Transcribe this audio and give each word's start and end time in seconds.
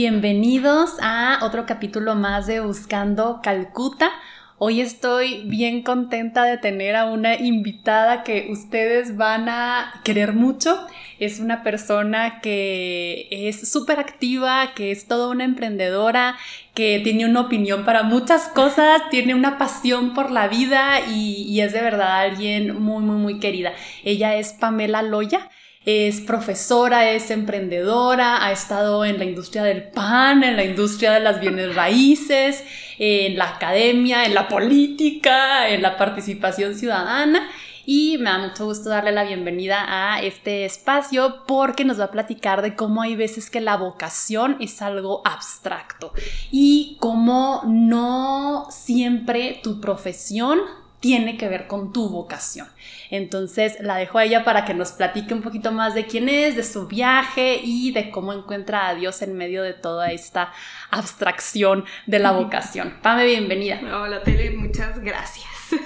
Bienvenidos 0.00 0.92
a 1.02 1.40
otro 1.42 1.66
capítulo 1.66 2.14
más 2.14 2.46
de 2.46 2.60
Buscando 2.60 3.40
Calcuta. 3.42 4.12
Hoy 4.56 4.80
estoy 4.80 5.42
bien 5.46 5.82
contenta 5.82 6.44
de 6.44 6.56
tener 6.56 6.94
a 6.94 7.06
una 7.06 7.34
invitada 7.34 8.22
que 8.22 8.46
ustedes 8.48 9.16
van 9.16 9.48
a 9.48 10.00
querer 10.04 10.34
mucho. 10.34 10.86
Es 11.18 11.40
una 11.40 11.64
persona 11.64 12.40
que 12.40 13.26
es 13.28 13.72
súper 13.72 13.98
activa, 13.98 14.72
que 14.76 14.92
es 14.92 15.08
toda 15.08 15.30
una 15.30 15.42
emprendedora, 15.44 16.36
que 16.74 17.00
tiene 17.02 17.26
una 17.26 17.40
opinión 17.40 17.84
para 17.84 18.04
muchas 18.04 18.46
cosas, 18.46 19.02
tiene 19.10 19.34
una 19.34 19.58
pasión 19.58 20.14
por 20.14 20.30
la 20.30 20.46
vida 20.46 21.00
y, 21.10 21.60
es 21.60 21.72
de 21.72 21.80
verdad 21.80 22.20
alguien 22.20 22.80
muy, 22.80 23.02
muy, 23.02 23.16
muy 23.16 23.40
querida. 23.40 23.72
Ella 24.04 24.36
es 24.36 24.52
Pamela 24.52 25.02
Loya 25.02 25.50
es 25.84 26.20
profesora, 26.20 27.10
es 27.10 27.30
emprendedora, 27.30 28.44
ha 28.44 28.52
estado 28.52 29.04
en 29.04 29.18
la 29.18 29.24
industria 29.24 29.62
del 29.62 29.84
pan, 29.84 30.44
en 30.44 30.56
la 30.56 30.64
industria 30.64 31.12
de 31.12 31.20
las 31.20 31.40
bienes 31.40 31.74
raíces, 31.74 32.64
en 32.98 33.38
la 33.38 33.50
academia, 33.50 34.24
en 34.24 34.34
la 34.34 34.48
política, 34.48 35.68
en 35.68 35.82
la 35.82 35.96
participación 35.96 36.74
ciudadana. 36.74 37.48
Y 37.86 38.18
me 38.18 38.24
da 38.24 38.38
mucho 38.38 38.66
gusto 38.66 38.90
darle 38.90 39.12
la 39.12 39.24
bienvenida 39.24 39.86
a 39.88 40.20
este 40.20 40.66
espacio 40.66 41.44
porque 41.46 41.86
nos 41.86 41.98
va 41.98 42.04
a 42.04 42.10
platicar 42.10 42.60
de 42.60 42.76
cómo 42.76 43.00
hay 43.00 43.16
veces 43.16 43.48
que 43.48 43.62
la 43.62 43.78
vocación 43.78 44.58
es 44.60 44.82
algo 44.82 45.22
abstracto 45.24 46.12
y 46.50 46.98
cómo 47.00 47.62
no 47.66 48.66
siempre 48.70 49.58
tu 49.62 49.80
profesión 49.80 50.60
tiene 51.00 51.36
que 51.36 51.48
ver 51.48 51.66
con 51.66 51.92
tu 51.92 52.08
vocación. 52.08 52.66
Entonces 53.10 53.78
la 53.80 53.96
dejo 53.96 54.18
a 54.18 54.24
ella 54.24 54.44
para 54.44 54.64
que 54.64 54.74
nos 54.74 54.92
platique 54.92 55.34
un 55.34 55.42
poquito 55.42 55.72
más 55.72 55.94
de 55.94 56.06
quién 56.06 56.28
es, 56.28 56.56
de 56.56 56.64
su 56.64 56.86
viaje 56.86 57.60
y 57.62 57.92
de 57.92 58.10
cómo 58.10 58.32
encuentra 58.32 58.88
a 58.88 58.94
Dios 58.94 59.22
en 59.22 59.36
medio 59.36 59.62
de 59.62 59.74
toda 59.74 60.12
esta 60.12 60.52
abstracción 60.90 61.84
de 62.06 62.18
la 62.18 62.32
vocación. 62.32 62.98
Pame, 63.02 63.26
bienvenida. 63.26 63.80
Hola, 64.00 64.22
Tele, 64.22 64.50
muchas 64.50 65.00
gracias. 65.00 65.46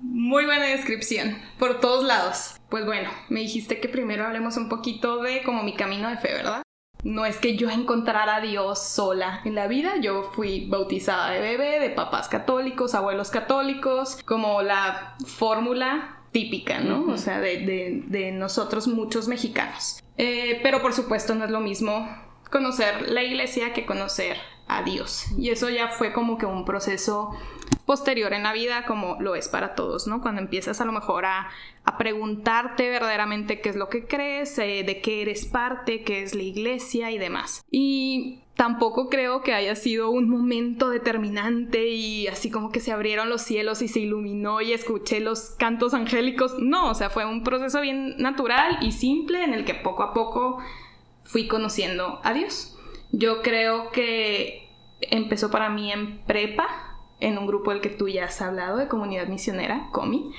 Muy 0.00 0.44
buena 0.44 0.66
descripción, 0.66 1.38
por 1.58 1.80
todos 1.80 2.04
lados. 2.04 2.56
Pues 2.68 2.84
bueno, 2.84 3.10
me 3.28 3.40
dijiste 3.40 3.80
que 3.80 3.88
primero 3.88 4.26
hablemos 4.26 4.56
un 4.56 4.68
poquito 4.68 5.22
de 5.22 5.42
como 5.42 5.62
mi 5.62 5.74
camino 5.74 6.08
de 6.08 6.16
fe, 6.16 6.32
¿verdad? 6.32 6.65
No 7.06 7.24
es 7.24 7.36
que 7.36 7.56
yo 7.56 7.70
encontrara 7.70 8.36
a 8.36 8.40
Dios 8.40 8.82
sola 8.82 9.40
en 9.44 9.54
la 9.54 9.68
vida, 9.68 9.94
yo 10.00 10.24
fui 10.34 10.66
bautizada 10.66 11.30
de 11.30 11.40
bebé, 11.40 11.78
de 11.78 11.90
papás 11.90 12.28
católicos, 12.28 12.96
abuelos 12.96 13.30
católicos, 13.30 14.18
como 14.24 14.60
la 14.62 15.14
fórmula 15.24 16.18
típica, 16.32 16.80
¿no? 16.80 17.04
O 17.12 17.16
sea, 17.16 17.38
de, 17.38 18.32
nosotros 18.34 18.88
muchos 18.88 19.28
mexicanos. 19.28 20.02
Eh, 20.18 20.58
pero 20.64 20.82
por 20.82 20.94
supuesto 20.94 21.36
no 21.36 21.44
es 21.44 21.50
lo 21.52 21.60
mismo 21.60 22.08
conocer 22.50 23.08
la 23.08 23.22
iglesia 23.22 23.72
que 23.72 23.86
conocer 23.86 24.36
a 24.66 24.82
Dios. 24.82 25.26
Y 25.38 25.50
eso 25.50 25.70
ya 25.70 25.88
fue 25.88 26.12
como 26.12 26.38
que 26.38 26.46
un 26.46 26.64
proceso 26.64 27.30
posterior 27.86 28.32
en 28.32 28.42
la 28.42 28.52
vida, 28.52 28.84
como 28.84 29.16
lo 29.20 29.36
es 29.36 29.48
para 29.48 29.76
todos, 29.76 30.08
¿no? 30.08 30.20
Cuando 30.20 30.40
empiezas 30.40 30.80
a 30.80 30.84
lo 30.84 30.92
mejor 30.92 31.24
a, 31.24 31.48
preguntarte 31.98 32.88
verdaderamente 32.88 33.60
qué 33.60 33.68
es 33.68 33.76
lo 33.76 33.88
que 33.88 34.06
crees, 34.06 34.58
eh, 34.58 34.82
de 34.84 35.00
qué 35.00 35.22
eres 35.22 35.46
parte, 35.46 36.02
qué 36.02 36.22
es 36.22 36.34
la 36.34 36.42
iglesia 36.42 37.10
y 37.10 37.18
demás. 37.18 37.64
Y 37.70 38.40
tampoco 38.56 39.08
creo 39.08 39.42
que 39.42 39.52
haya 39.52 39.76
sido 39.76 40.10
un 40.10 40.28
momento 40.28 40.88
determinante 40.88 41.88
y 41.88 42.26
así 42.26 42.50
como 42.50 42.70
que 42.70 42.80
se 42.80 42.90
abrieron 42.90 43.28
los 43.28 43.42
cielos 43.42 43.82
y 43.82 43.88
se 43.88 44.00
iluminó 44.00 44.62
y 44.62 44.72
escuché 44.72 45.20
los 45.20 45.50
cantos 45.58 45.94
angélicos. 45.94 46.56
No, 46.58 46.90
o 46.90 46.94
sea, 46.94 47.10
fue 47.10 47.26
un 47.26 47.44
proceso 47.44 47.80
bien 47.80 48.16
natural 48.18 48.78
y 48.80 48.92
simple 48.92 49.44
en 49.44 49.54
el 49.54 49.64
que 49.64 49.74
poco 49.74 50.02
a 50.02 50.14
poco 50.14 50.58
fui 51.22 51.46
conociendo 51.46 52.20
a 52.24 52.32
Dios. 52.32 52.76
Yo 53.12 53.42
creo 53.42 53.90
que 53.90 54.68
empezó 55.00 55.50
para 55.50 55.68
mí 55.68 55.92
en 55.92 56.18
prepa, 56.24 56.66
en 57.20 57.38
un 57.38 57.46
grupo 57.46 57.70
del 57.70 57.80
que 57.80 57.90
tú 57.90 58.08
ya 58.08 58.24
has 58.24 58.40
hablado, 58.42 58.78
de 58.78 58.88
comunidad 58.88 59.28
misionera, 59.28 59.88
COMI, 59.92 60.32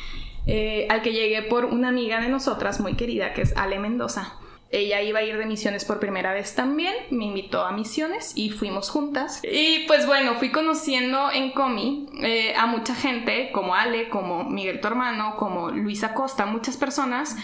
eh, 0.47 0.87
al 0.89 1.01
que 1.01 1.13
llegué 1.13 1.43
por 1.43 1.65
una 1.65 1.89
amiga 1.89 2.19
de 2.19 2.29
nosotras 2.29 2.79
muy 2.79 2.95
querida, 2.95 3.33
que 3.33 3.41
es 3.41 3.55
Ale 3.55 3.79
Mendoza. 3.79 4.33
Ella 4.69 5.01
iba 5.01 5.19
a 5.19 5.23
ir 5.23 5.37
de 5.37 5.45
misiones 5.45 5.85
por 5.85 5.99
primera 5.99 6.33
vez 6.33 6.53
también, 6.53 6.93
me 7.09 7.25
invitó 7.25 7.63
a 7.63 7.71
misiones 7.71 8.33
y 8.35 8.49
fuimos 8.49 8.89
juntas. 8.89 9.39
Y 9.43 9.85
pues 9.87 10.05
bueno, 10.05 10.35
fui 10.35 10.51
conociendo 10.51 11.31
en 11.31 11.51
Comi 11.51 12.09
eh, 12.21 12.53
a 12.55 12.65
mucha 12.65 12.93
gente, 12.93 13.51
como 13.53 13.75
Ale, 13.75 14.09
como 14.09 14.43
Miguel 14.43 14.81
tu 14.81 14.87
hermano, 14.87 15.37
como 15.37 15.69
Luisa 15.69 16.13
Costa, 16.13 16.45
muchas 16.45 16.75
personas 16.75 17.37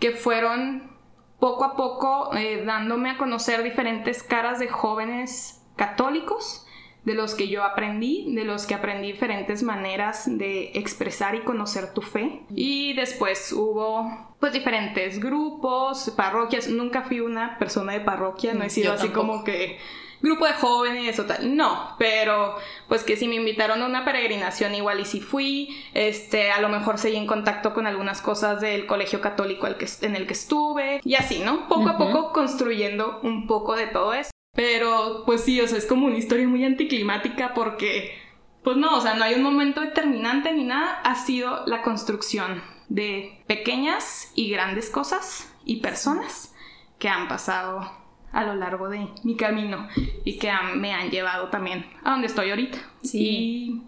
que 0.00 0.10
fueron 0.10 0.94
poco 1.38 1.64
a 1.64 1.76
poco 1.76 2.34
eh, 2.34 2.64
dándome 2.64 3.10
a 3.10 3.18
conocer 3.18 3.62
diferentes 3.62 4.22
caras 4.22 4.58
de 4.58 4.68
jóvenes 4.68 5.62
católicos, 5.76 6.63
de 7.04 7.14
los 7.14 7.34
que 7.34 7.48
yo 7.48 7.64
aprendí, 7.64 8.34
de 8.34 8.44
los 8.44 8.66
que 8.66 8.74
aprendí 8.74 9.12
diferentes 9.12 9.62
maneras 9.62 10.24
de 10.26 10.72
expresar 10.74 11.34
y 11.34 11.40
conocer 11.40 11.92
tu 11.92 12.02
fe. 12.02 12.42
Y 12.54 12.94
después 12.94 13.52
hubo 13.52 14.34
pues 14.40 14.52
diferentes 14.52 15.20
grupos, 15.20 16.12
parroquias. 16.16 16.68
Nunca 16.68 17.02
fui 17.02 17.20
una 17.20 17.58
persona 17.58 17.92
de 17.92 18.00
parroquia, 18.00 18.54
no 18.54 18.64
he 18.64 18.70
sido 18.70 18.92
así 18.92 19.08
como 19.08 19.44
que 19.44 19.78
grupo 20.24 20.46
de 20.46 20.54
jóvenes 20.54 21.18
o 21.20 21.26
tal. 21.26 21.54
No, 21.54 21.94
pero 21.98 22.56
pues 22.88 23.04
que 23.04 23.16
si 23.16 23.28
me 23.28 23.34
invitaron 23.34 23.82
a 23.82 23.86
una 23.86 24.04
peregrinación 24.04 24.74
igual 24.74 25.00
y 25.00 25.04
si 25.04 25.20
fui, 25.20 25.76
este, 25.92 26.50
a 26.50 26.60
lo 26.60 26.70
mejor 26.70 26.98
seguí 26.98 27.16
en 27.16 27.26
contacto 27.26 27.74
con 27.74 27.86
algunas 27.86 28.22
cosas 28.22 28.60
del 28.60 28.86
colegio 28.86 29.20
católico 29.20 29.66
en 29.66 30.16
el 30.16 30.26
que 30.26 30.32
estuve 30.32 31.00
y 31.04 31.14
así, 31.14 31.40
¿no? 31.40 31.68
Poco 31.68 31.90
a 31.90 31.98
poco 31.98 32.32
construyendo 32.32 33.20
un 33.22 33.46
poco 33.46 33.76
de 33.76 33.86
todo 33.86 34.14
eso. 34.14 34.33
Pero 34.54 35.24
pues 35.26 35.42
sí, 35.42 35.60
o 35.60 35.66
sea, 35.66 35.78
es 35.78 35.86
como 35.86 36.06
una 36.06 36.16
historia 36.16 36.46
muy 36.48 36.64
anticlimática 36.64 37.54
porque, 37.54 38.16
pues 38.62 38.76
no, 38.76 38.96
o 38.96 39.00
sea, 39.00 39.14
no 39.14 39.24
hay 39.24 39.34
un 39.34 39.42
momento 39.42 39.80
determinante 39.80 40.52
ni 40.52 40.64
nada, 40.64 41.00
ha 41.02 41.14
sido 41.16 41.64
la 41.66 41.82
construcción 41.82 42.62
de 42.88 43.42
pequeñas 43.46 44.30
y 44.34 44.50
grandes 44.50 44.90
cosas 44.90 45.52
y 45.64 45.76
personas 45.76 46.54
que 46.98 47.08
han 47.08 47.26
pasado 47.28 47.90
a 48.32 48.44
lo 48.44 48.54
largo 48.54 48.88
de 48.88 49.08
mi 49.22 49.36
camino 49.36 49.88
y 50.24 50.38
que 50.38 50.50
me 50.76 50.92
han 50.92 51.10
llevado 51.10 51.48
también 51.48 51.86
a 52.02 52.10
donde 52.10 52.26
estoy 52.26 52.50
ahorita. 52.50 52.78
Sí. 53.02 53.18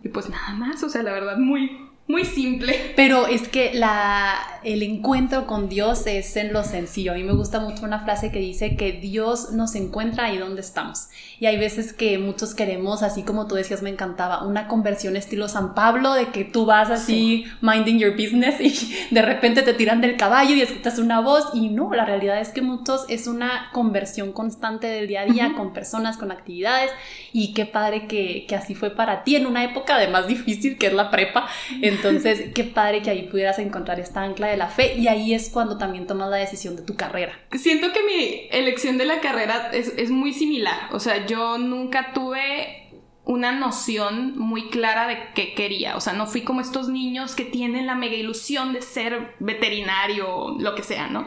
Y, 0.02 0.06
y 0.06 0.08
pues 0.10 0.28
nada 0.28 0.54
más, 0.54 0.82
o 0.82 0.88
sea, 0.88 1.02
la 1.02 1.12
verdad, 1.12 1.36
muy, 1.36 1.85
muy 2.08 2.24
simple. 2.24 2.92
Pero 2.94 3.26
es 3.26 3.48
que 3.48 3.74
la, 3.74 4.38
el 4.62 4.82
encuentro 4.82 5.46
con 5.46 5.68
Dios 5.68 6.06
es 6.06 6.36
en 6.36 6.52
lo 6.52 6.62
sencillo. 6.62 7.12
A 7.12 7.14
mí 7.14 7.24
me 7.24 7.32
gusta 7.32 7.58
mucho 7.58 7.84
una 7.84 8.00
frase 8.00 8.30
que 8.30 8.38
dice 8.38 8.76
que 8.76 8.92
Dios 8.92 9.52
nos 9.52 9.74
encuentra 9.74 10.26
ahí 10.26 10.38
donde 10.38 10.60
estamos. 10.60 11.08
Y 11.40 11.46
hay 11.46 11.58
veces 11.58 11.92
que 11.92 12.18
muchos 12.18 12.54
queremos, 12.54 13.02
así 13.02 13.22
como 13.22 13.46
tú 13.46 13.56
decías, 13.56 13.82
me 13.82 13.90
encantaba, 13.90 14.44
una 14.44 14.68
conversión 14.68 15.16
estilo 15.16 15.48
San 15.48 15.74
Pablo, 15.74 16.14
de 16.14 16.28
que 16.28 16.44
tú 16.44 16.64
vas 16.64 16.90
así 16.90 17.44
minding 17.60 17.98
your 17.98 18.12
business 18.12 18.60
y 18.60 19.14
de 19.14 19.22
repente 19.22 19.62
te 19.62 19.74
tiran 19.74 20.00
del 20.00 20.16
caballo 20.16 20.54
y 20.54 20.62
escuchas 20.62 20.98
una 20.98 21.20
voz. 21.20 21.46
Y 21.54 21.68
no, 21.70 21.92
la 21.92 22.04
realidad 22.04 22.40
es 22.40 22.50
que 22.50 22.62
muchos 22.62 23.04
es 23.08 23.26
una 23.26 23.70
conversión 23.72 24.32
constante 24.32 24.86
del 24.86 25.08
día 25.08 25.22
a 25.22 25.26
día 25.26 25.52
con 25.56 25.72
personas, 25.72 26.16
con 26.16 26.30
actividades. 26.30 26.90
Y 27.32 27.52
qué 27.52 27.66
padre 27.66 28.06
que, 28.06 28.46
que, 28.46 28.54
así 28.54 28.74
fue 28.74 28.90
para 28.90 29.24
ti 29.24 29.36
en 29.36 29.46
una 29.46 29.64
época 29.64 29.98
de 29.98 30.08
más 30.08 30.26
difícil 30.28 30.78
que 30.78 30.86
es 30.86 30.92
la 30.92 31.10
prepa. 31.10 31.48
Entonces, 31.96 32.52
qué 32.54 32.64
padre 32.64 33.02
que 33.02 33.10
ahí 33.10 33.22
pudieras 33.24 33.58
encontrar 33.58 33.98
esta 34.00 34.22
ancla 34.22 34.48
de 34.48 34.56
la 34.56 34.68
fe 34.68 34.94
y 34.96 35.08
ahí 35.08 35.34
es 35.34 35.48
cuando 35.50 35.78
también 35.78 36.06
tomas 36.06 36.30
la 36.30 36.36
decisión 36.36 36.76
de 36.76 36.82
tu 36.82 36.94
carrera. 36.96 37.32
Siento 37.52 37.92
que 37.92 38.02
mi 38.02 38.48
elección 38.50 38.98
de 38.98 39.06
la 39.06 39.20
carrera 39.20 39.70
es, 39.72 40.10
muy 40.10 40.32
similar, 40.32 40.88
o 40.92 41.00
sea, 41.00 41.26
yo 41.26 41.58
nunca 41.58 42.12
tuve 42.12 42.90
una 43.24 43.50
noción 43.50 44.38
muy 44.38 44.68
clara 44.68 45.08
de 45.08 45.18
qué 45.34 45.52
quería. 45.54 45.96
O 45.96 46.00
sea, 46.00 46.12
no 46.12 46.26
fui 46.26 46.42
como 46.42 46.60
estos 46.60 46.88
niños 46.88 47.34
que 47.34 47.44
tienen 47.44 47.86
la 47.86 47.96
mega 47.96 48.14
ilusión 48.14 48.72
de 48.72 48.82
ser 48.82 49.34
veterinario 49.40 50.32
o 50.32 50.60
lo 50.60 50.76
que 50.76 50.84
sea, 50.84 51.08
¿no? 51.08 51.26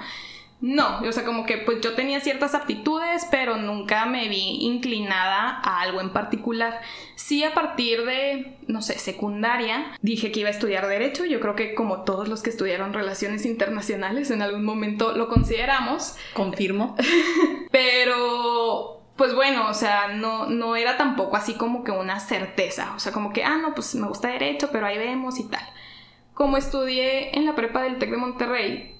No, 0.62 1.00
o 1.02 1.12
sea, 1.14 1.24
como 1.24 1.46
que 1.46 1.58
pues 1.58 1.80
yo 1.80 1.96
tenía 1.96 2.20
ciertas 2.20 2.54
aptitudes, 2.54 3.26
pero 3.32 3.56
nunca 3.56 4.06
me 4.06 4.28
vi 4.28 4.66
inclinada 4.66 5.60
a 5.64 5.82
algo 5.82 6.02
en 6.02 6.12
particular. 6.12 6.82
Sí, 7.16 7.46
a 7.46 7.54
partir 7.54 8.04
de, 8.06 8.58
no 8.68 8.82
sé, 8.82 9.00
secundaria, 9.00 9.98
dije 10.02 10.32
que 10.32 10.42
iba 10.42 10.50
a 10.50 10.52
estudiar 10.52 10.88
derecho. 10.88 11.24
Yo 11.26 11.40
creo 11.40 11.56
que 11.56 11.74
como 11.76 12.04
todos 12.04 12.28
los 12.28 12.44
que 12.44 12.50
estudiaron 12.50 12.94
relaciones 12.94 13.46
internacionales 13.46 14.32
en 14.32 14.42
algún 14.42 14.66
momento 14.66 15.14
lo 15.14 15.30
consideramos. 15.30 16.18
Confirmo. 16.34 16.98
pero 17.72 19.00
pues 19.16 19.36
bueno, 19.36 19.70
o 19.70 19.74
sea, 19.74 20.10
no, 20.10 20.48
no 20.48 20.76
era 20.76 20.98
tampoco 20.98 21.36
así 21.36 21.56
como 21.56 21.84
que 21.84 21.92
una 21.92 22.22
certeza, 22.22 22.94
o 22.96 23.00
sea, 23.00 23.12
como 23.12 23.34
que, 23.34 23.44
ah, 23.44 23.58
no, 23.58 23.76
pues 23.76 23.94
me 23.96 24.08
gusta 24.08 24.30
derecho, 24.30 24.70
pero 24.72 24.86
ahí 24.86 24.98
vemos 24.98 25.40
y 25.40 25.44
tal. 25.44 25.62
Como 26.34 26.56
estudié 26.56 27.38
en 27.38 27.46
la 27.46 27.54
prepa 27.54 27.84
del 27.84 27.98
TEC 27.98 28.12
de 28.12 28.18
Monterrey, 28.18 28.99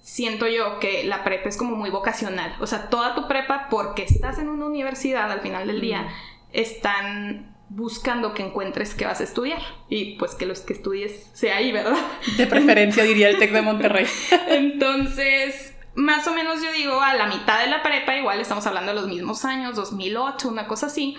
siento 0.00 0.46
yo 0.48 0.78
que 0.78 1.04
la 1.04 1.24
prepa 1.24 1.48
es 1.48 1.56
como 1.56 1.76
muy 1.76 1.90
vocacional, 1.90 2.54
o 2.60 2.66
sea, 2.66 2.88
toda 2.88 3.14
tu 3.14 3.28
prepa, 3.28 3.68
porque 3.70 4.02
estás 4.02 4.38
en 4.38 4.48
una 4.48 4.66
universidad 4.66 5.30
al 5.30 5.40
final 5.40 5.66
del 5.66 5.80
día, 5.80 6.08
están 6.52 7.54
buscando 7.70 8.32
que 8.32 8.42
encuentres 8.42 8.94
qué 8.94 9.04
vas 9.04 9.20
a 9.20 9.24
estudiar 9.24 9.60
y 9.88 10.16
pues 10.16 10.34
que 10.34 10.46
los 10.46 10.60
que 10.60 10.72
estudies 10.72 11.30
sea 11.34 11.56
ahí, 11.56 11.70
¿verdad? 11.70 11.98
De 12.36 12.46
preferencia 12.46 13.04
diría 13.04 13.28
el 13.28 13.38
TEC 13.38 13.52
de 13.52 13.62
Monterrey. 13.62 14.06
Entonces, 14.48 15.74
más 15.94 16.26
o 16.26 16.32
menos 16.32 16.62
yo 16.62 16.72
digo 16.72 17.00
a 17.00 17.14
la 17.14 17.26
mitad 17.26 17.60
de 17.60 17.68
la 17.68 17.82
prepa, 17.82 18.16
igual 18.16 18.40
estamos 18.40 18.66
hablando 18.66 18.94
de 18.94 19.00
los 19.00 19.08
mismos 19.08 19.44
años, 19.44 19.76
2008, 19.76 20.48
una 20.48 20.66
cosa 20.66 20.86
así, 20.86 21.16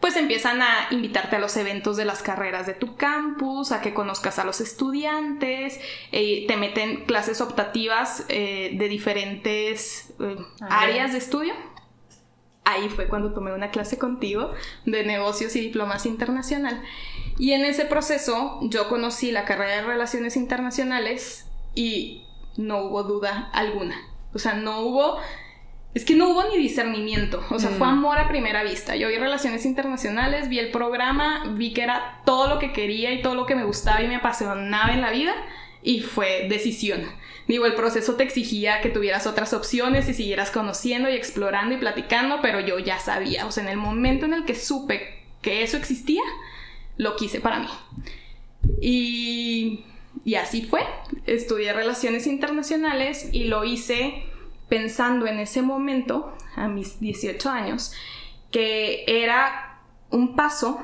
pues 0.00 0.16
empiezan 0.16 0.62
a 0.62 0.88
invitarte 0.90 1.36
a 1.36 1.38
los 1.40 1.56
eventos 1.56 1.96
de 1.96 2.04
las 2.04 2.22
carreras 2.22 2.66
de 2.66 2.74
tu 2.74 2.96
campus, 2.96 3.72
a 3.72 3.80
que 3.80 3.94
conozcas 3.94 4.38
a 4.38 4.44
los 4.44 4.60
estudiantes, 4.60 5.80
eh, 6.12 6.46
te 6.46 6.56
meten 6.56 7.04
clases 7.04 7.40
optativas 7.40 8.24
eh, 8.28 8.76
de 8.78 8.88
diferentes 8.88 10.14
eh, 10.20 10.36
áreas 10.60 11.12
de 11.12 11.18
estudio. 11.18 11.52
Ahí 12.64 12.88
fue 12.90 13.08
cuando 13.08 13.32
tomé 13.32 13.52
una 13.52 13.70
clase 13.70 13.98
contigo 13.98 14.52
de 14.84 15.04
negocios 15.04 15.56
y 15.56 15.60
diplomacia 15.60 16.10
internacional. 16.10 16.82
Y 17.38 17.52
en 17.52 17.64
ese 17.64 17.84
proceso 17.86 18.60
yo 18.62 18.88
conocí 18.88 19.32
la 19.32 19.46
carrera 19.46 19.76
de 19.76 19.82
relaciones 19.82 20.36
internacionales 20.36 21.46
y 21.74 22.24
no 22.56 22.82
hubo 22.82 23.02
duda 23.02 23.50
alguna. 23.52 23.96
O 24.32 24.38
sea, 24.38 24.54
no 24.54 24.80
hubo... 24.82 25.18
Es 25.98 26.04
que 26.04 26.14
no 26.14 26.28
hubo 26.28 26.44
ni 26.48 26.56
discernimiento, 26.56 27.44
o 27.50 27.58
sea, 27.58 27.70
fue 27.70 27.88
mm. 27.88 27.90
amor 27.90 28.18
a 28.18 28.28
primera 28.28 28.62
vista. 28.62 28.94
Yo 28.94 29.08
vi 29.08 29.16
relaciones 29.16 29.66
internacionales, 29.66 30.48
vi 30.48 30.60
el 30.60 30.70
programa, 30.70 31.52
vi 31.56 31.72
que 31.72 31.82
era 31.82 32.20
todo 32.24 32.46
lo 32.46 32.60
que 32.60 32.72
quería 32.72 33.12
y 33.12 33.20
todo 33.20 33.34
lo 33.34 33.46
que 33.46 33.56
me 33.56 33.64
gustaba 33.64 34.00
y 34.00 34.06
me 34.06 34.14
apasionaba 34.14 34.94
en 34.94 35.00
la 35.00 35.10
vida 35.10 35.34
y 35.82 36.02
fue 36.02 36.46
decisión. 36.48 37.02
Digo, 37.48 37.66
el 37.66 37.74
proceso 37.74 38.14
te 38.14 38.22
exigía 38.22 38.80
que 38.80 38.90
tuvieras 38.90 39.26
otras 39.26 39.52
opciones 39.52 40.08
y 40.08 40.14
siguieras 40.14 40.52
conociendo 40.52 41.10
y 41.10 41.14
explorando 41.14 41.74
y 41.74 41.78
platicando, 41.78 42.38
pero 42.42 42.60
yo 42.60 42.78
ya 42.78 43.00
sabía, 43.00 43.44
o 43.46 43.50
sea, 43.50 43.64
en 43.64 43.70
el 43.70 43.76
momento 43.76 44.24
en 44.24 44.34
el 44.34 44.44
que 44.44 44.54
supe 44.54 45.24
que 45.42 45.64
eso 45.64 45.76
existía, 45.76 46.22
lo 46.96 47.16
quise 47.16 47.40
para 47.40 47.58
mí. 47.58 47.68
Y 48.80 49.84
y 50.24 50.34
así 50.34 50.62
fue. 50.62 50.82
Estudié 51.26 51.72
relaciones 51.72 52.26
internacionales 52.26 53.30
y 53.32 53.44
lo 53.44 53.64
hice 53.64 54.24
pensando 54.68 55.26
en 55.26 55.38
ese 55.38 55.62
momento, 55.62 56.34
a 56.56 56.68
mis 56.68 57.00
18 57.00 57.50
años, 57.50 57.92
que 58.50 59.04
era 59.06 59.80
un 60.10 60.36
paso 60.36 60.80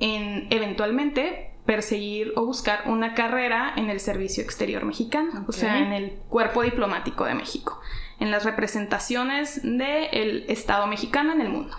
en 0.00 0.46
eventualmente 0.50 1.52
perseguir 1.64 2.32
o 2.36 2.46
buscar 2.46 2.84
una 2.86 3.14
carrera 3.14 3.72
en 3.76 3.90
el 3.90 3.98
servicio 3.98 4.42
exterior 4.42 4.84
mexicano, 4.84 5.44
o 5.48 5.52
sea, 5.52 5.80
en 5.80 5.92
el 5.92 6.12
cuerpo 6.28 6.62
diplomático 6.62 7.24
de 7.24 7.34
México, 7.34 7.80
en 8.20 8.30
las 8.30 8.44
representaciones 8.44 9.60
del 9.62 10.44
Estado 10.48 10.86
mexicano 10.86 11.32
en 11.32 11.40
el 11.40 11.48
mundo 11.48 11.76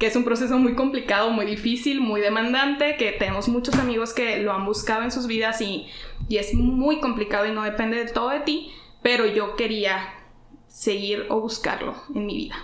que 0.00 0.06
es 0.06 0.16
un 0.16 0.24
proceso 0.24 0.58
muy 0.58 0.74
complicado, 0.74 1.30
muy 1.30 1.44
difícil, 1.44 2.00
muy 2.00 2.22
demandante, 2.22 2.96
que 2.96 3.12
tenemos 3.12 3.48
muchos 3.48 3.74
amigos 3.74 4.14
que 4.14 4.38
lo 4.38 4.50
han 4.50 4.64
buscado 4.64 5.02
en 5.02 5.12
sus 5.12 5.26
vidas 5.26 5.60
y, 5.60 5.86
es 6.30 6.54
muy 6.54 7.00
complicado 7.00 7.44
y 7.46 7.52
no 7.52 7.64
depende 7.64 7.98
de 7.98 8.10
todo 8.10 8.30
de 8.30 8.40
ti, 8.40 8.72
pero 9.02 9.26
yo 9.26 9.56
quería 9.56 10.14
seguir 10.70 11.26
o 11.28 11.40
buscarlo 11.40 11.94
en 12.14 12.26
mi 12.26 12.36
vida. 12.36 12.56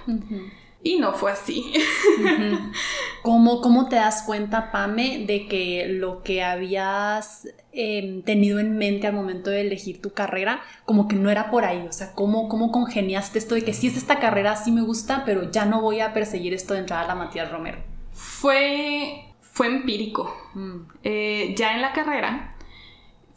Y 0.83 0.99
no 0.99 1.13
fue 1.13 1.33
así. 1.33 1.73
¿Cómo, 3.23 3.89
te 3.89 3.97
das 3.97 4.23
cuenta, 4.23 4.71
Pame, 4.71 5.25
de 5.27 5.49
que 5.49 5.89
lo 5.89 6.23
que 6.23 6.45
habías 6.45 7.49
em, 7.73 8.23
tenido 8.23 8.61
en 8.61 8.79
mente 8.79 9.09
al 9.09 9.13
momento 9.13 9.51
de 9.51 9.63
elegir 9.63 10.01
tu 10.01 10.13
carrera, 10.13 10.63
como 10.85 11.09
que 11.09 11.17
no 11.17 11.29
era 11.29 11.51
por 11.51 11.65
ahí? 11.65 11.85
O 11.89 11.93
sea, 11.93 12.13
¿cómo, 12.13 12.49
cómo 12.49 12.71
congeniaste 12.71 13.41
esto 13.41 13.57
de 13.57 13.65
que 13.65 13.75
sí 13.75 13.89
es 13.89 13.97
esta 13.97 14.21
carrera, 14.21 14.55
sí 14.55 14.71
me 14.71 14.83
gusta, 14.83 15.25
pero 15.27 15.51
ya 15.51 15.65
no 15.65 15.81
voy 15.81 16.01
a 16.01 16.13
perseguir 16.13 16.55
esto 16.55 16.75
de 16.75 16.81
entrar 16.81 17.05
a 17.05 17.09
la 17.09 17.17
Matías 17.17 17.51
Romero? 17.51 17.79
Fue, 18.13 19.25
fue 19.41 19.67
empírico. 19.67 20.37
Mm. 20.55 20.77
Eh, 21.03 21.55
ya 21.59 21.75
en 21.75 21.83
la 21.83 21.93
carrera 21.93 22.56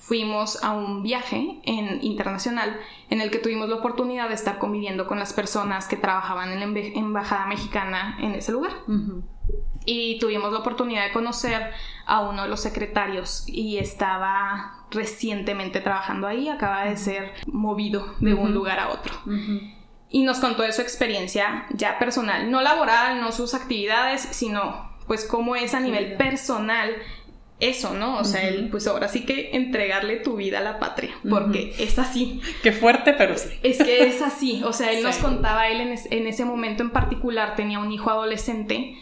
fuimos 0.09 0.63
a 0.63 0.71
un 0.71 1.03
viaje 1.03 1.59
en, 1.65 2.03
internacional 2.03 2.79
en 3.11 3.21
el 3.21 3.29
que 3.29 3.37
tuvimos 3.37 3.69
la 3.69 3.75
oportunidad 3.75 4.27
de 4.27 4.33
estar 4.33 4.57
conviviendo 4.57 5.05
con 5.05 5.19
las 5.19 5.33
personas 5.33 5.87
que 5.87 5.97
trabajaban 5.97 6.51
en 6.51 6.59
la 6.59 6.79
embajada 6.95 7.45
mexicana 7.45 8.17
en 8.19 8.33
ese 8.33 8.51
lugar. 8.51 8.71
Y 9.85 10.17
tuvimos 10.17 10.51
la 10.51 10.59
oportunidad 10.59 11.05
de 11.05 11.11
conocer 11.11 11.61
a 12.07 12.21
uno 12.21 12.41
de 12.41 12.49
los 12.49 12.59
secretarios 12.59 13.43
y 13.45 13.77
estaba 13.77 14.83
recientemente 14.89 15.79
trabajando 15.79 16.25
ahí, 16.25 16.49
acaba 16.49 16.85
de 16.85 16.97
ser 16.97 17.33
movido 17.45 18.15
de 18.19 18.33
un 18.33 18.51
lugar 18.51 18.79
a 18.79 18.89
otro. 18.89 19.13
Y 20.09 20.23
nos 20.23 20.39
contó 20.39 20.63
de 20.63 20.71
su 20.71 20.81
experiencia 20.81 21.67
ya 21.69 21.99
personal, 21.99 22.49
no 22.49 22.61
laboral, 22.61 23.21
no 23.21 23.31
sus 23.31 23.53
actividades, 23.53 24.21
sino 24.21 24.89
pues 25.05 25.25
cómo 25.25 25.55
es 25.55 25.75
a 25.75 25.79
nivel 25.79 26.17
personal 26.17 26.95
eso, 27.59 27.93
¿no? 27.93 28.17
O 28.17 28.23
sea, 28.23 28.41
pues 28.71 28.87
ahora 28.87 29.09
sí 29.09 29.25
que 29.25 29.51
entregarle 29.53 30.17
tu 30.17 30.37
vida 30.37 30.59
a 30.59 30.61
la 30.61 30.79
patria, 30.79 31.11
porque 31.29 31.75
es 31.77 31.99
así. 31.99 32.41
Qué 32.63 32.71
fuerte, 32.71 33.13
pero 33.13 33.37
sí. 33.37 33.49
Es 33.63 33.77
que 33.77 34.07
es 34.07 34.21
así, 34.21 34.61
o 34.63 34.71
sea, 34.71 34.91
él 34.91 35.03
nos 35.03 35.17
contaba, 35.17 35.67
él 35.67 35.81
en, 35.81 36.27
ese 36.27 36.45
momento 36.45 36.83
en 36.83 36.91
particular 36.91 37.55
tenía 37.55 37.79
un 37.79 37.91
hijo 37.91 38.09
adolescente 38.09 38.97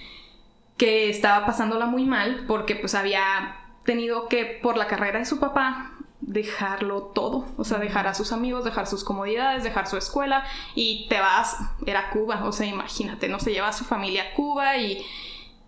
que 0.75 1.09
estaba 1.09 1.45
pasándola 1.45 1.85
muy 1.85 2.05
mal 2.05 2.45
porque 2.47 2.75
pues 2.75 2.95
había 2.95 3.57
tenido 3.83 4.27
que, 4.27 4.45
por 4.45 4.77
la 4.77 4.87
carrera 4.87 5.19
de 5.19 5.25
su 5.25 5.39
papá, 5.39 5.93
dejarlo 6.21 7.03
todo, 7.03 7.45
o 7.57 7.63
sea, 7.63 7.77
dejar 7.77 8.07
a 8.07 8.15
sus 8.15 8.31
amigos, 8.31 8.65
dejar 8.65 8.87
sus 8.87 9.03
comodidades, 9.03 9.63
dejar 9.63 9.87
su 9.87 9.97
escuela 9.97 10.43
y 10.73 11.07
te 11.09 11.19
vas, 11.19 11.57
era 11.85 12.09
Cuba, 12.09 12.43
o 12.43 12.51
sea, 12.51 12.65
imagínate, 12.65 13.29
no 13.29 13.39
se 13.39 13.51
lleva 13.51 13.67
a 13.69 13.73
su 13.73 13.85
familia 13.85 14.23
a 14.23 14.33
Cuba 14.33 14.77
y 14.77 15.05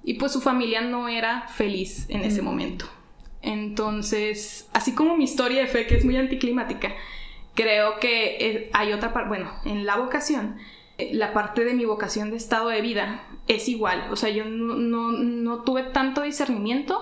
y 0.03 0.15
pues 0.15 0.31
su 0.31 0.41
familia 0.41 0.81
no 0.81 1.07
era 1.09 1.47
feliz 1.47 2.05
en 2.09 2.21
ese 2.21 2.41
momento. 2.41 2.85
Entonces, 3.41 4.69
así 4.73 4.93
como 4.93 5.15
mi 5.15 5.23
historia 5.23 5.61
de 5.61 5.67
fe, 5.67 5.87
que 5.87 5.95
es 5.95 6.05
muy 6.05 6.17
anticlimática, 6.17 6.93
creo 7.55 7.99
que 7.99 8.37
eh, 8.39 8.69
hay 8.73 8.93
otra 8.93 9.13
parte, 9.13 9.29
bueno, 9.29 9.51
en 9.65 9.85
la 9.85 9.97
vocación, 9.97 10.57
eh, 10.97 11.11
la 11.13 11.33
parte 11.33 11.63
de 11.63 11.73
mi 11.73 11.85
vocación 11.85 12.29
de 12.29 12.37
estado 12.37 12.69
de 12.69 12.81
vida 12.81 13.23
es 13.47 13.67
igual. 13.67 14.07
O 14.11 14.15
sea, 14.15 14.29
yo 14.29 14.45
no, 14.45 15.63
tuve 15.63 15.83
tanto 15.83 16.21
discernimiento, 16.21 17.01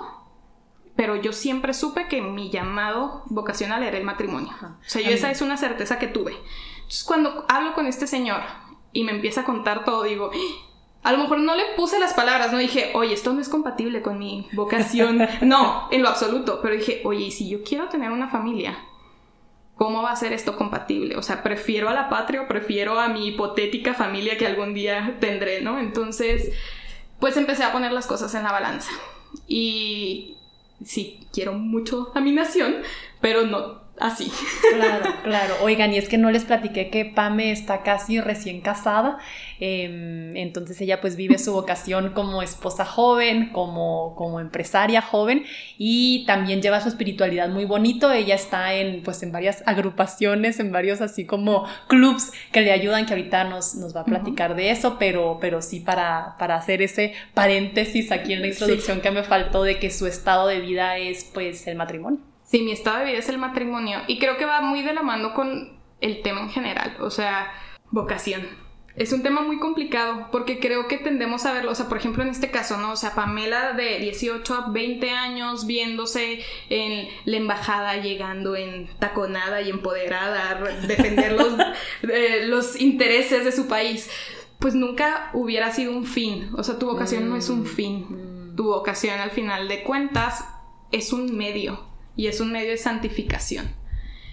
pero 0.96 1.16
yo 1.16 1.34
siempre 1.34 1.74
supe 1.74 2.08
que 2.08 2.22
mi 2.22 2.50
llamado 2.50 3.24
vocacional 3.28 3.84
era 3.84 3.98
el 3.98 4.04
matrimonio. 4.04 4.54
O 4.62 4.90
sea, 4.90 5.02
yo 5.02 5.10
esa 5.10 5.32
es 5.32 5.42
una 5.42 5.58
certeza 5.58 6.00
que 6.00 6.08
tuve. 6.08 6.36
Entonces, 6.76 7.04
cuando 7.04 7.46
hablo 7.50 7.74
con 7.74 7.88
este 7.88 8.08
señor 8.08 8.42
y 8.94 9.04
me 9.04 9.12
empieza 9.12 9.42
a 9.42 9.46
contar 9.46 9.84
todo, 9.84 10.04
digo, 10.04 10.32
a 11.08 11.14
lo 11.14 11.20
mejor 11.20 11.40
no 11.40 11.56
le 11.56 11.64
puse 11.78 12.02
las 12.02 12.14
palabras, 12.14 12.52
no 12.52 12.58
dije, 12.58 12.92
oye, 12.94 13.14
esto 13.14 13.32
no 13.32 13.40
es 13.40 13.48
compatible 13.48 14.02
con 14.02 14.20
mi 14.20 14.50
vocación. 14.52 15.26
No, 15.42 15.88
en 15.90 16.02
lo 16.02 16.10
absoluto. 16.10 16.60
Pero 16.62 16.76
dije, 16.76 17.02
oye, 17.06 17.32
si 17.32 17.48
yo 17.48 17.64
quiero 17.64 17.88
tener 17.88 18.12
una 18.12 18.28
familia, 18.28 18.78
¿cómo 19.76 20.02
va 20.02 20.12
a 20.12 20.18
ser 20.18 20.34
esto 20.34 20.58
compatible? 20.58 21.16
O 21.16 21.22
sea, 21.22 21.44
prefiero 21.44 21.88
a 21.88 21.94
la 21.94 22.10
patria 22.10 22.42
o 22.42 22.48
prefiero 22.50 23.00
a 23.00 23.08
mi 23.08 23.26
hipotética 23.26 23.94
familia 23.94 24.38
que 24.38 24.48
algún 24.48 24.74
día 24.74 25.16
tendré, 25.22 25.62
¿no? 25.62 25.80
Entonces, 25.80 26.52
pues 27.22 27.38
empecé 27.38 27.64
a 27.64 27.72
poner 27.72 27.94
las 27.94 28.06
cosas 28.06 28.36
en 28.36 28.44
la 28.44 28.52
balanza. 28.52 28.92
Y 29.48 30.36
sí, 30.84 31.26
quiero 31.32 31.54
mucho 31.54 32.12
a 32.16 32.20
mi 32.20 32.34
nación, 32.34 32.82
pero 33.22 33.46
no 33.46 33.87
así. 34.00 34.32
Claro, 34.74 35.06
claro. 35.24 35.56
Oigan, 35.62 35.94
y 35.94 35.98
es 35.98 36.08
que 36.10 36.18
no 36.18 36.32
les 36.32 36.46
platiqué 36.46 36.90
que 36.90 37.06
Pame 37.06 37.52
está 37.52 37.84
casi 37.84 38.20
recién 38.20 38.62
casada, 38.62 39.18
em, 39.60 40.36
entonces 40.36 40.80
ella 40.82 41.02
pues 41.02 41.16
vive 41.16 41.38
su 41.38 41.54
vocación 41.54 42.12
como 42.14 42.42
esposa 42.42 42.86
joven, 42.86 43.50
como, 43.52 44.16
como 44.16 44.40
empresaria 44.40 45.02
joven 45.02 45.46
y 45.78 46.26
también 46.26 46.62
lleva 46.62 46.82
su 46.82 46.90
espiritualidad 46.90 47.50
muy 47.50 47.66
bonito. 47.66 48.12
Ella 48.12 48.36
está 48.36 48.74
en 48.74 49.02
pues 49.04 49.24
en 49.24 49.32
varias 49.32 49.64
agrupaciones, 49.66 50.60
en 50.60 50.72
varios 50.72 51.02
así 51.02 51.26
como 51.26 51.66
clubs 51.88 52.32
que 52.52 52.62
le 52.62 52.72
ayudan, 52.72 53.06
que 53.06 53.14
ahorita 53.14 53.44
nos, 53.46 53.76
nos 53.76 53.96
va 53.96 54.02
a 54.02 54.06
platicar 54.06 54.56
de 54.56 54.72
eso, 54.72 54.98
pero, 55.00 55.38
pero 55.42 55.62
sí 55.62 55.80
para, 55.80 56.36
para 56.38 56.56
hacer 56.56 56.82
ese 56.82 57.14
paréntesis 57.34 58.12
aquí 58.12 58.34
en 58.34 58.42
la 58.42 58.48
introducción 58.48 59.02
que 59.02 59.12
me 59.12 59.24
faltó 59.24 59.64
de 59.64 59.80
que 59.80 59.90
su 59.90 60.08
estado 60.08 60.48
de 60.48 60.60
vida 60.60 60.98
es 60.98 61.24
pues 61.24 61.68
el 61.68 61.76
matrimonio. 61.78 62.27
Sí, 62.48 62.62
mi 62.62 62.72
estado 62.72 63.00
de 63.00 63.06
vida 63.06 63.18
es 63.18 63.28
el 63.28 63.38
matrimonio 63.38 64.00
y 64.08 64.20
creo 64.20 64.38
que 64.38 64.46
va 64.46 64.62
muy 64.62 64.82
de 64.82 64.94
la 64.94 65.04
mano 65.04 65.34
con 65.34 65.78
el 66.00 66.22
tema 66.22 66.40
en 66.40 66.50
general, 66.50 66.96
o 67.02 67.12
sea, 67.12 67.52
vocación. 67.92 68.48
Es 68.96 69.12
un 69.12 69.22
tema 69.22 69.42
muy 69.42 69.60
complicado 69.60 70.30
porque 70.32 70.58
creo 70.60 70.88
que 70.88 70.98
tendemos 70.98 71.46
a 71.46 71.52
verlo, 71.52 71.72
o 71.72 71.76
sea, 71.76 71.90
por 71.90 71.98
ejemplo 71.98 72.24
en 72.24 72.30
este 72.30 72.50
caso, 72.50 72.78
¿no? 72.78 72.94
O 72.94 72.96
sea, 72.96 73.14
Pamela 73.14 73.74
de 73.74 74.00
18 74.00 74.54
a 74.54 74.70
20 74.70 75.12
años 75.12 75.68
viéndose 75.68 76.42
en 76.70 77.10
la 77.26 77.36
embajada, 77.36 77.98
llegando 77.98 78.56
en 78.56 78.88
taconada 78.98 79.62
y 79.62 79.70
empoderada, 79.70 80.52
a 80.52 80.56
defender 80.88 81.34
los, 81.34 81.54
los 82.48 82.80
intereses 82.80 83.44
de 83.44 83.52
su 83.52 83.68
país. 83.68 84.10
pues 84.58 84.74
nunca 84.74 85.32
hubiera 85.34 85.74
sido 85.74 85.92
un 85.92 86.06
fin. 86.06 86.50
O 86.58 86.64
sea, 86.64 86.80
tu 86.80 86.86
vocación 86.86 87.30
no 87.30 87.36
es 87.36 87.50
un 87.50 87.66
fin. 87.66 88.08
Mm. 88.10 88.56
Tu 88.56 88.64
vocación 88.64 89.20
al 89.20 89.32
final 89.32 89.68
de 89.68 89.84
cuentas 89.84 90.46
es 90.92 91.12
un 91.14 91.38
medio 91.38 91.87
y 92.18 92.28
es 92.28 92.42
un 92.42 92.52
medio 92.52 92.72
de 92.72 92.78
santificación. 92.78 93.74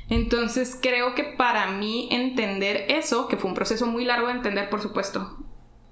Entonces 0.08 0.76
creo 0.80 1.14
que 1.14 1.22
para 1.22 1.70
mí 1.70 2.08
entender 2.10 2.86
eso, 2.88 3.28
que 3.28 3.36
fue 3.36 3.50
un 3.50 3.54
proceso 3.54 3.86
muy 3.86 4.04
largo 4.04 4.26
de 4.26 4.34
entender, 4.34 4.68
por 4.68 4.82
supuesto, 4.82 5.38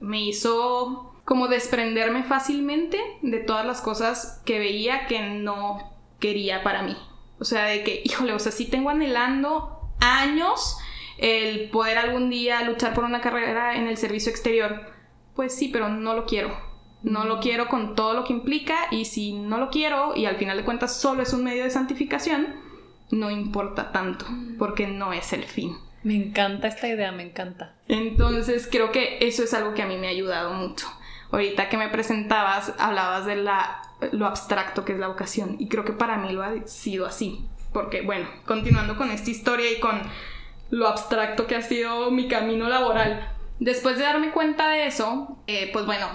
me 0.01 0.21
hizo 0.21 1.15
como 1.25 1.47
desprenderme 1.47 2.25
fácilmente 2.25 2.99
de 3.23 3.39
todas 3.39 3.65
las 3.65 3.81
cosas 3.81 4.43
que 4.45 4.59
veía 4.59 5.07
que 5.07 5.21
no 5.21 5.95
quería 6.19 6.63
para 6.65 6.83
mí. 6.83 6.97
O 7.39 7.45
sea, 7.45 7.65
de 7.65 7.85
que, 7.85 8.03
híjole, 8.05 8.33
o 8.33 8.39
sea, 8.39 8.53
sí 8.53 8.67
tengo 8.67 8.91
anhelando 8.91 9.81
años 10.01 10.79
el 11.19 11.71
poder 11.71 11.99
algún 11.99 12.31
día 12.31 12.63
luchar 12.63 12.95
por 12.95 13.05
una 13.05 13.21
carrera 13.21 13.77
en 13.77 13.87
el 13.87 13.97
servicio 13.97 14.31
exterior. 14.31 14.93
Pues 15.35 15.55
sí, 15.55 15.69
pero 15.69 15.89
no 15.89 16.15
lo 16.15 16.27
quiero. 16.27 16.72
No 17.03 17.25
lo 17.25 17.41
quiero 17.41 17.69
con 17.69 17.95
todo 17.95 18.15
lo 18.15 18.25
que 18.25 18.33
implica 18.33 18.87
y 18.91 19.05
si 19.05 19.33
no 19.33 19.59
lo 19.59 19.71
quiero 19.71 20.15
y 20.15 20.27
al 20.27 20.37
final 20.37 20.57
de 20.57 20.65
cuentas 20.65 20.97
solo 20.97 21.23
es 21.23 21.33
un 21.33 21.45
medio 21.45 21.65
de 21.65 21.71
santificación, 21.71 22.47
no 23.11 23.31
importa 23.31 23.93
tanto 23.93 24.25
porque 24.59 24.87
no 24.87 25.13
es 25.13 25.33
el 25.33 25.45
fin. 25.45 25.77
Me 26.03 26.17
encanta 26.17 26.69
esta 26.69 26.89
idea, 26.89 27.13
me 27.13 27.23
encanta. 27.23 27.75
Entonces 27.89 28.69
creo 28.71 28.91
que 28.91 29.19
eso 29.21 29.45
es 29.45 29.55
algo 29.55 29.75
que 29.75 29.83
a 29.83 29.87
mí 29.87 29.97
me 29.97 30.09
ha 30.09 30.11
ayudado 30.11 30.53
mucho. 30.53 30.87
Ahorita 31.31 31.69
que 31.69 31.77
me 31.77 31.89
presentabas, 31.89 32.75
hablabas 32.79 33.25
de 33.25 33.37
la, 33.37 33.83
lo 34.13 34.27
abstracto 34.27 34.85
que 34.85 34.93
es 34.93 34.99
la 34.99 35.09
vocación 35.09 35.57
y 35.59 35.69
creo 35.69 35.85
que 35.85 35.93
para 35.93 36.19
mí 36.19 36.33
lo 36.33 36.43
ha 36.43 36.67
sido 36.67 37.07
así. 37.07 37.47
Porque 37.73 38.03
bueno, 38.03 38.29
continuando 38.45 38.97
con 38.97 39.11
esta 39.11 39.31
historia 39.31 39.71
y 39.71 39.81
con 39.81 40.03
lo 40.71 40.89
abstracto 40.89 41.47
que 41.47 41.57
ha 41.57 41.63
sido 41.63 42.11
mi 42.11 42.29
camino 42.29 42.69
laboral, 42.69 43.29
Después 43.59 43.97
de 43.97 44.03
darme 44.03 44.33
cuenta 44.33 44.69
de 44.69 44.87
eso, 44.87 45.39
eh, 45.47 45.71
pues 45.73 45.87
bueno, 45.87 46.09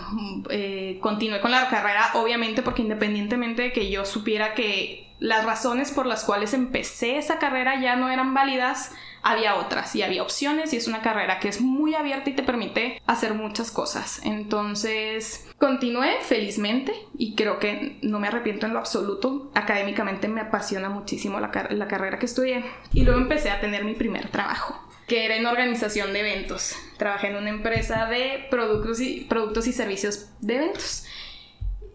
eh, 0.50 0.98
continué 1.01 1.39
con 1.39 1.51
la 1.51 1.70
carrera, 1.70 2.12
obviamente 2.15 2.62
porque 2.62 2.82
independientemente 2.82 3.62
de 3.62 3.72
que 3.72 3.89
yo 3.89 4.06
supiera 4.06 4.53
que 4.53 5.08
las 5.20 5.46
razones 5.46 5.91
por 5.91 6.06
las 6.06 6.24
cuales 6.24 6.53
empecé 6.53 7.17
esa 7.17 7.39
carrera 7.39 7.79
ya 7.82 7.96
no 7.96 8.10
eran 8.10 8.34
válidas, 8.34 8.91
había 9.24 9.56
otras 9.56 9.96
y 9.96 10.03
había 10.03 10.22
opciones 10.22 10.74
y 10.74 10.77
es 10.77 10.88
una 10.88 11.01
carrera 11.01 11.39
que 11.39 11.50
es 11.50 11.60
muy 11.60 11.96
abierta 11.96 12.29
y 12.29 12.34
te 12.34 12.44
permite 12.44 13.01
hacer 13.08 13.34
muchas 13.34 13.72
cosas. 13.72 14.22
Entonces, 14.24 15.48
continué 15.58 16.17
felizmente 16.22 16.94
y 17.17 17.36
creo 17.36 17.60
que 17.60 17.98
no 18.03 18.20
me 18.20 18.27
arrepiento 18.27 18.67
en 18.67 18.74
lo 18.74 18.79
absoluto. 18.79 19.51
Académicamente 19.56 20.27
me 20.27 20.41
apasiona 20.41 20.89
muchísimo 20.89 21.39
la, 21.39 21.51
la 21.72 21.88
carrera 21.88 22.20
que 22.20 22.27
estudié 22.27 22.63
y 22.94 23.03
luego 23.03 23.20
empecé 23.20 23.50
a 23.50 23.60
tener 23.60 23.84
mi 23.86 23.96
primer 23.96 24.29
trabajo 24.29 24.87
que 25.07 25.25
era 25.25 25.37
en 25.37 25.45
organización 25.45 26.13
de 26.13 26.19
eventos. 26.19 26.75
Trabajé 26.97 27.27
en 27.27 27.37
una 27.37 27.49
empresa 27.49 28.07
de 28.07 28.45
productos 28.51 28.99
y, 28.99 29.21
productos 29.21 29.67
y 29.67 29.73
servicios 29.73 30.29
de 30.41 30.55
eventos. 30.57 31.05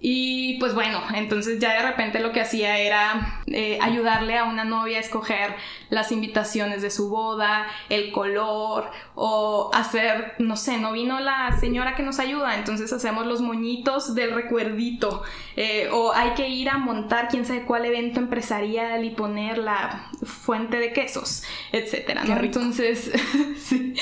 Y 0.05 0.59
pues 0.59 0.75
bueno, 0.75 1.01
entonces 1.15 1.61
ya 1.61 1.75
de 1.75 1.89
repente 1.89 2.19
lo 2.19 2.33
que 2.33 2.41
hacía 2.41 2.77
era 2.77 3.41
eh, 3.47 3.79
ayudarle 3.81 4.37
a 4.37 4.45
una 4.45 4.65
novia 4.65 4.99
a 4.99 5.01
escoger 5.01 5.55
las 5.91 6.11
invitaciones 6.11 6.83
de 6.83 6.91
su 6.91 7.09
boda, 7.09 7.69
el 7.89 8.11
color, 8.11 8.91
o 9.15 9.71
hacer, 9.73 10.35
no 10.41 10.57
sé, 10.57 10.79
no 10.79 10.91
vino 10.91 11.21
la 11.21 11.57
señora 11.61 11.95
que 11.95 12.03
nos 12.03 12.19
ayuda, 12.19 12.57
entonces 12.57 12.93
hacemos 12.93 13.29
los 13.29 13.43
moñitos 13.43 14.17
del 14.17 14.35
recuerdito, 14.35 15.23
eh, 15.55 15.89
o 15.93 16.13
hay 16.13 16.31
que 16.31 16.49
ir 16.49 16.69
a 16.69 16.79
montar 16.79 17.29
quién 17.29 17.47
sabe 17.47 17.63
cuál 17.63 17.85
evento 17.85 18.19
empresarial 18.19 19.05
y 19.05 19.11
poner 19.11 19.59
la 19.59 20.11
fuente 20.25 20.79
de 20.79 20.93
quesos, 20.93 21.45
etcétera, 21.71 22.25
¿no? 22.25 22.37
Entonces, 22.41 23.13
sí. 23.57 23.95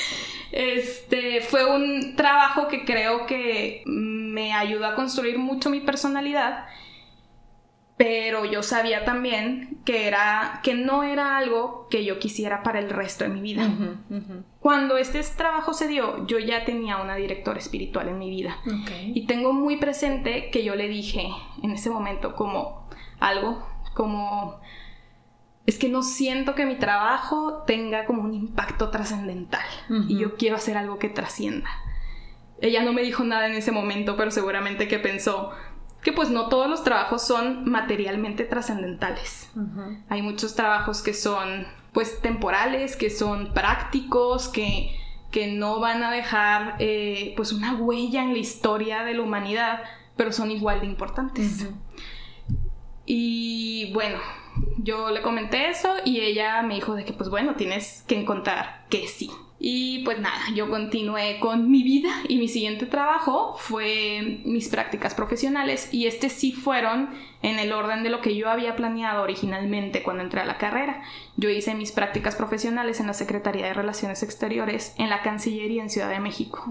Este 0.51 1.41
fue 1.41 1.65
un 1.65 2.15
trabajo 2.15 2.67
que 2.67 2.83
creo 2.85 3.25
que 3.25 3.83
me 3.85 4.53
ayudó 4.53 4.85
a 4.85 4.95
construir 4.95 5.37
mucho 5.37 5.69
mi 5.69 5.79
personalidad, 5.79 6.65
pero 7.97 8.45
yo 8.45 8.63
sabía 8.63 9.05
también 9.05 9.79
que 9.85 10.07
era 10.07 10.59
que 10.63 10.73
no 10.73 11.03
era 11.03 11.37
algo 11.37 11.87
que 11.89 12.03
yo 12.03 12.19
quisiera 12.19 12.63
para 12.63 12.79
el 12.79 12.89
resto 12.89 13.23
de 13.23 13.29
mi 13.29 13.41
vida. 13.41 13.69
Cuando 14.59 14.97
este 14.97 15.21
trabajo 15.37 15.73
se 15.73 15.87
dio, 15.87 16.25
yo 16.27 16.39
ya 16.39 16.65
tenía 16.65 16.97
una 16.97 17.15
directora 17.15 17.59
espiritual 17.59 18.09
en 18.09 18.17
mi 18.17 18.29
vida. 18.29 18.57
Y 19.13 19.27
tengo 19.27 19.53
muy 19.53 19.77
presente 19.77 20.49
que 20.49 20.63
yo 20.63 20.75
le 20.75 20.87
dije 20.87 21.27
en 21.63 21.71
ese 21.71 21.89
momento 21.89 22.35
como 22.35 22.89
algo 23.19 23.67
como 23.93 24.60
es 25.65 25.77
que 25.77 25.89
no 25.89 26.03
siento 26.03 26.55
que 26.55 26.65
mi 26.65 26.75
trabajo 26.75 27.63
tenga 27.67 28.05
como 28.05 28.23
un 28.23 28.33
impacto 28.33 28.89
trascendental 28.89 29.65
y 30.07 30.17
yo 30.17 30.35
quiero 30.35 30.55
hacer 30.55 30.77
algo 30.77 30.97
que 30.97 31.09
trascienda. 31.09 31.69
Ella 32.59 32.83
no 32.83 32.93
me 32.93 33.01
dijo 33.01 33.23
nada 33.23 33.47
en 33.47 33.53
ese 33.53 33.71
momento, 33.71 34.15
pero 34.17 34.31
seguramente 34.31 34.87
que 34.87 34.99
pensó 34.99 35.51
que 36.03 36.13
pues 36.13 36.29
no 36.29 36.49
todos 36.49 36.67
los 36.67 36.83
trabajos 36.83 37.25
son 37.25 37.69
materialmente 37.69 38.43
trascendentales. 38.43 39.51
Hay 40.09 40.21
muchos 40.21 40.55
trabajos 40.55 41.01
que 41.01 41.13
son 41.13 41.67
pues 41.93 42.21
temporales, 42.21 42.95
que 42.95 43.09
son 43.09 43.53
prácticos, 43.53 44.47
que, 44.47 44.95
que 45.29 45.47
no 45.47 45.79
van 45.79 46.03
a 46.03 46.11
dejar 46.11 46.75
eh, 46.79 47.33
pues 47.35 47.51
una 47.51 47.75
huella 47.75 48.23
en 48.23 48.33
la 48.33 48.39
historia 48.39 49.03
de 49.03 49.13
la 49.13 49.21
humanidad, 49.21 49.83
pero 50.15 50.31
son 50.31 50.49
igual 50.49 50.81
de 50.81 50.87
importantes. 50.87 51.67
Y 53.05 53.91
bueno, 53.93 54.17
yo 54.77 55.11
le 55.11 55.21
comenté 55.21 55.69
eso 55.69 55.93
y 56.05 56.21
ella 56.21 56.61
me 56.61 56.75
dijo 56.75 56.95
de 56.95 57.05
que 57.05 57.13
pues 57.13 57.29
bueno, 57.29 57.55
tienes 57.55 58.03
que 58.07 58.19
encontrar 58.19 58.85
que 58.89 59.07
sí. 59.07 59.29
Y 59.63 60.03
pues 60.05 60.19
nada, 60.19 60.41
yo 60.55 60.71
continué 60.71 61.39
con 61.39 61.69
mi 61.69 61.83
vida 61.83 62.09
y 62.27 62.37
mi 62.37 62.47
siguiente 62.47 62.87
trabajo 62.87 63.55
fue 63.59 64.41
mis 64.43 64.69
prácticas 64.69 65.13
profesionales 65.13 65.93
y 65.93 66.07
este 66.07 66.29
sí 66.29 66.51
fueron 66.51 67.11
en 67.43 67.59
el 67.59 67.71
orden 67.71 68.01
de 68.01 68.09
lo 68.09 68.21
que 68.21 68.35
yo 68.35 68.49
había 68.49 68.75
planeado 68.75 69.21
originalmente 69.21 70.01
cuando 70.01 70.23
entré 70.23 70.41
a 70.41 70.45
la 70.45 70.57
carrera. 70.57 71.03
Yo 71.37 71.49
hice 71.51 71.75
mis 71.75 71.91
prácticas 71.91 72.35
profesionales 72.35 72.99
en 72.99 73.05
la 73.05 73.13
Secretaría 73.13 73.67
de 73.67 73.75
Relaciones 73.75 74.23
Exteriores 74.23 74.95
en 74.97 75.11
la 75.11 75.21
Cancillería 75.21 75.83
en 75.83 75.91
Ciudad 75.91 76.09
de 76.09 76.19
México. 76.19 76.65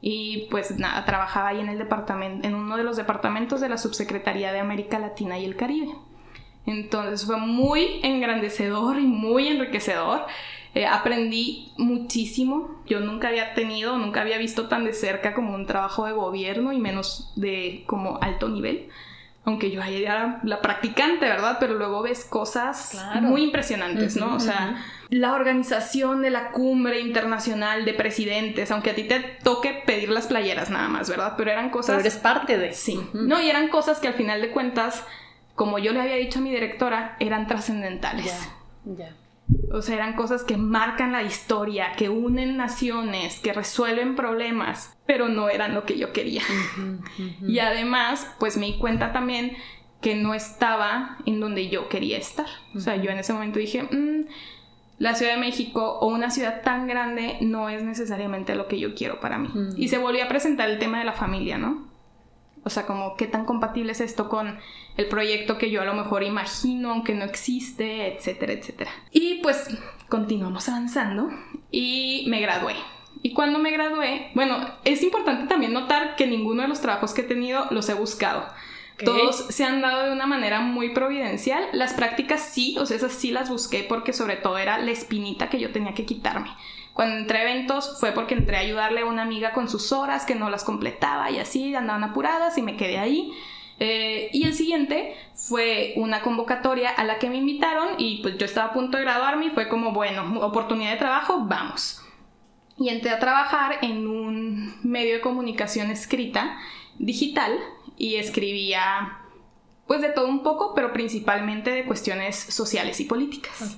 Y 0.00 0.48
pues 0.50 0.78
nada, 0.78 1.04
trabajaba 1.04 1.48
ahí 1.48 1.60
en 1.60 1.68
el 1.68 1.76
departamento, 1.76 2.48
en 2.48 2.54
uno 2.54 2.78
de 2.78 2.82
los 2.82 2.96
departamentos 2.96 3.60
de 3.60 3.68
la 3.68 3.76
Subsecretaría 3.76 4.54
de 4.54 4.60
América 4.60 4.98
Latina 4.98 5.38
y 5.38 5.44
el 5.44 5.54
Caribe. 5.54 5.92
Entonces 6.66 7.26
fue 7.26 7.38
muy 7.38 8.00
engrandecedor 8.02 8.98
y 8.98 9.06
muy 9.06 9.48
enriquecedor. 9.48 10.26
Eh, 10.74 10.86
aprendí 10.86 11.72
muchísimo. 11.76 12.82
Yo 12.86 13.00
nunca 13.00 13.28
había 13.28 13.52
tenido, 13.54 13.98
nunca 13.98 14.22
había 14.22 14.38
visto 14.38 14.68
tan 14.68 14.84
de 14.84 14.94
cerca 14.94 15.34
como 15.34 15.54
un 15.54 15.66
trabajo 15.66 16.06
de 16.06 16.12
gobierno 16.12 16.72
y 16.72 16.78
menos 16.78 17.32
de 17.36 17.84
como 17.86 18.18
alto 18.22 18.48
nivel. 18.48 18.88
Aunque 19.44 19.72
yo 19.72 19.82
ahí 19.82 20.02
era 20.02 20.40
la 20.44 20.62
practicante, 20.62 21.26
¿verdad? 21.26 21.56
Pero 21.58 21.74
luego 21.74 22.00
ves 22.02 22.24
cosas 22.24 23.04
muy 23.20 23.42
impresionantes, 23.42 24.16
¿no? 24.16 24.36
O 24.36 24.40
sea, 24.40 24.80
la 25.08 25.34
organización 25.34 26.22
de 26.22 26.30
la 26.30 26.52
cumbre 26.52 27.00
internacional 27.00 27.84
de 27.84 27.92
presidentes, 27.92 28.70
aunque 28.70 28.90
a 28.90 28.94
ti 28.94 29.02
te 29.02 29.18
toque 29.42 29.82
pedir 29.84 30.10
las 30.10 30.28
playeras 30.28 30.70
nada 30.70 30.88
más, 30.88 31.10
¿verdad? 31.10 31.34
Pero 31.36 31.50
eran 31.50 31.70
cosas... 31.70 31.96
Pero 31.96 32.00
eres 32.02 32.16
parte 32.16 32.56
de... 32.56 32.72
Sí. 32.72 33.00
No, 33.12 33.40
y 33.42 33.50
eran 33.50 33.68
cosas 33.68 33.98
que 33.98 34.06
al 34.06 34.14
final 34.14 34.40
de 34.40 34.50
cuentas 34.50 35.04
como 35.54 35.78
yo 35.78 35.92
le 35.92 36.00
había 36.00 36.16
dicho 36.16 36.38
a 36.38 36.42
mi 36.42 36.50
directora, 36.50 37.16
eran 37.20 37.46
trascendentales. 37.46 38.26
Ya, 38.84 39.14
O 39.72 39.82
sea, 39.82 39.96
eran 39.96 40.14
cosas 40.14 40.44
que 40.44 40.56
marcan 40.56 41.12
la 41.12 41.22
historia, 41.22 41.92
que 41.96 42.08
unen 42.08 42.56
naciones, 42.56 43.38
que 43.40 43.52
resuelven 43.52 44.16
problemas, 44.16 44.96
pero 45.06 45.28
no 45.28 45.48
eran 45.48 45.74
lo 45.74 45.84
que 45.84 45.98
yo 45.98 46.12
quería. 46.12 46.42
Y 47.46 47.58
además, 47.58 48.26
pues 48.38 48.56
me 48.56 48.66
di 48.66 48.78
cuenta 48.78 49.12
también 49.12 49.56
que 50.00 50.14
no 50.16 50.34
estaba 50.34 51.18
en 51.26 51.38
donde 51.40 51.68
yo 51.68 51.88
quería 51.88 52.18
estar. 52.18 52.46
O 52.74 52.80
sea, 52.80 52.96
yo 52.96 53.10
en 53.10 53.18
ese 53.18 53.32
momento 53.32 53.58
dije, 53.58 53.82
mm, 53.84 54.26
la 54.98 55.14
Ciudad 55.14 55.34
de 55.34 55.40
México 55.40 55.98
o 56.00 56.08
una 56.08 56.30
ciudad 56.30 56.62
tan 56.62 56.86
grande 56.86 57.38
no 57.40 57.68
es 57.68 57.82
necesariamente 57.82 58.54
lo 58.54 58.68
que 58.68 58.78
yo 58.80 58.94
quiero 58.94 59.20
para 59.20 59.38
mí. 59.38 59.48
Y 59.76 59.88
se 59.88 59.98
volvió 59.98 60.24
a 60.24 60.28
presentar 60.28 60.68
el 60.70 60.78
tema 60.78 60.98
de 60.98 61.04
la 61.04 61.12
familia, 61.12 61.58
¿no? 61.58 61.86
O 62.64 62.70
sea, 62.70 62.86
como 62.86 63.16
qué 63.16 63.26
tan 63.26 63.44
compatible 63.44 63.92
es 63.92 64.00
esto 64.00 64.28
con 64.28 64.58
el 64.96 65.06
proyecto 65.06 65.58
que 65.58 65.70
yo 65.70 65.82
a 65.82 65.84
lo 65.84 65.94
mejor 65.94 66.22
imagino, 66.22 66.92
aunque 66.92 67.14
no 67.14 67.24
existe, 67.24 68.14
etcétera, 68.14 68.52
etcétera. 68.52 68.90
Y 69.10 69.40
pues 69.42 69.68
continuamos 70.08 70.68
avanzando 70.68 71.30
y 71.70 72.24
me 72.28 72.40
gradué. 72.40 72.74
Y 73.22 73.32
cuando 73.32 73.58
me 73.58 73.70
gradué, 73.70 74.30
bueno, 74.34 74.58
es 74.84 75.02
importante 75.02 75.46
también 75.46 75.72
notar 75.72 76.16
que 76.16 76.26
ninguno 76.26 76.62
de 76.62 76.68
los 76.68 76.80
trabajos 76.80 77.14
que 77.14 77.22
he 77.22 77.24
tenido 77.24 77.66
los 77.70 77.88
he 77.88 77.94
buscado. 77.94 78.46
Todos 79.04 79.46
se 79.48 79.64
han 79.64 79.80
dado 79.80 80.04
de 80.04 80.12
una 80.12 80.26
manera 80.26 80.60
muy 80.60 80.90
providencial. 80.90 81.64
Las 81.72 81.94
prácticas 81.94 82.40
sí, 82.40 82.76
o 82.78 82.86
sea, 82.86 82.96
esas 82.96 83.12
sí 83.12 83.32
las 83.32 83.48
busqué 83.48 83.84
porque 83.88 84.12
sobre 84.12 84.36
todo 84.36 84.58
era 84.58 84.78
la 84.78 84.90
espinita 84.90 85.48
que 85.48 85.58
yo 85.58 85.72
tenía 85.72 85.94
que 85.94 86.04
quitarme. 86.04 86.50
Cuando 86.92 87.16
entré 87.16 87.38
a 87.38 87.42
eventos 87.42 87.98
fue 87.98 88.12
porque 88.12 88.34
entré 88.34 88.56
a 88.56 88.60
ayudarle 88.60 89.00
a 89.00 89.06
una 89.06 89.22
amiga 89.22 89.52
con 89.52 89.68
sus 89.68 89.92
horas 89.92 90.24
que 90.24 90.34
no 90.34 90.50
las 90.50 90.64
completaba 90.64 91.30
y 91.30 91.38
así 91.38 91.74
andaban 91.74 92.04
apuradas 92.04 92.58
y 92.58 92.62
me 92.62 92.76
quedé 92.76 92.98
ahí. 92.98 93.32
Eh, 93.78 94.28
y 94.32 94.44
el 94.44 94.54
siguiente 94.54 95.16
fue 95.34 95.94
una 95.96 96.20
convocatoria 96.20 96.90
a 96.90 97.04
la 97.04 97.18
que 97.18 97.30
me 97.30 97.38
invitaron 97.38 97.94
y 97.98 98.22
pues 98.22 98.36
yo 98.38 98.44
estaba 98.44 98.68
a 98.68 98.72
punto 98.72 98.98
de 98.98 99.04
graduarme 99.04 99.46
y 99.46 99.50
fue 99.50 99.68
como, 99.68 99.92
bueno, 99.92 100.40
oportunidad 100.40 100.92
de 100.92 100.98
trabajo, 100.98 101.40
vamos. 101.40 102.00
y 102.78 102.88
entré 102.88 103.10
a 103.10 103.18
trabajar 103.18 103.78
en 103.82 104.06
un 104.06 104.76
medio 104.82 105.14
de 105.14 105.20
comunicación 105.20 105.90
escrita 105.90 106.58
digital 106.98 107.58
y 107.96 108.16
escribía 108.16 109.18
pues 109.86 110.00
de 110.00 110.08
todo 110.08 110.28
un 110.28 110.42
poco, 110.42 110.74
pero 110.74 110.92
principalmente 110.92 111.70
de 111.70 111.84
cuestiones 111.84 112.36
sociales 112.36 113.00
y 113.00 113.04
políticas. 113.04 113.76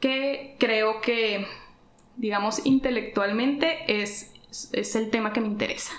Que 0.00 0.56
creo 0.58 1.00
que, 1.00 1.46
digamos, 2.16 2.64
intelectualmente 2.64 4.00
es, 4.02 4.32
es 4.72 4.96
el 4.96 5.10
tema 5.10 5.32
que 5.32 5.40
me 5.40 5.48
interesa. 5.48 5.92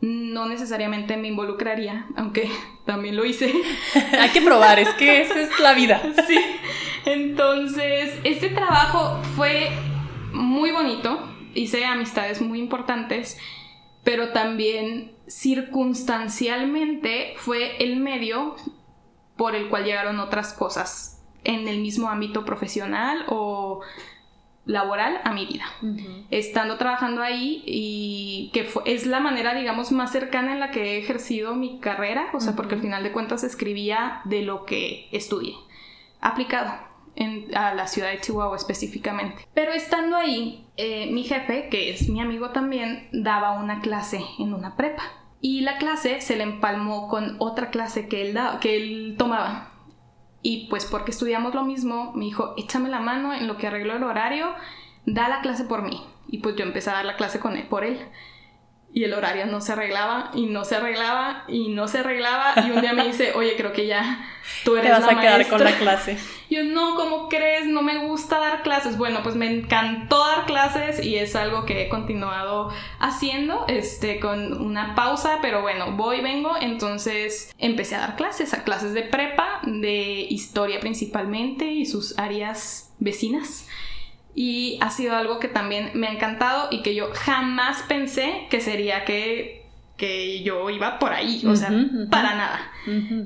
No 0.00 0.48
necesariamente 0.48 1.16
me 1.16 1.28
involucraría, 1.28 2.06
aunque 2.16 2.50
también 2.86 3.16
lo 3.16 3.24
hice. 3.24 3.52
Hay 4.18 4.30
que 4.30 4.42
probar, 4.42 4.78
es 4.78 4.88
que 4.90 5.22
esa 5.22 5.40
es 5.40 5.58
la 5.60 5.74
vida. 5.74 6.00
Sí. 6.26 6.38
Entonces, 7.04 8.16
este 8.22 8.50
trabajo 8.50 9.20
fue 9.34 9.70
muy 10.32 10.70
bonito, 10.70 11.18
hice 11.52 11.84
amistades 11.84 12.40
muy 12.40 12.60
importantes, 12.60 13.38
pero 14.04 14.30
también 14.30 15.10
circunstancialmente 15.26 17.34
fue 17.38 17.82
el 17.82 17.96
medio 17.96 18.54
por 19.36 19.56
el 19.56 19.68
cual 19.68 19.84
llegaron 19.84 20.20
otras 20.20 20.52
cosas 20.52 21.20
en 21.44 21.66
el 21.66 21.80
mismo 21.80 22.08
ámbito 22.08 22.44
profesional 22.44 23.24
o 23.28 23.80
laboral 24.64 25.20
a 25.24 25.32
mi 25.32 25.46
vida. 25.46 25.64
Estando 26.30 26.76
trabajando 26.78 27.22
ahí 27.22 27.62
y 27.66 28.50
que 28.52 28.68
es 28.86 29.06
la 29.06 29.20
manera, 29.20 29.54
digamos, 29.54 29.92
más 29.92 30.12
cercana 30.12 30.52
en 30.52 30.60
la 30.60 30.70
que 30.70 30.94
he 30.94 30.98
ejercido 30.98 31.54
mi 31.54 31.80
carrera, 31.80 32.26
o 32.32 32.40
sea, 32.40 32.54
porque 32.54 32.76
al 32.76 32.80
final 32.80 33.02
de 33.02 33.12
cuentas 33.12 33.44
escribía 33.44 34.20
de 34.24 34.42
lo 34.42 34.64
que 34.64 35.08
estudié, 35.12 35.54
aplicado 36.20 36.72
a 37.54 37.74
la 37.74 37.86
ciudad 37.86 38.10
de 38.10 38.20
Chihuahua 38.20 38.56
específicamente. 38.56 39.46
Pero 39.54 39.72
estando 39.72 40.16
ahí, 40.16 40.66
eh, 40.76 41.10
mi 41.12 41.24
jefe, 41.24 41.68
que 41.68 41.90
es 41.90 42.08
mi 42.08 42.20
amigo 42.20 42.50
también, 42.50 43.08
daba 43.12 43.52
una 43.52 43.80
clase 43.80 44.20
en 44.38 44.54
una 44.54 44.76
prepa. 44.76 45.02
Y 45.40 45.62
la 45.62 45.76
clase 45.78 46.20
se 46.20 46.36
le 46.36 46.44
empalmó 46.44 47.08
con 47.08 47.36
otra 47.40 47.70
clase 47.70 48.06
que 48.06 48.30
él, 48.30 48.38
que 48.60 48.76
él 48.76 49.16
tomaba. 49.18 49.71
Y 50.42 50.66
pues 50.68 50.84
porque 50.86 51.12
estudiamos 51.12 51.54
lo 51.54 51.64
mismo, 51.64 52.12
me 52.14 52.24
dijo, 52.24 52.54
échame 52.56 52.88
la 52.88 53.00
mano 53.00 53.32
en 53.32 53.46
lo 53.46 53.56
que 53.56 53.68
arreglo 53.68 53.96
el 53.96 54.02
horario, 54.02 54.52
da 55.06 55.28
la 55.28 55.40
clase 55.40 55.64
por 55.64 55.82
mí. 55.82 56.04
Y 56.28 56.38
pues 56.38 56.56
yo 56.56 56.64
empecé 56.64 56.90
a 56.90 56.94
dar 56.94 57.04
la 57.04 57.16
clase 57.16 57.38
con 57.38 57.56
él, 57.56 57.66
por 57.68 57.84
él 57.84 58.00
y 58.94 59.04
el 59.04 59.14
horario 59.14 59.46
no 59.46 59.60
se 59.60 59.72
arreglaba 59.72 60.30
y 60.34 60.46
no 60.46 60.64
se 60.64 60.76
arreglaba 60.76 61.44
y 61.48 61.68
no 61.68 61.88
se 61.88 61.98
arreglaba 61.98 62.54
y 62.66 62.70
un 62.70 62.80
día 62.80 62.92
me 62.92 63.06
dice, 63.06 63.32
oye, 63.36 63.56
creo 63.56 63.72
que 63.72 63.86
ya 63.86 64.24
tú 64.64 64.76
eres 64.76 64.92
Te 64.92 65.00
vas 65.00 65.12
a 65.12 65.20
quedar 65.20 65.48
con 65.48 65.64
la 65.64 65.72
clase. 65.78 66.18
Yo, 66.50 66.64
no, 66.64 66.94
¿cómo 66.96 67.30
crees? 67.30 67.66
No 67.66 67.80
me 67.80 67.96
gusta 67.96 68.38
dar 68.38 68.62
clases. 68.62 68.98
Bueno, 68.98 69.20
pues 69.22 69.36
me 69.36 69.46
encantó 69.46 70.18
dar 70.18 70.44
clases 70.44 71.02
y 71.02 71.16
es 71.16 71.34
algo 71.34 71.64
que 71.64 71.82
he 71.82 71.88
continuado 71.88 72.70
haciendo, 72.98 73.64
este, 73.68 74.20
con 74.20 74.60
una 74.60 74.94
pausa, 74.94 75.38
pero 75.40 75.62
bueno, 75.62 75.92
voy, 75.92 76.20
vengo, 76.20 76.54
entonces 76.60 77.54
empecé 77.56 77.94
a 77.94 78.00
dar 78.00 78.16
clases, 78.16 78.52
a 78.52 78.64
clases 78.64 78.92
de 78.92 79.02
prepa, 79.02 79.60
de 79.64 80.26
historia 80.28 80.78
principalmente 80.80 81.64
y 81.64 81.86
sus 81.86 82.18
áreas 82.18 82.92
vecinas 82.98 83.66
y 84.34 84.78
ha 84.80 84.90
sido 84.90 85.14
algo 85.14 85.38
que 85.38 85.48
también 85.48 85.90
me 85.94 86.08
ha 86.08 86.12
encantado 86.12 86.68
y 86.70 86.82
que 86.82 86.94
yo 86.94 87.10
jamás 87.12 87.82
pensé 87.82 88.46
que 88.50 88.60
sería 88.60 89.04
que, 89.04 89.60
yo 90.44 90.68
iba 90.68 90.98
por 90.98 91.12
ahí, 91.12 91.44
o 91.46 91.54
sea, 91.54 91.70
para 92.10 92.34
nada. 92.34 92.72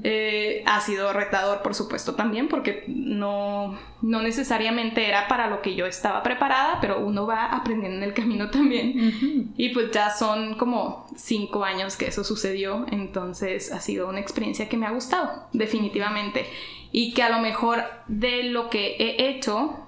Eh, 0.05 0.63
ha 0.67 0.79
sido 0.83 1.11
retador, 1.15 1.63
por 1.63 1.75
supuesto, 1.75 2.17
también, 2.17 2.49
porque 2.49 2.85
no, 2.87 3.79
no 4.03 4.21
necesariamente 4.21 5.09
era 5.09 5.27
para 5.27 5.49
lo 5.49 5.63
que 5.63 5.75
yo 5.75 5.87
estaba 5.87 6.23
preparada, 6.23 6.79
pero 6.83 7.01
uno 7.01 7.27
va 7.27 7.47
aprendiendo 7.47 7.97
en 7.97 8.03
el 8.03 8.13
camino 8.13 8.51
también. 8.51 9.55
Y 9.57 9.71
pues 9.71 9.91
ya 9.91 10.11
son 10.11 10.57
como 10.57 11.09
cinco 11.17 11.65
años 11.65 11.97
que 11.97 12.09
eso 12.09 12.25
sucedió, 12.25 12.85
entonces 12.91 13.73
ha 13.73 13.81
sido 13.81 14.11
una 14.11 14.21
experiencia 14.21 14.69
que 14.69 14.77
me 14.77 14.85
ha 14.85 14.91
gustado, 14.91 15.49
definitivamente. 15.55 16.45
Y 16.93 17.15
que 17.15 17.23
a 17.23 17.31
lo 17.31 17.39
mejor 17.39 17.85
de 18.07 18.43
lo 18.43 18.69
que 18.69 18.97
he 18.99 19.31
hecho, 19.31 19.86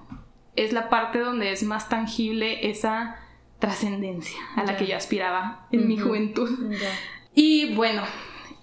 es 0.63 0.73
la 0.73 0.89
parte 0.89 1.19
donde 1.19 1.51
es 1.51 1.63
más 1.63 1.89
tangible 1.89 2.69
esa 2.69 3.17
trascendencia 3.59 4.39
a 4.55 4.63
la 4.63 4.77
que 4.77 4.87
yo 4.87 4.95
aspiraba 4.95 5.67
en 5.71 5.87
mi 5.87 5.97
juventud. 5.97 6.49
Y 7.33 7.73
bueno, 7.75 8.03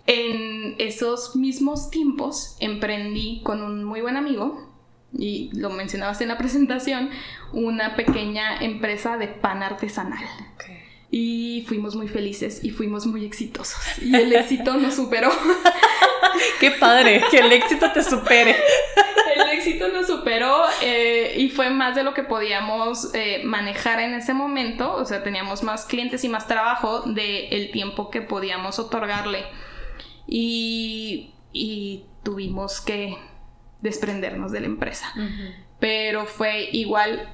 en 0.06 0.74
esos 0.78 1.36
mismos 1.36 1.90
tiempos 1.90 2.56
emprendí 2.60 3.40
con 3.42 3.62
un 3.62 3.84
muy 3.84 4.00
buen 4.00 4.16
amigo, 4.16 4.66
y 5.18 5.50
lo 5.54 5.70
mencionabas 5.70 6.20
en 6.20 6.28
la 6.28 6.38
presentación, 6.38 7.10
una 7.52 7.96
pequeña 7.96 8.58
empresa 8.58 9.16
de 9.16 9.28
pan 9.28 9.62
artesanal. 9.62 10.24
Y 11.10 11.64
fuimos 11.68 11.94
muy 11.94 12.08
felices 12.08 12.62
y 12.64 12.70
fuimos 12.70 13.06
muy 13.06 13.24
exitosos. 13.24 13.80
Y 14.02 14.14
el 14.14 14.32
éxito 14.34 14.76
nos 14.76 14.94
superó. 14.94 15.30
Qué 16.60 16.72
padre, 16.72 17.22
que 17.30 17.38
el 17.38 17.52
éxito 17.52 17.92
te 17.92 18.02
supere. 18.02 18.56
Superó 20.26 20.64
eh, 20.82 21.36
y 21.38 21.50
fue 21.50 21.70
más 21.70 21.94
de 21.94 22.02
lo 22.02 22.12
que 22.12 22.24
podíamos 22.24 23.14
eh, 23.14 23.42
manejar 23.44 24.00
en 24.00 24.12
ese 24.12 24.34
momento. 24.34 24.92
O 24.96 25.04
sea, 25.04 25.22
teníamos 25.22 25.62
más 25.62 25.84
clientes 25.84 26.24
y 26.24 26.28
más 26.28 26.48
trabajo 26.48 27.02
del 27.02 27.46
el 27.52 27.70
tiempo 27.70 28.10
que 28.10 28.22
podíamos 28.22 28.80
otorgarle. 28.80 29.44
Y, 30.26 31.30
tuvimos 32.24 32.80
que 32.80 33.16
desprendernos 33.82 34.50
de 34.50 34.58
la 34.62 34.66
empresa. 34.66 35.14
Pero 35.78 36.26
fue 36.26 36.70
igual 36.72 37.32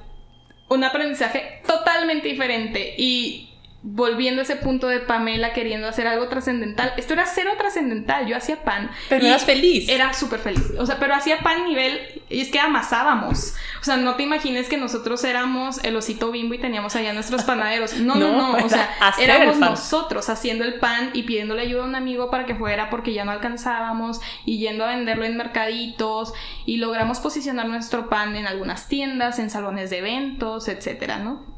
un 0.69 0.83
aprendizaje 0.83 1.63
totalmente 1.65 2.27
diferente. 2.27 2.93
Y 2.95 3.52
volviendo 3.85 4.39
a 4.39 4.43
ese 4.43 4.55
punto 4.55 4.87
de 4.87 5.01
Pamela 5.01 5.51
queriendo 5.51 5.87
hacer 5.87 6.07
algo 6.07 6.29
trascendental. 6.29 6.93
Esto 6.95 7.13
era 7.13 7.25
cero 7.25 7.51
trascendental. 7.57 8.25
Yo 8.27 8.37
hacía 8.37 8.63
pan. 8.63 8.89
Pero 9.09 9.25
eras 9.25 9.43
feliz. 9.43 9.89
Era 9.89 10.13
súper 10.13 10.39
feliz. 10.39 10.63
O 10.79 10.85
sea, 10.85 10.99
pero 10.99 11.13
hacía 11.13 11.39
pan 11.39 11.65
nivel. 11.65 11.99
Y 12.29 12.39
es 12.39 12.49
que 12.49 12.59
amasábamos. 12.59 13.53
O 13.81 13.83
sea, 13.83 13.97
no 13.97 14.15
te 14.15 14.23
imagines 14.23 14.69
que 14.69 14.77
nosotros 14.77 15.21
éramos 15.25 15.83
el 15.83 15.97
osito 15.97 16.31
bimbo 16.31 16.53
y 16.53 16.59
teníamos 16.59 16.95
allá 16.95 17.11
nuestros 17.11 17.43
panaderos. 17.45 17.95
No, 17.95 18.15
no, 18.15 18.31
no. 18.31 18.65
O 18.65 18.69
sea, 18.69 18.89
éramos 19.19 19.57
nosotros 19.57 20.29
haciendo 20.29 20.63
el 20.63 20.75
pan 20.75 21.09
y 21.13 21.23
pidiéndole 21.23 21.61
ayuda 21.63 21.83
a 21.83 21.87
un 21.87 21.95
amigo 21.95 22.31
para 22.31 22.45
que 22.45 22.55
fuera 22.55 22.89
porque 22.89 23.11
ya 23.13 23.25
no 23.25 23.31
alcanzábamos 23.31 24.21
y 24.45 24.59
yendo 24.59 24.85
a 24.85 24.95
venderlo 24.95 25.25
en 25.25 25.35
mercaditos. 25.35 26.33
Y 26.65 26.77
logramos 26.77 27.19
posicionar 27.19 27.67
nuestro 27.67 28.07
pan 28.07 28.37
en 28.37 28.47
algunas 28.47 28.87
tiendas, 28.87 29.39
en 29.39 29.49
salones 29.49 29.89
de 29.89 29.97
eventos, 29.97 30.69
etcétera, 30.69 31.19
¿no? 31.19 31.52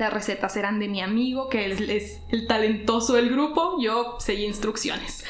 Las 0.00 0.14
recetas 0.14 0.56
eran 0.56 0.78
de 0.78 0.88
mi 0.88 1.02
amigo, 1.02 1.50
que 1.50 1.66
es 1.66 2.20
el 2.30 2.46
talentoso 2.46 3.12
del 3.12 3.28
grupo. 3.28 3.76
Yo 3.82 4.16
seguí 4.18 4.46
instrucciones. 4.46 5.26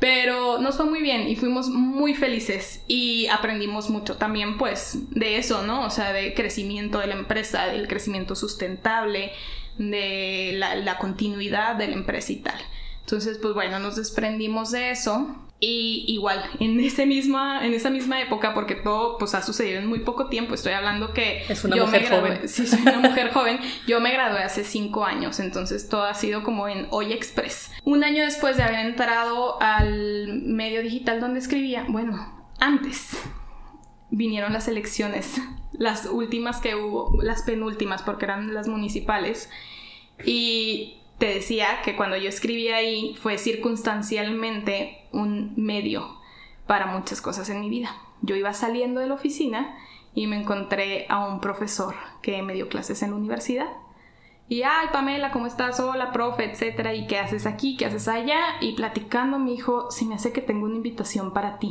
Pero 0.00 0.58
nos 0.58 0.78
fue 0.78 0.86
muy 0.86 1.00
bien 1.00 1.28
y 1.28 1.36
fuimos 1.36 1.68
muy 1.68 2.14
felices 2.14 2.82
y 2.88 3.28
aprendimos 3.28 3.88
mucho 3.88 4.16
también 4.16 4.58
pues 4.58 4.98
de 5.10 5.36
eso, 5.36 5.62
¿no? 5.62 5.86
O 5.86 5.90
sea, 5.90 6.12
de 6.12 6.34
crecimiento 6.34 6.98
de 6.98 7.06
la 7.06 7.14
empresa, 7.14 7.66
del 7.66 7.86
crecimiento 7.86 8.34
sustentable, 8.34 9.30
de 9.78 10.54
la, 10.56 10.74
la 10.74 10.98
continuidad 10.98 11.76
de 11.76 11.86
la 11.86 11.94
empresa 11.94 12.32
y 12.32 12.36
tal. 12.36 12.58
Entonces, 13.02 13.38
pues 13.38 13.54
bueno, 13.54 13.78
nos 13.78 13.94
desprendimos 13.94 14.72
de 14.72 14.90
eso 14.90 15.36
y 15.62 16.06
igual, 16.08 16.42
en, 16.58 16.80
ese 16.80 17.04
misma, 17.04 17.66
en 17.66 17.74
esa 17.74 17.90
misma 17.90 18.18
época, 18.22 18.54
porque 18.54 18.74
todo 18.74 19.18
pues, 19.18 19.34
ha 19.34 19.42
sucedido 19.42 19.78
en 19.78 19.86
muy 19.86 20.00
poco 20.00 20.28
tiempo, 20.30 20.54
estoy 20.54 20.72
hablando 20.72 21.12
que... 21.12 21.44
Es 21.50 21.64
una 21.64 21.76
mujer 21.76 22.08
joven. 22.08 22.40
Sí, 22.48 22.66
soy 22.66 22.80
una 22.80 22.98
mujer 22.98 23.30
joven. 23.34 23.60
Yo 23.86 24.00
me 24.00 24.10
gradué 24.10 24.42
hace 24.42 24.64
cinco 24.64 25.04
años, 25.04 25.38
entonces 25.38 25.86
todo 25.90 26.04
ha 26.04 26.14
sido 26.14 26.42
como 26.42 26.66
en 26.66 26.86
Hoy 26.90 27.12
Express. 27.12 27.70
Un 27.84 28.04
año 28.04 28.24
después 28.24 28.56
de 28.56 28.62
haber 28.62 28.86
entrado 28.86 29.60
al 29.60 30.40
medio 30.44 30.80
digital 30.80 31.20
donde 31.20 31.40
escribía, 31.40 31.84
bueno, 31.88 32.42
antes 32.58 33.18
vinieron 34.10 34.54
las 34.54 34.66
elecciones, 34.66 35.42
las 35.72 36.06
últimas 36.06 36.62
que 36.62 36.74
hubo, 36.74 37.22
las 37.22 37.42
penúltimas, 37.42 38.02
porque 38.02 38.24
eran 38.24 38.54
las 38.54 38.66
municipales. 38.66 39.50
Y 40.24 40.99
te 41.20 41.26
decía 41.26 41.82
que 41.84 41.96
cuando 41.96 42.16
yo 42.16 42.30
escribí 42.30 42.68
ahí 42.68 43.14
fue 43.20 43.36
circunstancialmente 43.36 45.06
un 45.12 45.52
medio 45.54 46.16
para 46.66 46.86
muchas 46.86 47.20
cosas 47.20 47.50
en 47.50 47.60
mi 47.60 47.68
vida. 47.68 47.94
Yo 48.22 48.36
iba 48.36 48.54
saliendo 48.54 49.00
de 49.00 49.06
la 49.06 49.14
oficina 49.14 49.76
y 50.14 50.26
me 50.26 50.40
encontré 50.40 51.04
a 51.10 51.26
un 51.26 51.42
profesor 51.42 51.94
que 52.22 52.40
me 52.42 52.54
dio 52.54 52.70
clases 52.70 53.02
en 53.02 53.10
la 53.10 53.16
universidad. 53.16 53.68
Y, 54.48 54.62
ay, 54.62 54.88
Pamela, 54.92 55.30
¿cómo 55.30 55.46
estás? 55.46 55.78
Hola, 55.78 56.10
profe, 56.10 56.50
etcétera. 56.50 56.94
¿Y 56.94 57.06
qué 57.06 57.18
haces 57.18 57.44
aquí? 57.44 57.76
¿Qué 57.76 57.84
haces 57.84 58.08
allá? 58.08 58.40
Y 58.62 58.72
platicando 58.72 59.38
me 59.38 59.50
dijo, 59.50 59.90
si 59.90 60.06
me 60.06 60.14
hace 60.14 60.32
que 60.32 60.40
tengo 60.40 60.64
una 60.64 60.76
invitación 60.76 61.34
para 61.34 61.58
ti. 61.58 61.70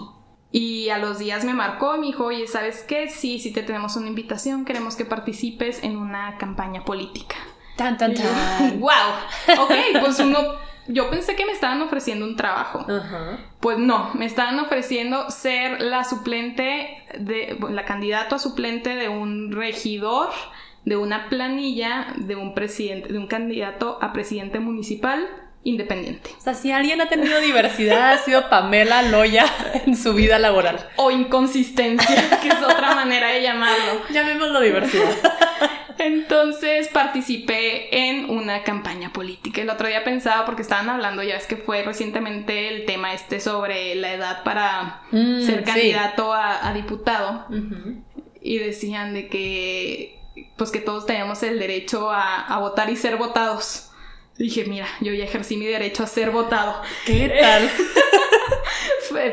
Y 0.51 0.89
a 0.89 0.99
los 0.99 1.17
días 1.17 1.43
me 1.43 1.55
marcó 1.55 1.97
me 1.97 2.07
dijo, 2.07 2.25
oye, 2.25 2.45
¿sabes 2.45 2.83
qué? 2.83 3.09
Sí, 3.09 3.39
sí 3.39 3.51
te 3.51 3.63
tenemos 3.63 3.95
una 3.95 4.07
invitación, 4.07 4.63
queremos 4.63 4.95
que 4.95 5.05
participes 5.05 5.83
en 5.83 5.97
una 5.97 6.37
campaña 6.37 6.85
política. 6.85 7.35
Tan, 7.79 7.97
tan, 7.97 8.13
tan. 8.13 8.79
¡Wow! 8.81 8.91
Ok, 9.57 9.71
pues 10.01 10.19
uno. 10.19 10.37
Yo 10.87 11.09
pensé 11.09 11.37
que 11.37 11.45
me 11.45 11.53
estaban 11.53 11.81
ofreciendo 11.81 12.25
un 12.25 12.35
trabajo. 12.35 12.85
Pues 13.61 13.77
no, 13.77 14.11
me 14.15 14.25
estaban 14.25 14.59
ofreciendo 14.59 15.29
ser 15.29 15.81
la 15.81 16.03
suplente 16.03 17.05
de. 17.17 17.57
la 17.69 17.85
candidata 17.85 18.35
a 18.35 18.39
suplente 18.39 18.97
de 18.97 19.07
un 19.07 19.53
regidor 19.53 20.29
de 20.83 20.97
una 20.97 21.29
planilla 21.29 22.07
de 22.17 22.35
un 22.35 22.53
presidente, 22.53 23.13
de 23.13 23.17
un 23.17 23.27
candidato 23.27 23.97
a 24.01 24.11
presidente 24.11 24.59
municipal 24.59 25.25
independiente. 25.63 26.31
O 26.37 26.41
sea, 26.41 26.53
si 26.53 26.71
alguien 26.71 26.99
ha 26.99 27.07
tenido 27.07 27.39
diversidad, 27.39 28.13
ha 28.13 28.17
sido 28.17 28.49
Pamela 28.49 29.03
Loya 29.03 29.45
en 29.85 29.95
su 29.95 30.13
vida 30.13 30.37
laboral. 30.37 30.85
O 30.97 31.11
inconsistencia, 31.11 32.39
que 32.41 32.49
es 32.49 32.61
otra 32.61 32.95
manera 32.95 33.29
de 33.29 33.41
llamarlo. 33.41 34.01
Llamémoslo 34.09 34.59
diversidad. 34.59 35.09
Entonces 35.99 36.87
participé 36.87 38.09
en 38.09 38.29
una 38.29 38.63
campaña 38.63 39.11
política. 39.13 39.61
El 39.61 39.69
otro 39.69 39.87
día 39.87 40.03
pensaba, 40.03 40.45
porque 40.45 40.61
estaban 40.61 40.89
hablando, 40.89 41.21
ya 41.23 41.35
es 41.35 41.45
que 41.45 41.57
fue 41.57 41.83
recientemente 41.83 42.69
el 42.69 42.85
tema 42.85 43.13
este 43.13 43.39
sobre 43.39 43.95
la 43.95 44.13
edad 44.13 44.43
para 44.43 45.01
Mm, 45.11 45.41
ser 45.41 45.59
sí. 45.59 45.63
candidato 45.65 46.33
a, 46.33 46.67
a 46.67 46.73
diputado. 46.73 47.45
Y 48.41 48.57
decían 48.59 49.13
de 49.13 49.27
que, 49.27 50.19
pues 50.55 50.71
que 50.71 50.79
todos 50.79 51.05
tenemos 51.05 51.43
el 51.43 51.59
derecho 51.59 52.09
a, 52.11 52.45
a 52.45 52.59
votar 52.59 52.89
y 52.89 52.95
ser 52.95 53.17
votados. 53.17 53.89
Dije, 54.37 54.63
mira, 54.65 54.87
yo 55.01 55.11
ya 55.13 55.25
ejercí 55.25 55.57
mi 55.57 55.65
derecho 55.65 56.03
a 56.03 56.07
ser 56.07 56.31
votado. 56.31 56.81
¿Qué 57.05 57.37
tal? 57.41 57.69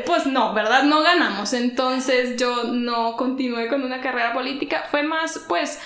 Pues 0.07 0.25
no, 0.27 0.55
¿verdad? 0.55 0.85
No 0.85 1.03
ganamos. 1.03 1.53
Entonces 1.53 2.37
yo 2.39 2.65
no 2.65 3.15
continué 3.17 3.69
con 3.69 3.83
una 3.83 4.01
carrera 4.01 4.33
política. 4.33 4.85
Fue 4.91 5.03
más, 5.03 5.45
pues, 5.49 5.81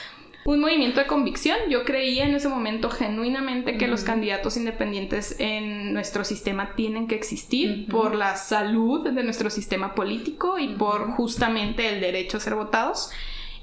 un 0.45 0.61
movimiento 0.61 1.01
de 1.01 1.07
convicción. 1.07 1.57
Yo 1.69 1.85
creía 1.85 2.25
en 2.25 2.35
ese 2.35 2.49
momento 2.49 2.91
genuinamente 2.91 3.77
que 3.77 3.89
los 3.89 4.05
candidatos 4.05 4.57
independientes 4.57 5.37
en 5.39 5.93
nuestro 5.93 6.25
sistema 6.25 6.75
tienen 6.75 7.07
que 7.09 7.15
existir 7.15 7.87
por 7.89 8.15
la 8.15 8.37
salud 8.37 9.09
de 9.09 9.23
nuestro 9.23 9.51
sistema 9.51 9.95
político 9.95 10.59
y 10.59 10.69
por 10.69 11.11
justamente 11.11 11.89
el 11.89 12.01
derecho 12.01 12.39
a 12.39 12.41
ser 12.41 12.55
votados. 12.55 13.11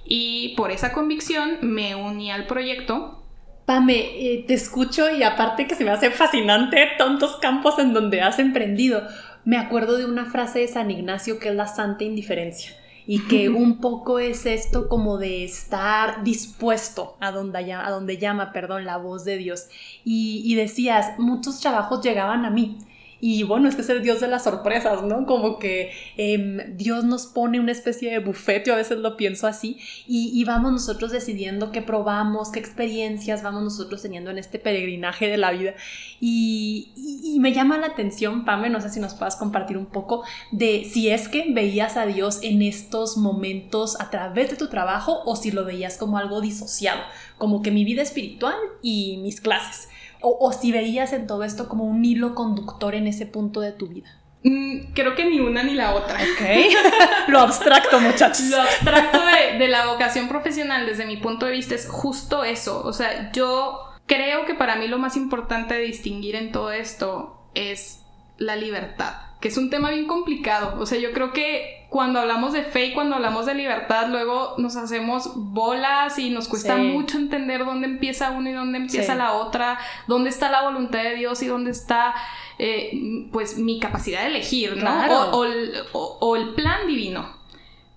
Y 0.06 0.54
por 0.56 0.72
esa 0.72 0.94
convicción 0.94 1.58
me 1.62 1.96
uní 1.96 2.32
al 2.32 2.46
proyecto. 2.46 3.24
Pame, 3.66 3.96
eh, 3.96 4.46
te 4.48 4.54
escucho 4.54 5.14
y 5.14 5.24
aparte 5.24 5.68
que 5.68 5.76
se 5.76 5.84
me 5.84 5.92
hace 5.92 6.10
fascinante 6.12 6.88
tantos 6.98 7.36
campos 7.38 7.80
en 7.80 7.94
donde 7.94 8.22
has 8.22 8.40
emprendido. 8.40 9.04
Me 9.44 9.58
acuerdo 9.58 9.98
de 9.98 10.06
una 10.06 10.26
frase 10.26 10.60
de 10.60 10.68
San 10.68 10.92
Ignacio 10.92 11.40
que 11.40 11.50
es 11.50 11.56
la 11.56 11.68
santa 11.68 12.06
indiferencia 12.06 12.72
y 13.08 13.20
que 13.20 13.48
un 13.48 13.80
poco 13.80 14.20
es 14.20 14.46
esto 14.46 14.90
como 14.90 15.18
de 15.18 15.46
estar 15.46 16.24
dispuesto 16.26 17.16
a 17.22 17.32
donde, 17.32 17.66
llama, 17.66 17.88
a 17.88 17.92
donde 17.92 18.18
llama, 18.18 18.52
perdón, 18.52 18.84
la 18.84 18.98
voz 18.98 19.24
de 19.24 19.38
Dios. 19.38 19.68
Y, 20.04 20.42
y 20.46 20.56
decías, 20.56 21.18
muchos 21.18 21.62
trabajos 21.62 22.04
llegaban 22.04 22.44
a 22.44 22.50
mí. 22.50 22.78
Y 23.20 23.42
bueno, 23.44 23.68
es 23.68 23.76
que 23.76 23.82
es 23.82 23.90
el 23.90 24.04
Dios 24.04 24.20
de 24.22 24.28
las 24.28 24.44
sorpresas, 24.44 25.02
¿no? 25.04 25.26
Como 25.26 25.58
que 25.58 25.92
em, 26.18 26.78
Dios 26.78 27.04
nos 27.04 27.26
pone 27.26 27.60
una 27.60 27.72
especie 27.72 28.12
de 28.12 28.20
buffet, 28.20 28.66
yo 28.68 28.74
a 28.74 28.78
veces 28.78 29.00
lo 29.00 29.18
pienso 29.18 29.48
así, 29.48 29.80
y, 30.08 30.44
vamos 30.46 30.72
nosotros 30.72 31.12
decidiendo 31.12 31.72
qué 31.72 31.82
probamos, 31.82 32.52
qué 32.52 32.60
experiencias 32.60 33.42
vamos 33.42 33.64
nosotros 33.64 34.02
teniendo 34.04 34.30
en 34.30 34.38
este 34.38 34.60
peregrinaje 34.60 35.28
de 35.28 35.38
la 35.38 35.52
vida. 35.52 35.74
Y, 36.20 36.92
y- 36.96 37.36
y 37.36 37.40
me 37.40 37.54
llama 37.54 37.78
la 37.78 37.88
atención, 37.88 38.46
Pame, 38.46 38.70
no 38.70 38.82
sé 38.82 38.90
si 38.90 39.00
nos 39.00 39.14
puedas 39.16 39.36
compartir 39.36 39.78
un 39.78 39.88
poco 39.88 40.24
de 40.52 40.86
si 40.92 41.10
es 41.10 41.28
que 41.28 41.52
veías 41.52 41.98
a 41.98 42.06
Dios 42.06 42.40
en 42.44 42.62
estos 42.62 43.18
momentos 43.18 44.00
a 44.00 44.10
través 44.12 44.52
de 44.52 44.58
tu 44.58 44.68
trabajo 44.68 45.22
o 45.26 45.36
si 45.36 45.52
lo 45.52 45.66
veías 45.66 45.98
como 45.98 46.18
algo 46.18 46.40
disociado, 46.42 47.02
como 47.38 47.62
que 47.62 47.72
mi 47.72 47.84
vida 47.84 48.04
espiritual 48.04 48.56
y 48.82 49.18
mis 49.24 49.42
clases. 49.42 49.90
O, 50.22 50.38
o 50.40 50.52
si 50.52 50.72
veías 50.72 51.14
en 51.14 51.28
todo 51.28 51.44
esto 51.44 51.68
como 51.68 51.84
un 51.84 52.04
hilo 52.04 52.36
conductor 52.36 52.96
en 52.96 53.08
ese 53.08 53.26
punto 53.26 53.62
de 53.62 53.72
tu 53.72 53.88
vida. 53.88 54.10
Mm, 54.44 54.94
creo 54.94 55.16
que 55.16 55.26
ni 55.26 55.40
una 55.40 55.64
ni 55.64 55.74
la 55.74 55.96
otra. 55.96 56.16
Ok. 56.16 56.68
Lo 57.28 57.40
abstracto, 57.40 58.00
muchachos. 58.00 58.46
Lo 58.46 58.62
abstracto 58.62 59.20
de, 59.26 59.58
de 59.58 59.68
la 59.68 59.88
vocación 59.88 60.28
profesional 60.28 60.86
desde 60.86 61.06
mi 61.06 61.18
punto 61.18 61.46
de 61.46 61.52
vista 61.52 61.76
es 61.76 61.88
justo 61.88 62.44
eso. 62.44 62.82
O 62.84 62.94
sea, 62.94 63.32
yo 63.32 63.80
creo 64.06 64.46
que 64.46 64.56
para 64.56 64.76
mí 64.78 64.88
lo 64.88 64.98
más 64.98 65.18
importante 65.18 65.76
de 65.76 65.82
distinguir 65.82 66.36
en 66.36 66.52
todo 66.52 66.72
esto 66.72 67.42
es 67.54 68.02
la 68.38 68.56
libertad, 68.56 69.14
que 69.40 69.50
es 69.50 69.58
un 69.58 69.70
tema 69.70 69.92
bien 69.92 70.08
complicado. 70.08 70.80
O 70.80 70.86
sea, 70.86 70.98
yo 71.00 71.12
creo 71.14 71.32
que 71.32 71.86
cuando 71.90 72.20
hablamos 72.20 72.54
de 72.54 72.64
fe 72.64 72.88
y 72.88 72.94
cuando 72.94 73.16
hablamos 73.16 73.46
de 73.46 73.54
libertad, 73.54 74.08
luego 74.10 74.56
nos 74.58 74.76
hacemos 74.76 75.32
bolas 75.36 76.18
y 76.20 76.30
nos 76.32 76.48
cuesta 76.48 76.76
Sí. 76.76 76.82
mucho 76.82 77.18
entender 77.18 77.64
dónde 77.64 77.88
empieza 77.88 78.32
uno 78.32 78.50
y 78.50 78.54
dónde 78.54 78.80
empieza 78.80 79.14
Sí. 79.14 79.18
la 79.18 79.34
otra, 79.34 79.80
dónde 80.08 80.30
está 80.30 80.50
la 80.52 80.64
voluntad 80.64 81.04
de 81.04 81.16
Dios 81.16 81.42
y 81.44 81.48
dónde 81.48 81.72
está, 81.72 82.14
eh, 82.60 83.28
pues, 83.32 83.58
mi 83.58 83.80
capacidad 83.80 84.22
de 84.22 84.28
elegir, 84.28 84.72
¿no? 84.76 84.82
Claro. 84.82 85.14
O- 85.32 85.38
o 85.38 85.46
el- 85.46 85.74
o- 85.94 86.18
o 86.20 86.36
el 86.36 86.54
plan 86.56 86.88
divino. 86.88 87.38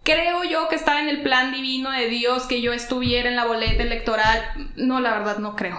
Creo 0.05 0.45
yo 0.45 0.69
que 0.69 0.77
estaba 0.77 1.01
en 1.01 1.09
el 1.09 1.23
plan 1.23 1.53
divino 1.53 1.91
de 1.91 2.07
Dios 2.09 2.47
que 2.47 2.61
yo 2.63 2.73
estuviera 2.73 3.29
en 3.29 3.37
la 3.37 3.45
boleta 3.47 3.83
electoral. 3.83 4.43
No, 4.77 5.01
la 5.01 5.11
verdad 5.19 5.39
no 5.39 5.57
creo. 5.57 5.79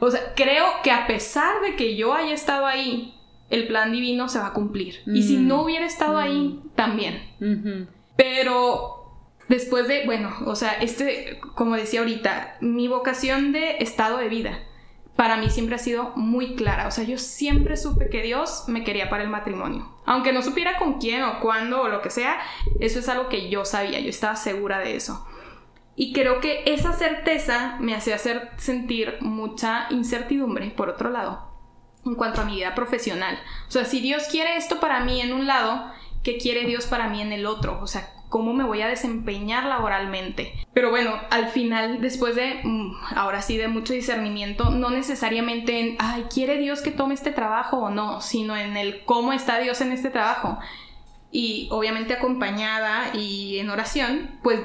O 0.00 0.10
sea, 0.10 0.20
creo 0.34 0.64
que 0.82 0.90
a 0.90 1.06
pesar 1.06 1.60
de 1.60 1.76
que 1.76 1.94
yo 1.94 2.14
haya 2.14 2.32
estado 2.32 2.66
ahí, 2.66 3.14
el 3.50 3.66
plan 3.66 3.92
divino 3.92 4.28
se 4.28 4.38
va 4.38 4.46
a 4.48 4.52
cumplir. 4.52 5.00
Y 5.06 5.22
si 5.22 5.36
Mm. 5.36 5.48
no 5.48 5.62
hubiera 5.62 5.84
estado 5.86 6.18
ahí, 6.18 6.60
también. 6.76 7.20
Ujú. 7.40 7.86
Pero 8.16 9.12
después 9.48 9.88
de, 9.88 10.04
bueno, 10.06 10.30
o 10.46 10.54
sea, 10.54 10.72
este, 10.74 11.40
como 11.54 11.74
decía 11.76 12.00
ahorita, 12.00 12.56
mi 12.60 12.88
vocación 12.88 13.52
de 13.52 13.78
estado 13.78 14.18
de 14.18 14.28
vida 14.28 14.58
para 15.16 15.36
mí 15.36 15.50
siempre 15.50 15.74
ha 15.74 15.78
sido 15.78 16.12
muy 16.16 16.54
clara. 16.54 16.86
O 16.86 16.90
sea, 16.90 17.04
yo 17.04 17.18
siempre 17.18 17.76
supe 17.76 18.08
que 18.08 18.22
Dios 18.22 18.64
me 18.68 18.84
quería 18.84 19.10
para 19.10 19.22
el 19.22 19.28
matrimonio. 19.28 19.86
Aunque 20.06 20.32
no 20.32 20.40
supiera 20.40 20.78
con 20.78 20.98
quién 20.98 21.22
o 21.24 21.40
cuándo 21.40 21.82
o 21.82 21.88
lo 21.88 22.00
que 22.00 22.08
sea, 22.08 22.38
eso 22.78 23.00
es 23.00 23.08
algo 23.08 23.28
que 23.28 23.50
yo 23.50 23.66
sabía, 23.66 24.00
yo 24.00 24.08
estaba 24.08 24.34
segura 24.36 24.78
de 24.78 24.96
eso. 24.96 25.26
Y 25.94 26.14
creo 26.14 26.40
que 26.40 26.62
esa 26.64 26.94
certeza 26.94 27.76
me 27.80 27.94
hacía 27.94 28.14
hacer 28.14 28.48
sentir 28.56 29.18
mucha 29.20 29.88
incertidumbre, 29.90 30.70
por 30.70 30.88
otro 30.88 31.10
lado, 31.10 31.49
en 32.04 32.14
cuanto 32.14 32.40
a 32.40 32.44
mi 32.44 32.56
vida 32.56 32.74
profesional. 32.74 33.38
O 33.68 33.70
sea, 33.70 33.84
si 33.84 34.00
Dios 34.00 34.24
quiere 34.30 34.56
esto 34.56 34.80
para 34.80 35.00
mí 35.00 35.20
en 35.20 35.32
un 35.32 35.46
lado, 35.46 35.92
¿qué 36.22 36.38
quiere 36.38 36.64
Dios 36.64 36.86
para 36.86 37.08
mí 37.08 37.20
en 37.20 37.32
el 37.32 37.46
otro? 37.46 37.78
O 37.82 37.86
sea, 37.86 38.10
¿cómo 38.28 38.52
me 38.54 38.64
voy 38.64 38.80
a 38.80 38.88
desempeñar 38.88 39.64
laboralmente? 39.64 40.54
Pero 40.72 40.90
bueno, 40.90 41.14
al 41.30 41.48
final, 41.48 42.00
después 42.00 42.36
de, 42.36 42.60
mm, 42.62 42.92
ahora 43.16 43.42
sí, 43.42 43.56
de 43.56 43.68
mucho 43.68 43.92
discernimiento, 43.92 44.70
no 44.70 44.90
necesariamente 44.90 45.80
en, 45.80 45.96
ay, 45.98 46.26
¿quiere 46.32 46.58
Dios 46.58 46.80
que 46.80 46.90
tome 46.90 47.14
este 47.14 47.32
trabajo 47.32 47.78
o 47.78 47.90
no? 47.90 48.20
Sino 48.20 48.56
en 48.56 48.76
el 48.76 49.04
cómo 49.04 49.32
está 49.32 49.58
Dios 49.58 49.80
en 49.80 49.92
este 49.92 50.10
trabajo. 50.10 50.58
Y 51.32 51.68
obviamente 51.70 52.14
acompañada 52.14 53.14
y 53.14 53.58
en 53.58 53.70
oración, 53.70 54.38
pues 54.42 54.60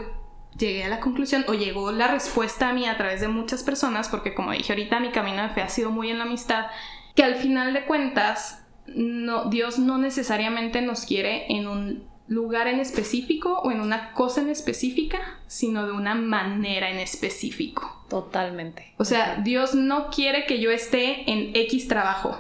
llegué 0.58 0.86
a 0.86 0.89
la 0.89 1.00
conclusión 1.00 1.45
o 1.48 1.54
llegó 1.54 1.91
la 1.91 2.08
respuesta 2.08 2.69
a 2.69 2.74
mí 2.74 2.86
a 2.86 2.98
través 2.98 3.21
de 3.21 3.28
muchas 3.28 3.63
personas, 3.63 4.10
porque 4.10 4.34
como 4.34 4.52
dije 4.52 4.71
ahorita, 4.71 5.00
mi 5.00 5.10
camino 5.10 5.43
de 5.43 5.50
fe 5.50 5.62
ha 5.62 5.69
sido 5.69 5.91
muy 5.91 6.10
en 6.10 6.17
la 6.17 6.24
amistad, 6.24 6.67
que 7.15 7.23
al 7.23 7.36
final 7.36 7.73
de 7.73 7.86
cuentas, 7.86 8.63
no, 8.88 9.45
Dios 9.45 9.80
no 9.80 9.97
necesariamente 9.97 10.82
nos 10.82 11.06
quiere 11.06 11.45
en 11.49 11.67
un 11.67 12.04
lugar 12.28 12.67
en 12.67 12.80
específico 12.80 13.60
o 13.60 13.71
en 13.71 13.80
una 13.80 14.13
cosa 14.13 14.41
en 14.41 14.49
específica, 14.49 15.39
sino 15.47 15.86
de 15.86 15.91
una 15.91 16.15
manera 16.15 16.89
en 16.89 16.99
específico. 16.99 18.04
Totalmente. 18.10 18.93
O 18.97 19.06
sea, 19.06 19.38
Dios 19.43 19.75
no 19.75 20.10
quiere 20.10 20.45
que 20.45 20.60
yo 20.60 20.71
esté 20.71 21.30
en 21.32 21.56
X 21.56 21.88
trabajo. 21.88 22.39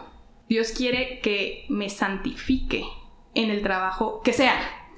Dios 0.49 0.71
quiere 0.71 1.19
que 1.21 1.65
me 1.69 1.89
santifique 1.89 2.85
en 3.33 3.49
el 3.49 3.61
trabajo 3.61 4.21
que 4.23 4.33
sea. 4.33 4.55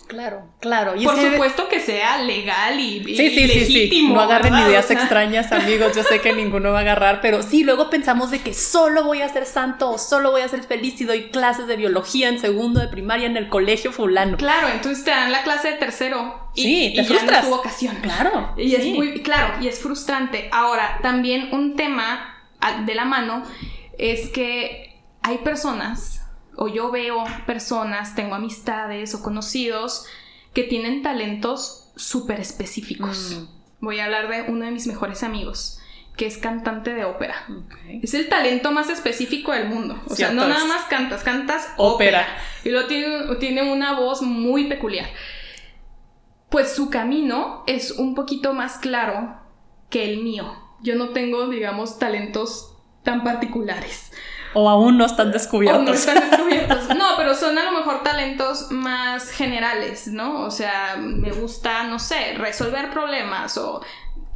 Claro, 0.07 0.47
claro. 0.61 0.95
Y 0.95 1.03
Por 1.03 1.15
es 1.15 1.19
que- 1.25 1.31
supuesto 1.31 1.67
que 1.67 1.81
sea 1.81 2.17
legal 2.21 2.79
y, 2.79 2.97
y 3.05 3.15
Sí, 3.17 3.29
sí, 3.29 3.29
sí, 3.29 3.47
sí. 3.65 3.73
legítimo. 3.73 4.15
No 4.15 4.21
agarren 4.21 4.53
¿verdad? 4.53 4.69
ideas 4.69 4.89
extrañas, 4.89 5.51
amigos. 5.51 5.95
Yo 5.95 6.03
sé 6.03 6.21
que 6.21 6.31
ninguno 6.33 6.71
va 6.71 6.77
a 6.77 6.81
agarrar, 6.81 7.19
pero 7.21 7.43
sí, 7.43 7.63
luego 7.65 7.89
pensamos 7.89 8.31
de 8.31 8.39
que 8.39 8.53
solo 8.53 9.03
voy 9.03 9.21
a 9.21 9.27
ser 9.29 9.45
santo 9.45 9.89
o 9.91 9.97
solo 9.97 10.31
voy 10.31 10.41
a 10.41 10.47
ser 10.47 10.63
feliz 10.63 10.99
y 11.01 11.03
doy 11.03 11.29
clases 11.29 11.67
de 11.67 11.75
biología 11.75 12.29
en 12.29 12.39
segundo 12.39 12.79
de 12.79 12.87
primaria 12.87 13.27
en 13.27 13.35
el 13.35 13.49
colegio 13.49 13.91
fulano. 13.91 14.37
Claro, 14.37 14.69
entonces 14.69 15.03
te 15.03 15.11
dan 15.11 15.31
la 15.31 15.43
clase 15.43 15.71
de 15.71 15.77
tercero 15.77 16.51
y, 16.55 16.61
Sí, 16.63 16.85
y 16.85 16.95
te 16.95 17.03
ya 17.03 17.23
no 17.23 17.31
es 17.31 17.41
tu 17.41 17.49
vocación. 17.49 17.95
Claro. 17.97 18.53
Y 18.57 18.75
es 18.75 18.85
muy, 18.85 19.21
claro, 19.21 19.61
y 19.61 19.67
es 19.67 19.79
frustrante. 19.79 20.47
Ahora, 20.53 20.99
también 21.01 21.49
un 21.51 21.75
tema 21.75 22.33
de 22.85 22.95
la 22.95 23.03
mano 23.05 23.43
es 23.97 24.29
que 24.29 24.95
hay 25.21 25.39
personas, 25.39 26.21
o 26.57 26.67
yo 26.67 26.91
veo 26.91 27.23
personas, 27.45 28.15
tengo 28.15 28.35
amistades 28.35 29.13
o 29.15 29.21
conocidos 29.21 30.05
que 30.53 30.63
tienen 30.63 31.03
talentos 31.03 31.91
súper 31.95 32.39
específicos. 32.39 33.37
Mm. 33.39 33.85
Voy 33.85 33.99
a 33.99 34.05
hablar 34.05 34.27
de 34.27 34.51
uno 34.51 34.65
de 34.65 34.71
mis 34.71 34.87
mejores 34.87 35.21
amigos, 35.21 35.79
que 36.15 36.25
es 36.25 36.39
cantante 36.39 36.95
de 36.95 37.05
ópera. 37.05 37.45
Es 38.01 38.15
el 38.15 38.27
talento 38.27 38.71
más 38.71 38.89
específico 38.89 39.51
del 39.51 39.69
mundo. 39.69 40.01
O 40.07 40.15
sea, 40.15 40.31
no 40.31 40.47
nada 40.47 40.65
más 40.65 40.85
cantas, 40.85 41.23
cantas 41.23 41.69
Ópera. 41.77 42.21
ópera. 42.21 42.37
Y 42.63 42.69
luego 42.69 42.87
tiene, 42.87 43.35
tiene 43.35 43.71
una 43.71 43.93
voz 43.93 44.23
muy 44.23 44.65
peculiar. 44.65 45.07
Pues 46.49 46.73
su 46.73 46.89
camino 46.89 47.63
es 47.67 47.91
un 47.91 48.15
poquito 48.15 48.53
más 48.53 48.79
claro 48.79 49.39
que 49.91 50.11
el 50.11 50.23
mío. 50.23 50.55
Yo 50.81 50.95
no 50.95 51.09
tengo, 51.09 51.47
digamos, 51.49 51.99
talentos 51.99 52.73
tan 53.03 53.23
particulares. 53.23 54.11
O 54.53 54.69
aún 54.69 54.97
no 54.97 55.05
están 55.05 55.29
O 55.29 55.31
descubiertos. 55.31 55.83
no 55.83 55.93
están 55.93 56.29
descubiertos. 56.29 56.87
No, 56.97 57.15
pero 57.17 57.35
son 57.35 57.57
a 57.57 57.63
lo 57.63 57.71
mejor 57.71 58.03
talentos 58.03 58.71
más 58.71 59.29
generales, 59.29 60.07
¿no? 60.07 60.41
O 60.41 60.51
sea, 60.51 60.95
me 60.97 61.31
gusta, 61.31 61.83
no 61.83 61.99
sé, 61.99 62.33
resolver 62.37 62.89
problemas 62.91 63.57
o 63.57 63.81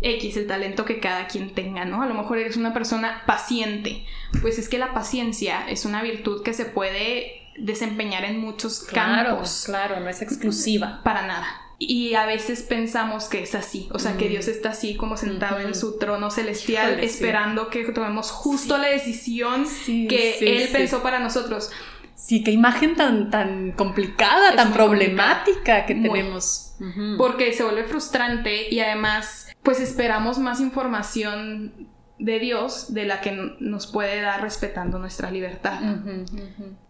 X, 0.02 0.38
el 0.38 0.47
talento 0.47 0.86
que 0.86 1.00
cada 1.00 1.28
quien 1.28 1.54
tenga, 1.54 1.86
¿no? 1.86 2.02
A 2.02 2.06
lo 2.06 2.13
mejor 2.13 2.38
eres 2.38 2.58
una 2.58 2.74
persona 2.74 3.24
paciente. 3.26 4.06
Pues 4.41 4.58
es 4.60 4.69
que 4.69 4.78
la 4.78 4.93
paciencia 4.93 5.67
es 5.69 5.86
una 5.86 6.02
virtud 6.02 6.43
que 6.43 6.54
se 6.54 6.65
puede 6.65 7.47
desempeñar 7.58 8.24
en 8.26 8.39
muchos 8.39 8.82
campos. 8.82 9.63
Claro, 9.65 10.00
no 10.00 10.10
es 10.10 10.21
exclusiva. 10.21 11.02
Para 11.04 11.26
nada. 11.28 11.61
Y 11.83 12.13
a 12.13 12.27
veces 12.27 12.61
pensamos 12.61 13.27
que 13.27 13.41
es 13.41 13.55
así, 13.55 13.89
o 13.91 13.97
sea, 13.97 14.15
que 14.15 14.29
Dios 14.29 14.47
está 14.47 14.69
así 14.69 14.95
como 14.95 15.17
sentado 15.17 15.59
en 15.59 15.73
su 15.73 15.97
trono 15.97 16.29
celestial, 16.29 16.99
esperando 16.99 17.69
que 17.71 17.83
tomemos 17.85 18.29
justo 18.29 18.77
la 18.77 18.89
decisión 18.89 19.65
que 19.87 20.37
Él 20.41 20.69
pensó 20.71 21.01
para 21.01 21.17
nosotros. 21.17 21.71
Sí, 22.13 22.43
qué 22.43 22.51
imagen 22.51 22.95
tan, 22.95 23.31
tan 23.31 23.71
complicada, 23.71 24.55
tan 24.55 24.73
problemática 24.73 25.87
que 25.87 25.95
tenemos. 25.95 26.75
Porque 27.17 27.51
se 27.51 27.63
vuelve 27.63 27.85
frustrante 27.85 28.71
y 28.71 28.79
además, 28.79 29.47
pues 29.63 29.79
esperamos 29.79 30.37
más 30.37 30.59
información 30.59 31.89
de 32.19 32.37
Dios 32.37 32.93
de 32.93 33.05
la 33.05 33.21
que 33.21 33.55
nos 33.59 33.87
puede 33.87 34.21
dar 34.21 34.43
respetando 34.43 34.99
nuestra 34.99 35.31
libertad. 35.31 35.79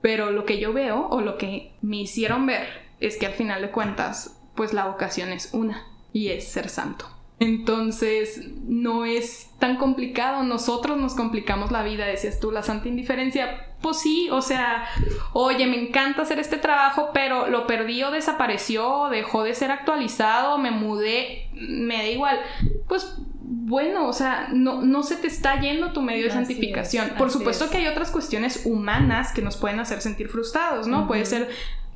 Pero 0.01 0.32
lo 0.32 0.43
que 0.43 0.60
yo 0.60 0.73
veo 0.73 1.08
o 1.08 1.21
lo 1.21 1.38
que 1.38 1.75
me 1.82 2.01
hicieron 2.01 2.45
ver 2.45 2.67
es 2.99 3.15
que 3.15 3.25
al 3.25 3.34
final 3.34 3.62
de 3.62 3.71
cuentas, 3.71 4.40
pues 4.56 4.74
la 4.74 4.88
vocación 4.88 5.32
es 5.32 5.50
una 5.54 5.88
y 6.14 6.30
es 6.30 6.48
ser 6.48 6.70
santo. 6.70 7.06
Entonces, 7.42 8.52
no 8.68 9.04
es 9.04 9.50
tan 9.58 9.78
complicado. 9.78 10.44
Nosotros 10.44 11.00
nos 11.00 11.16
complicamos 11.16 11.72
la 11.72 11.82
vida, 11.82 12.06
decías 12.06 12.40
tú, 12.40 12.52
la 12.52 12.62
santa 12.62 12.88
indiferencia. 12.88 13.66
Pues 13.82 13.98
sí, 13.98 14.30
o 14.32 14.44
sea, 14.44 14.86
oye, 15.34 15.66
me 15.66 15.88
encanta 15.88 16.22
hacer 16.22 16.38
este 16.38 16.58
trabajo, 16.58 17.10
pero 17.16 17.48
lo 17.48 17.66
perdí 17.66 18.04
o 18.04 18.12
desapareció, 18.12 19.08
dejó 19.10 19.42
de 19.42 19.56
ser 19.56 19.72
actualizado, 19.72 20.60
me 20.60 20.70
mudé, 20.70 21.50
me 21.54 21.98
da 21.98 22.08
igual. 22.10 22.40
Pues 22.88 23.16
bueno, 23.44 24.08
o 24.08 24.14
sea, 24.14 24.50
no, 24.54 24.84
no 24.84 25.02
se 25.02 25.16
te 25.16 25.26
está 25.26 25.60
yendo 25.60 25.94
tu 25.94 26.04
medio 26.04 26.26
de 26.26 26.32
santificación. 26.32 27.14
Por 27.18 27.32
supuesto 27.32 27.72
que 27.72 27.78
hay 27.78 27.88
otras 27.88 28.12
cuestiones 28.12 28.66
humanas 28.66 29.34
que 29.34 29.42
nos 29.42 29.58
pueden 29.58 29.80
hacer 29.80 30.02
sentir 30.02 30.30
frustrados, 30.30 30.86
¿no? 30.86 31.08
Puede 31.08 31.26
ser 31.26 31.50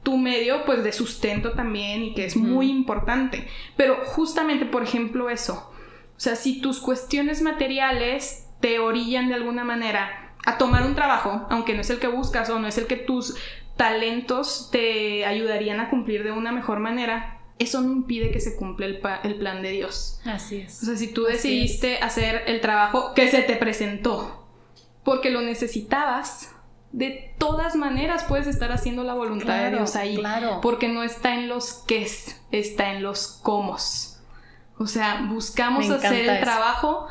tu 0.05 0.17
medio 0.17 0.63
pues 0.65 0.83
de 0.83 0.93
sustento 0.93 1.53
también 1.53 2.03
y 2.03 2.13
que 2.13 2.25
es 2.25 2.37
muy 2.37 2.69
importante. 2.69 3.47
Pero 3.75 3.97
justamente, 4.05 4.65
por 4.65 4.83
ejemplo, 4.83 5.29
eso. 5.29 5.73
O 6.15 6.19
sea, 6.19 6.35
si 6.35 6.61
tus 6.61 6.79
cuestiones 6.79 7.41
materiales 7.41 8.47
te 8.61 8.79
orillan 8.79 9.27
de 9.27 9.33
alguna 9.33 9.65
manera 9.65 10.35
a 10.45 10.57
tomar 10.57 10.85
un 10.85 10.95
trabajo, 10.95 11.47
aunque 11.49 11.73
no 11.73 11.81
es 11.81 11.89
el 11.89 11.99
que 11.99 12.07
buscas 12.07 12.49
o 12.51 12.59
no 12.59 12.67
es 12.67 12.77
el 12.77 12.85
que 12.85 12.97
tus 12.97 13.35
talentos 13.75 14.69
te 14.71 15.25
ayudarían 15.25 15.79
a 15.79 15.89
cumplir 15.89 16.23
de 16.23 16.31
una 16.31 16.51
mejor 16.51 16.79
manera, 16.79 17.41
eso 17.57 17.81
no 17.81 17.91
impide 17.91 18.31
que 18.31 18.39
se 18.39 18.55
cumpla 18.55 18.85
el, 18.85 19.01
el 19.23 19.35
plan 19.35 19.63
de 19.63 19.71
Dios. 19.71 20.21
Así 20.23 20.57
es. 20.57 20.83
O 20.83 20.85
sea, 20.85 20.95
si 20.95 21.07
tú 21.07 21.23
decidiste 21.23 21.97
hacer 21.97 22.43
el 22.45 22.61
trabajo 22.61 23.13
que 23.15 23.27
se 23.27 23.41
te 23.41 23.55
presentó 23.55 24.47
porque 25.03 25.31
lo 25.31 25.41
necesitabas, 25.41 26.54
de 26.91 27.33
todas 27.37 27.75
maneras 27.75 28.23
puedes 28.23 28.47
estar 28.47 28.71
haciendo 28.71 29.03
la 29.03 29.13
voluntad 29.13 29.63
de 29.63 29.71
Dios 29.71 29.95
ahí. 29.95 30.17
Claro. 30.17 30.59
Porque 30.61 30.87
no 30.87 31.03
está 31.03 31.35
en 31.35 31.49
los 31.49 31.73
qués, 31.85 32.41
está 32.51 32.93
en 32.93 33.03
los 33.03 33.39
cómo. 33.43 33.77
O 34.77 34.87
sea, 34.87 35.25
buscamos 35.29 35.89
hacer 35.89 36.29
el 36.29 36.39
trabajo 36.41 37.07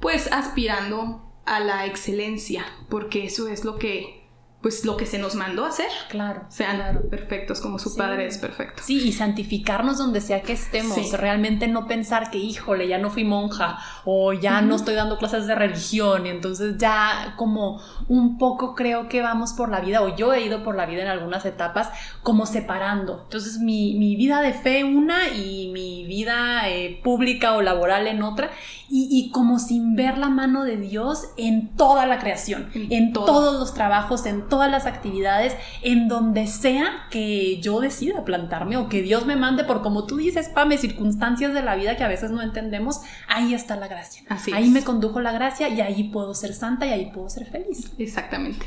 pues 0.00 0.30
aspirando 0.32 1.24
a 1.44 1.60
la 1.60 1.86
excelencia, 1.86 2.64
porque 2.88 3.24
eso 3.24 3.48
es 3.48 3.64
lo 3.64 3.78
que 3.78 4.17
pues 4.60 4.84
lo 4.84 4.96
que 4.96 5.06
se 5.06 5.18
nos 5.18 5.36
mandó 5.36 5.64
a 5.64 5.68
hacer. 5.68 5.88
Claro. 6.08 6.42
Sean 6.48 7.02
perfectos 7.10 7.60
como 7.60 7.78
su 7.78 7.96
padre 7.96 8.26
es 8.26 8.38
perfecto. 8.38 8.82
Sí, 8.84 9.00
y 9.06 9.12
santificarnos 9.12 9.98
donde 9.98 10.20
sea 10.20 10.42
que 10.42 10.52
estemos. 10.52 11.12
Realmente 11.12 11.68
no 11.68 11.86
pensar 11.86 12.30
que, 12.30 12.38
híjole, 12.38 12.88
ya 12.88 12.98
no 12.98 13.10
fui 13.10 13.22
monja 13.22 13.78
o 14.04 14.32
ya 14.32 14.60
no 14.60 14.74
estoy 14.74 14.94
dando 14.94 15.16
clases 15.16 15.46
de 15.46 15.54
religión 15.54 16.26
y 16.26 16.30
entonces 16.30 16.76
ya 16.76 17.34
como 17.36 17.80
un 18.08 18.36
poco 18.36 18.74
creo 18.74 19.08
que 19.08 19.22
vamos 19.22 19.52
por 19.52 19.68
la 19.68 19.80
vida 19.80 20.02
o 20.02 20.16
yo 20.16 20.34
he 20.34 20.42
ido 20.42 20.64
por 20.64 20.74
la 20.74 20.86
vida 20.86 21.02
en 21.02 21.08
algunas 21.08 21.46
etapas 21.46 21.90
como 22.24 22.44
separando. 22.44 23.22
Entonces 23.24 23.58
mi, 23.58 24.16
vida 24.16 24.40
de 24.40 24.52
fe 24.52 24.82
una 24.82 25.28
y 25.28 25.70
mi 25.72 25.87
vida 26.18 26.68
eh, 26.68 27.00
pública 27.02 27.54
o 27.54 27.62
laboral 27.62 28.06
en 28.06 28.22
otra 28.22 28.50
y, 28.90 29.30
como 29.32 29.58
sin 29.58 29.96
ver 29.96 30.16
la 30.16 30.30
mano 30.30 30.64
de 30.64 30.78
Dios 30.78 31.28
en 31.36 31.76
toda 31.76 32.06
la 32.06 32.18
creación, 32.18 32.70
en, 32.72 33.12
todos 33.12 33.60
los 33.60 33.74
trabajos, 33.74 34.24
en 34.24 34.48
todas 34.48 34.70
las 34.70 34.86
actividades, 34.86 35.54
en 35.82 36.08
donde 36.08 36.46
sea 36.46 37.06
que 37.10 37.60
yo 37.60 37.80
decida 37.80 38.24
plantarme 38.24 38.78
o 38.78 38.88
que 38.88 39.02
Dios 39.02 39.26
me 39.26 39.36
mande 39.36 39.64
por, 39.64 39.82
como 39.82 40.06
tú 40.06 40.16
dices, 40.16 40.48
Pame, 40.48 40.78
circunstancias 40.78 41.52
de 41.52 41.62
la 41.62 41.76
vida 41.76 41.96
que 41.96 42.04
a 42.04 42.08
veces 42.08 42.30
no 42.30 42.40
entendemos, 42.40 43.02
ahí 43.28 43.52
está 43.52 43.76
la 43.76 43.88
gracia. 43.88 44.22
ahí 44.54 44.70
me 44.70 44.82
condujo 44.82 45.20
la 45.20 45.32
gracia 45.32 45.68
y 45.68 45.82
ahí 45.82 46.04
puedo 46.04 46.34
ser 46.34 46.54
santa 46.54 46.86
y 46.86 46.90
ahí 46.90 47.10
puedo 47.12 47.28
ser 47.28 47.46
feliz. 47.46 47.92
Exactamente. 47.98 48.64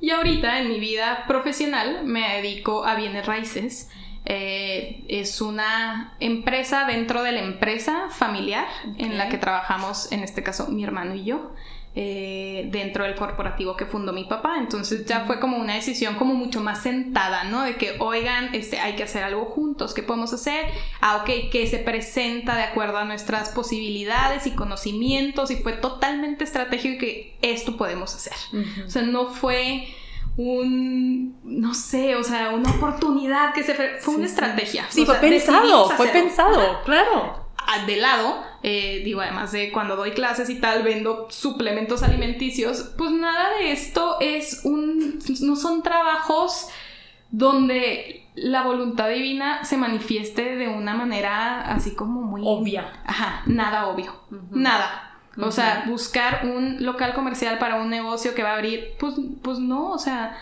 Y 0.00 0.10
ahorita 0.10 0.60
en 0.60 0.68
mi 0.68 0.78
vida 0.78 1.24
profesional 1.26 2.04
me 2.04 2.36
dedico 2.36 2.84
a 2.84 2.94
bienes 2.94 3.26
raíces. 3.26 3.90
Eh, 4.28 5.04
es 5.08 5.40
una 5.40 6.16
empresa 6.18 6.84
dentro 6.84 7.22
de 7.22 7.30
la 7.30 7.40
empresa 7.40 8.08
familiar 8.10 8.66
en 8.98 9.16
la 9.16 9.28
que 9.28 9.38
trabajamos, 9.38 10.10
en 10.10 10.24
este 10.24 10.42
caso 10.42 10.66
mi 10.66 10.82
hermano 10.82 11.14
y 11.14 11.24
yo. 11.24 11.52
Eh, 11.98 12.68
dentro 12.72 13.04
del 13.04 13.14
corporativo 13.14 13.74
que 13.74 13.86
fundó 13.86 14.12
mi 14.12 14.24
papá. 14.24 14.56
Entonces 14.58 15.06
ya 15.06 15.20
fue 15.20 15.40
como 15.40 15.56
una 15.56 15.76
decisión 15.76 16.16
como 16.16 16.34
mucho 16.34 16.60
más 16.60 16.82
sentada, 16.82 17.44
¿no? 17.44 17.62
De 17.62 17.76
que, 17.76 17.96
oigan, 18.00 18.54
este, 18.54 18.78
hay 18.78 18.96
que 18.96 19.04
hacer 19.04 19.22
algo 19.22 19.46
juntos, 19.46 19.94
¿qué 19.94 20.02
podemos 20.02 20.30
hacer? 20.34 20.66
Ah, 21.00 21.16
ok, 21.22 21.50
que 21.50 21.66
se 21.66 21.78
presenta 21.78 22.54
de 22.54 22.64
acuerdo 22.64 22.98
a 22.98 23.06
nuestras 23.06 23.48
posibilidades 23.48 24.46
y 24.46 24.50
conocimientos 24.50 25.50
y 25.50 25.56
fue 25.56 25.72
totalmente 25.72 26.44
estratégico 26.44 27.00
que 27.00 27.34
esto 27.40 27.78
podemos 27.78 28.14
hacer. 28.14 28.34
O 28.86 28.90
sea, 28.90 29.00
no 29.00 29.28
fue 29.28 29.88
un, 30.36 31.38
no 31.44 31.74
sé, 31.74 32.14
o 32.16 32.22
sea, 32.22 32.50
una 32.50 32.70
oportunidad 32.70 33.54
que 33.54 33.62
se 33.62 33.74
fue, 33.74 34.14
una 34.14 34.26
estrategia. 34.26 34.86
Sí, 34.90 35.04
fue 35.06 35.16
pensado, 35.16 35.90
fue 35.90 36.08
pensado, 36.08 36.82
claro. 36.84 37.46
De 37.86 37.96
lado, 37.96 38.44
eh, 38.62 39.02
digo, 39.04 39.20
además 39.20 39.50
de 39.50 39.72
cuando 39.72 39.96
doy 39.96 40.12
clases 40.12 40.48
y 40.50 40.60
tal, 40.60 40.84
vendo 40.84 41.26
suplementos 41.30 42.02
alimenticios, 42.04 42.92
pues 42.96 43.10
nada 43.10 43.56
de 43.58 43.72
esto 43.72 44.18
es 44.20 44.60
un, 44.64 45.18
no 45.40 45.56
son 45.56 45.82
trabajos 45.82 46.68
donde 47.30 48.28
la 48.36 48.62
voluntad 48.62 49.08
divina 49.08 49.64
se 49.64 49.76
manifieste 49.76 50.56
de 50.56 50.68
una 50.68 50.94
manera 50.94 51.62
así 51.72 51.94
como 51.94 52.22
muy 52.22 52.42
obvia. 52.44 52.92
Ajá, 53.04 53.42
nada 53.46 53.88
obvio, 53.88 54.14
nada. 54.50 55.05
O 55.38 55.52
sea, 55.52 55.84
buscar 55.86 56.46
un 56.46 56.84
local 56.84 57.14
comercial 57.14 57.58
para 57.58 57.76
un 57.76 57.90
negocio 57.90 58.34
que 58.34 58.42
va 58.42 58.50
a 58.50 58.54
abrir, 58.54 58.94
pues, 58.98 59.14
pues 59.42 59.58
no, 59.58 59.90
o 59.90 59.98
sea, 59.98 60.36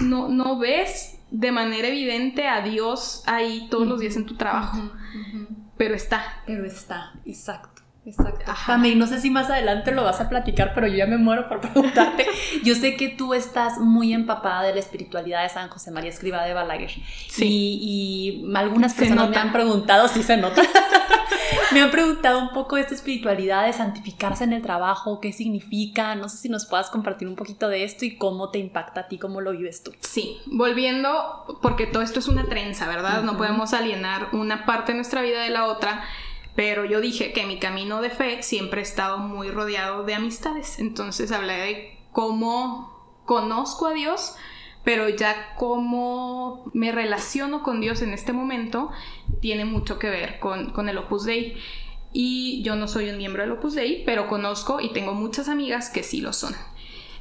no, 0.00 0.28
no 0.28 0.58
ves 0.58 1.18
de 1.30 1.52
manera 1.52 1.88
evidente 1.88 2.48
a 2.48 2.60
Dios 2.60 3.22
ahí 3.26 3.68
todos 3.70 3.86
los 3.86 4.00
días 4.00 4.16
en 4.16 4.26
tu 4.26 4.36
trabajo. 4.36 4.90
Pero 5.76 5.94
está. 5.94 6.42
Pero 6.46 6.64
está, 6.66 7.12
exacto. 7.24 7.79
Exacto. 8.04 8.86
y 8.86 8.94
no 8.94 9.06
sé 9.06 9.20
si 9.20 9.30
más 9.30 9.50
adelante 9.50 9.92
lo 9.92 10.04
vas 10.04 10.20
a 10.20 10.28
platicar, 10.28 10.72
pero 10.74 10.86
yo 10.86 10.94
ya 10.94 11.06
me 11.06 11.18
muero 11.18 11.48
por 11.48 11.60
preguntarte. 11.60 12.26
yo 12.64 12.74
sé 12.74 12.96
que 12.96 13.08
tú 13.08 13.34
estás 13.34 13.78
muy 13.78 14.12
empapada 14.12 14.62
de 14.62 14.72
la 14.72 14.80
espiritualidad 14.80 15.42
de 15.42 15.48
San 15.48 15.68
José 15.68 15.90
María 15.90 16.10
Escriba 16.10 16.44
de 16.44 16.54
Balaguer. 16.54 16.90
Sí. 17.28 17.78
Y, 17.82 18.52
algunas 18.54 18.94
personas 18.94 19.30
me 19.30 19.36
han 19.36 19.52
preguntado, 19.52 20.08
si 20.08 20.22
se 20.22 20.36
nota. 20.36 20.62
me 21.72 21.80
han 21.80 21.90
preguntado 21.90 22.38
un 22.38 22.50
poco 22.50 22.76
de 22.76 22.82
esta 22.82 22.94
espiritualidad 22.94 23.66
de 23.66 23.72
santificarse 23.72 24.44
en 24.44 24.52
el 24.52 24.62
trabajo, 24.62 25.20
qué 25.20 25.32
significa. 25.32 26.14
No 26.14 26.28
sé 26.28 26.36
si 26.36 26.48
nos 26.48 26.66
puedas 26.66 26.90
compartir 26.90 27.28
un 27.28 27.36
poquito 27.36 27.68
de 27.68 27.84
esto 27.84 28.04
y 28.04 28.16
cómo 28.16 28.50
te 28.50 28.58
impacta 28.58 29.02
a 29.02 29.08
ti, 29.08 29.18
cómo 29.18 29.40
lo 29.40 29.52
vives 29.52 29.82
tú. 29.82 29.92
Sí, 30.00 30.38
volviendo, 30.46 31.58
porque 31.62 31.86
todo 31.86 32.02
esto 32.02 32.18
es 32.18 32.28
una 32.28 32.44
trenza, 32.44 32.86
¿verdad? 32.86 33.22
No 33.22 33.36
podemos 33.36 33.72
alienar 33.72 34.28
una 34.32 34.66
parte 34.66 34.92
de 34.92 34.96
nuestra 34.96 35.22
vida 35.22 35.42
de 35.42 35.50
la 35.50 35.66
otra. 35.66 36.02
Pero 36.60 36.84
yo 36.84 37.00
dije 37.00 37.32
que 37.32 37.46
mi 37.46 37.58
camino 37.58 38.02
de 38.02 38.10
fe 38.10 38.42
siempre 38.42 38.80
ha 38.80 38.82
estado 38.82 39.16
muy 39.16 39.48
rodeado 39.48 40.04
de 40.04 40.12
amistades. 40.12 40.78
Entonces 40.78 41.32
hablé 41.32 41.54
de 41.54 41.98
cómo 42.12 43.22
conozco 43.24 43.86
a 43.86 43.94
Dios, 43.94 44.36
pero 44.84 45.08
ya 45.08 45.54
cómo 45.56 46.70
me 46.74 46.92
relaciono 46.92 47.62
con 47.62 47.80
Dios 47.80 48.02
en 48.02 48.12
este 48.12 48.34
momento 48.34 48.90
tiene 49.40 49.64
mucho 49.64 49.98
que 49.98 50.10
ver 50.10 50.38
con, 50.38 50.68
con 50.72 50.90
el 50.90 50.98
Opus 50.98 51.24
Dei. 51.24 51.56
Y 52.12 52.60
yo 52.62 52.76
no 52.76 52.88
soy 52.88 53.08
un 53.08 53.16
miembro 53.16 53.42
del 53.42 53.52
Opus 53.52 53.74
Dei, 53.74 54.04
pero 54.04 54.28
conozco 54.28 54.82
y 54.82 54.92
tengo 54.92 55.14
muchas 55.14 55.48
amigas 55.48 55.88
que 55.88 56.02
sí 56.02 56.20
lo 56.20 56.34
son. 56.34 56.54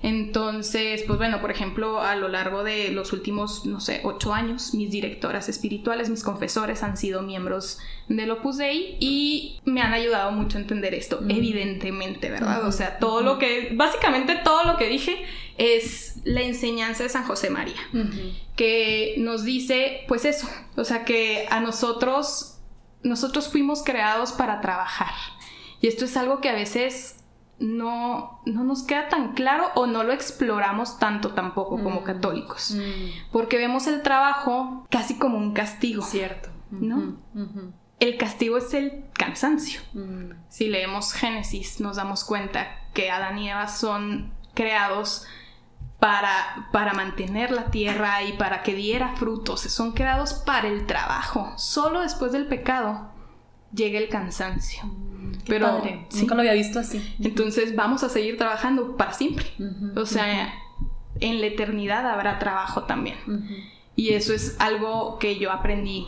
Entonces, 0.02 1.04
pues 1.06 1.20
bueno, 1.20 1.42
por 1.42 1.52
ejemplo, 1.52 2.02
a 2.02 2.16
lo 2.16 2.30
largo 2.30 2.64
de 2.64 2.90
los 2.92 3.12
últimos, 3.12 3.66
no 3.66 3.82
sé, 3.82 4.00
ocho 4.04 4.34
años, 4.34 4.74
mis 4.74 4.92
directoras 4.92 5.50
espirituales, 5.50 6.10
mis 6.10 6.24
confesores 6.24 6.84
han 6.84 6.96
sido 6.96 7.22
miembros 7.22 7.80
del 8.08 8.32
Opus 8.32 8.58
Dei 8.58 8.96
y 9.02 9.60
me 9.66 9.82
han 9.82 9.92
ayudado 9.92 10.32
mucho 10.32 10.58
a 10.58 10.62
entender 10.62 10.94
esto, 10.94 11.20
evidentemente, 11.28 12.30
¿verdad? 12.30 12.66
O 12.66 12.72
sea, 12.72 12.98
todo 12.98 13.22
lo 13.22 13.40
que, 13.40 13.72
básicamente 13.74 14.40
todo 14.44 14.64
lo 14.64 14.78
que 14.78 14.88
dije 14.88 15.22
es 15.58 16.16
la 16.24 16.44
enseñanza 16.44 17.04
de 17.04 17.10
San 17.10 17.26
José 17.26 17.50
María, 17.50 17.82
que 18.56 19.16
nos 19.18 19.44
dice, 19.44 20.06
pues 20.08 20.24
eso, 20.24 20.48
o 20.78 20.86
sea, 20.86 21.04
que 21.04 21.46
a 21.50 21.60
nosotros, 21.60 22.60
nosotros 23.04 23.50
fuimos 23.50 23.84
creados 23.84 24.32
para 24.32 24.62
trabajar. 24.62 25.14
Y 25.82 25.88
esto 25.88 26.06
es 26.06 26.16
algo 26.16 26.40
que 26.40 26.50
a 26.50 26.54
veces 26.54 27.19
no, 27.60 28.42
no 28.46 28.64
nos 28.64 28.84
queda 28.84 29.10
tan 29.10 29.34
claro 29.34 29.68
o 29.76 29.86
no 29.86 30.04
lo 30.04 30.14
exploramos 30.14 30.98
tanto 31.00 31.30
tampoco 31.34 31.82
como 31.84 32.02
Mm. 32.02 32.04
católicos. 32.04 32.72
Mm, 32.76 33.32
Porque 33.32 33.58
vemos 33.58 33.86
el 33.88 34.02
trabajo 34.02 34.86
casi 34.90 35.18
como 35.18 35.38
un 35.38 35.54
castigo. 35.54 36.02
Cierto. 36.04 36.50
¿No? 36.72 37.18
El 38.00 38.18
castigo 38.18 38.58
es 38.58 38.74
el 38.74 39.06
cansancio. 39.14 39.82
mm, 39.94 40.32
Si 40.48 40.68
leemos 40.70 41.12
Génesis, 41.14 41.82
nos 41.82 41.98
damos 41.98 42.24
cuenta 42.24 42.68
que 42.94 43.12
Adán 43.12 43.38
y 43.40 43.50
Eva 43.50 43.68
son 43.68 44.32
creados 44.54 45.26
para, 46.00 46.70
para 46.72 46.94
mantener 46.94 47.52
la 47.52 47.72
tierra 47.72 48.24
y 48.24 48.34
para 48.34 48.64
que 48.64 48.74
diera 48.74 49.16
frutos. 49.18 49.60
Son 49.62 49.92
creados 49.92 50.34
para 50.34 50.70
el 50.70 50.86
trabajo. 50.86 51.52
Solo 51.58 52.00
después 52.02 52.32
del 52.32 52.48
pecado 52.48 53.10
llega 53.74 54.00
el 54.00 54.08
cansancio. 54.08 54.84
Pero, 55.50 55.68
padre. 55.68 56.06
sí. 56.10 56.22
Nunca 56.22 56.36
lo 56.36 56.42
había 56.42 56.54
visto 56.54 56.80
así. 56.80 57.16
Entonces 57.20 57.76
vamos 57.76 58.04
a 58.04 58.10
seguir 58.10 58.38
trabajando 58.38 58.96
para 58.96 59.14
siempre. 59.14 59.46
O 59.96 60.06
sea, 60.06 60.54
en 61.20 61.42
la 61.42 61.48
eternidad 61.48 62.08
habrá 62.08 62.40
trabajo 62.40 62.84
también. 62.84 63.18
Y 63.96 64.10
eso 64.10 64.34
es 64.34 64.56
algo 64.60 65.20
que 65.20 65.38
yo 65.38 65.52
aprendí 65.52 66.08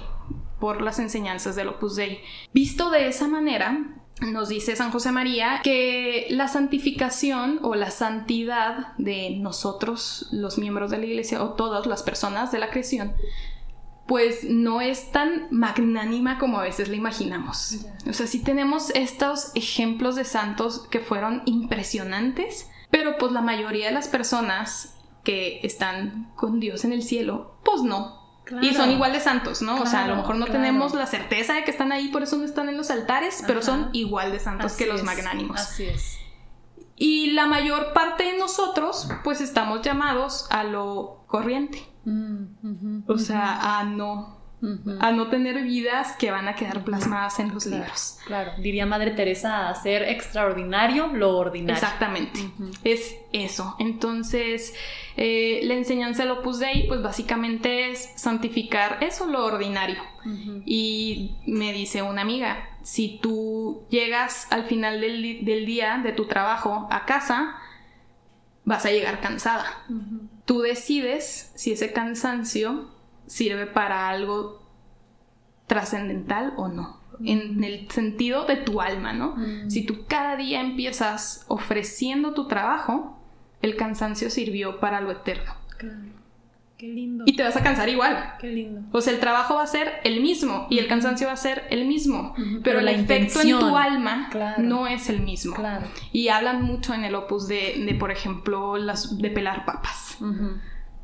por 0.60 0.82
las 0.82 1.00
enseñanzas 1.00 1.56
del 1.56 1.68
Opus 1.68 1.96
Dei. 1.96 2.22
Visto 2.54 2.90
de 2.90 3.08
esa 3.08 3.28
manera, 3.28 3.98
nos 4.22 4.50
dice 4.50 4.76
San 4.76 4.92
José 4.92 5.12
María 5.12 5.60
que 5.64 6.28
la 6.30 6.48
santificación 6.48 7.60
o 7.64 7.76
la 7.76 7.90
santidad 7.90 8.94
de 8.98 9.32
nosotros, 9.32 10.28
los 10.32 10.58
miembros 10.58 10.92
de 10.92 11.00
la 11.00 11.06
iglesia, 11.06 11.44
o 11.44 11.54
todas 11.54 11.88
las 11.88 12.04
personas 12.04 12.52
de 12.52 12.60
la 12.60 12.70
creación, 12.70 13.14
pues 14.12 14.44
no 14.44 14.82
es 14.82 15.14
tan 15.14 15.48
magnánima 15.52 16.38
como 16.38 16.60
a 16.60 16.64
veces 16.64 16.90
la 16.90 16.98
imaginamos. 16.98 17.78
O 18.06 18.12
sea, 18.12 18.28
sí 18.28 18.44
tenemos 18.44 18.90
estos 18.90 19.54
ejemplos 19.56 20.18
de 20.18 20.26
santos 20.26 20.86
que 20.92 21.00
fueron 21.00 21.44
impresionantes, 21.46 22.70
pero 22.90 23.18
pues 23.18 23.32
la 23.32 23.40
mayoría 23.40 23.86
de 23.86 23.94
las 23.94 24.10
personas 24.10 24.98
que 25.24 25.62
están 25.64 26.30
con 26.36 26.60
Dios 26.60 26.84
en 26.84 26.92
el 26.92 27.04
cielo, 27.04 27.58
pues 27.64 27.84
no. 27.84 28.42
Claro. 28.44 28.68
Y 28.68 28.74
son 28.74 28.92
igual 28.92 29.14
de 29.14 29.22
santos, 29.22 29.62
¿no? 29.62 29.82
o 29.82 29.86
sea, 29.86 30.04
a 30.04 30.08
lo 30.10 30.18
mejor 30.18 30.36
no 30.36 30.46
claro. 30.46 30.60
tenemos 30.60 30.94
la 30.94 31.06
certeza 31.06 31.54
de 31.54 31.64
que 31.64 31.72
están 31.72 31.94
ahí, 31.94 32.10
por 32.10 32.22
eso 32.22 32.36
no 32.36 32.44
están 32.44 32.68
en 32.68 32.76
los 32.76 32.92
altares, 32.92 33.46
pero 33.48 33.62
son 33.62 33.92
igual 33.94 34.34
de 34.34 34.42
santos 34.42 34.74
Así 34.74 34.84
que 34.84 34.90
los 34.90 35.00
es, 35.00 35.06
magnánimos. 35.06 35.58
Así 35.58 35.86
es. 35.86 36.20
Y 36.98 37.32
la 37.32 37.46
mayor 37.46 37.94
parte 37.94 38.26
de 38.26 38.38
nosotros, 38.38 39.08
pues 39.24 39.40
estamos 39.40 39.84
llamados 39.84 40.48
a 40.50 40.66
lo 40.66 41.24
corriente. 41.28 41.91
Mm, 42.06 43.04
O 43.08 43.18
sea, 43.18 43.80
a 43.80 43.84
no, 43.84 44.38
a 45.00 45.12
no 45.12 45.28
tener 45.30 45.64
vidas 45.64 46.16
que 46.18 46.30
van 46.32 46.48
a 46.48 46.56
quedar 46.56 46.84
plasmadas 46.84 47.40
en 47.40 47.54
los 47.54 47.64
Claro, 47.64 47.78
libros. 47.84 48.18
Claro, 48.26 48.52
diría 48.60 48.86
Madre 48.86 49.12
Teresa, 49.12 49.70
hacer 49.70 50.04
extraordinario 50.04 51.08
lo 51.08 51.38
ordinario. 51.38 51.74
Exactamente. 51.76 52.40
Es 52.84 53.16
eso. 53.34 53.76
Entonces, 53.80 54.74
eh, 55.18 55.62
la 55.64 55.74
enseñanza 55.74 56.24
del 56.24 56.32
Opus 56.34 56.60
Dei, 56.60 56.88
pues 56.88 57.02
básicamente 57.02 57.90
es 57.92 58.12
santificar 58.16 58.98
eso, 59.02 59.26
lo 59.28 59.46
ordinario. 59.46 60.02
Y 60.66 61.36
me 61.48 61.74
dice 61.74 62.04
una 62.04 62.22
amiga, 62.22 62.70
si 62.84 63.20
tú 63.22 63.86
llegas 63.90 64.48
al 64.52 64.66
final 64.66 65.02
del, 65.02 65.44
del 65.44 65.66
día 65.66 66.00
de 66.04 66.12
tu 66.14 66.26
trabajo 66.28 66.88
a 66.92 67.06
casa, 67.06 67.56
vas 68.66 68.86
a 68.86 68.92
llegar 68.92 69.20
cansada. 69.22 69.66
Tú 70.46 70.62
decides 70.62 71.52
si 71.56 71.74
ese 71.74 71.92
cansancio 71.94 72.90
sirve 73.28 73.68
para 73.68 74.10
algo 74.10 74.62
trascendental 75.68 76.54
o 76.58 76.68
no, 76.68 77.00
en 77.24 77.64
el 77.64 77.90
sentido 77.90 78.46
de 78.46 78.58
tu 78.58 78.82
alma, 78.82 79.14
¿no? 79.14 79.36
Mm. 79.38 79.70
Si 79.70 79.86
tú 79.86 80.06
cada 80.08 80.36
día 80.36 80.60
empiezas 80.60 81.46
ofreciendo 81.48 82.34
tu 82.34 82.48
trabajo, 82.48 83.18
el 83.62 83.76
cansancio 83.76 84.30
sirvió 84.30 84.80
para 84.80 85.02
lo 85.02 85.12
eterno. 85.12 85.54
Claro. 85.78 86.21
Qué 86.82 86.88
lindo. 86.88 87.26
Y 87.28 87.36
te 87.36 87.44
vas 87.44 87.56
a 87.56 87.62
cansar 87.62 87.90
igual. 87.90 88.34
Qué 88.40 88.48
lindo. 88.48 88.82
O 88.92 89.02
sea, 89.02 89.14
el 89.14 89.20
trabajo 89.20 89.54
va 89.54 89.62
a 89.62 89.68
ser 89.68 90.00
el 90.04 90.20
mismo 90.20 90.66
y 90.72 90.80
el 90.80 90.88
cansancio 90.88 91.28
va 91.28 91.34
a 91.34 91.38
ser 91.38 91.66
el 91.70 91.86
mismo, 91.86 92.34
pero, 92.36 92.62
pero 92.64 92.80
el 92.80 92.88
efecto 92.88 93.40
en 93.42 93.60
tu 93.60 93.78
alma 93.78 94.30
Claro. 94.32 94.64
no 94.64 94.88
es 94.88 95.08
el 95.08 95.22
mismo. 95.22 95.54
Claro. 95.54 95.86
Y 96.12 96.30
hablan 96.30 96.64
mucho 96.64 96.96
en 96.96 97.04
el 97.04 97.14
opus 97.14 97.48
de, 97.48 97.84
de, 97.86 97.94
por 97.94 98.10
ejemplo, 98.10 98.78
las, 98.78 99.20
de 99.20 99.30
pelar 99.30 99.64
papas. 99.64 100.18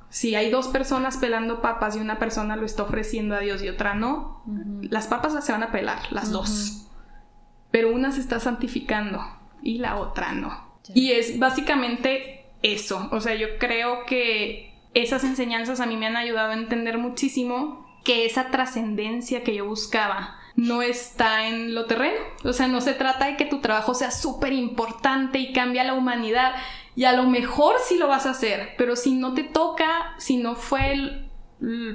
Si 0.09 0.33
hay 0.33 0.49
dos 0.49 0.67
personas 0.69 1.17
pelando 1.17 1.61
papas 1.61 1.95
y 1.95 1.99
una 1.99 2.17
persona 2.17 2.55
lo 2.55 2.65
está 2.65 2.81
ofreciendo 2.81 3.35
a 3.35 3.39
Dios 3.41 3.61
y 3.61 3.69
otra 3.69 3.93
no, 3.93 4.41
las 4.81 5.05
papas 5.05 5.45
se 5.45 5.51
van 5.51 5.61
a 5.61 5.71
pelar, 5.71 5.99
las 6.09 6.31
dos. 6.31 6.87
Pero 7.69 7.93
una 7.93 8.11
se 8.11 8.21
está 8.21 8.39
santificando 8.39 9.21
y 9.61 9.77
la 9.77 9.97
otra 9.97 10.31
no. 10.31 10.79
Y 10.95 11.11
es 11.11 11.37
básicamente 11.37 12.45
eso. 12.63 13.09
O 13.11 13.21
sea, 13.21 13.35
yo 13.35 13.59
creo 13.59 14.07
que 14.07 14.66
esas 14.93 15.23
enseñanzas 15.23 15.79
a 15.79 15.85
mí 15.85 15.97
me 15.97 16.07
han 16.07 16.17
ayudado 16.17 16.51
a 16.51 16.55
entender 16.55 16.97
muchísimo 16.97 17.87
que 18.03 18.25
esa 18.25 18.51
trascendencia 18.51 19.43
que 19.43 19.55
yo 19.55 19.65
buscaba 19.65 20.37
no 20.55 20.81
está 20.81 21.47
en 21.47 21.75
lo 21.75 21.85
terreno. 21.85 22.19
O 22.43 22.51
sea, 22.51 22.67
no 22.67 22.81
se 22.81 22.93
trata 22.93 23.27
de 23.27 23.37
que 23.37 23.45
tu 23.45 23.59
trabajo 23.59 23.93
sea 23.93 24.11
súper 24.11 24.53
importante 24.53 25.39
y 25.39 25.53
cambie 25.53 25.81
a 25.81 25.85
la 25.85 25.93
humanidad. 25.93 26.55
Y 26.95 27.05
a 27.05 27.13
lo 27.13 27.23
mejor 27.23 27.75
sí 27.85 27.97
lo 27.97 28.07
vas 28.07 28.25
a 28.25 28.31
hacer, 28.31 28.73
pero 28.77 28.95
si 28.95 29.13
no 29.13 29.33
te 29.33 29.43
toca, 29.43 30.15
si 30.17 30.37
no 30.37 30.55
fue 30.55 31.27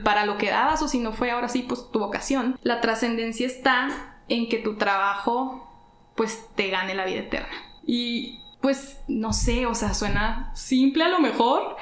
para 0.05 0.27
lo 0.27 0.39
que 0.39 0.51
dabas 0.51 0.83
o 0.83 0.89
si 0.89 0.99
no 0.99 1.13
fue 1.13 1.31
ahora 1.31 1.49
sí 1.49 1.65
pues 1.69 1.91
tu 1.93 1.99
vocación, 1.99 2.59
la 2.63 2.81
trascendencia 2.81 3.47
está 3.47 4.19
en 4.29 4.49
que 4.49 4.59
tu 4.59 4.77
trabajo 4.77 5.69
pues 6.17 6.49
te 6.55 6.69
gane 6.69 6.95
la 6.95 7.05
vida 7.05 7.21
eterna. 7.21 7.55
Y 7.85 8.41
pues 8.61 9.01
no 9.09 9.33
sé, 9.33 9.67
o 9.67 9.75
sea, 9.75 9.95
suena 9.95 10.53
simple 10.55 11.05
a 11.05 11.09
lo 11.09 11.19
mejor, 11.19 11.77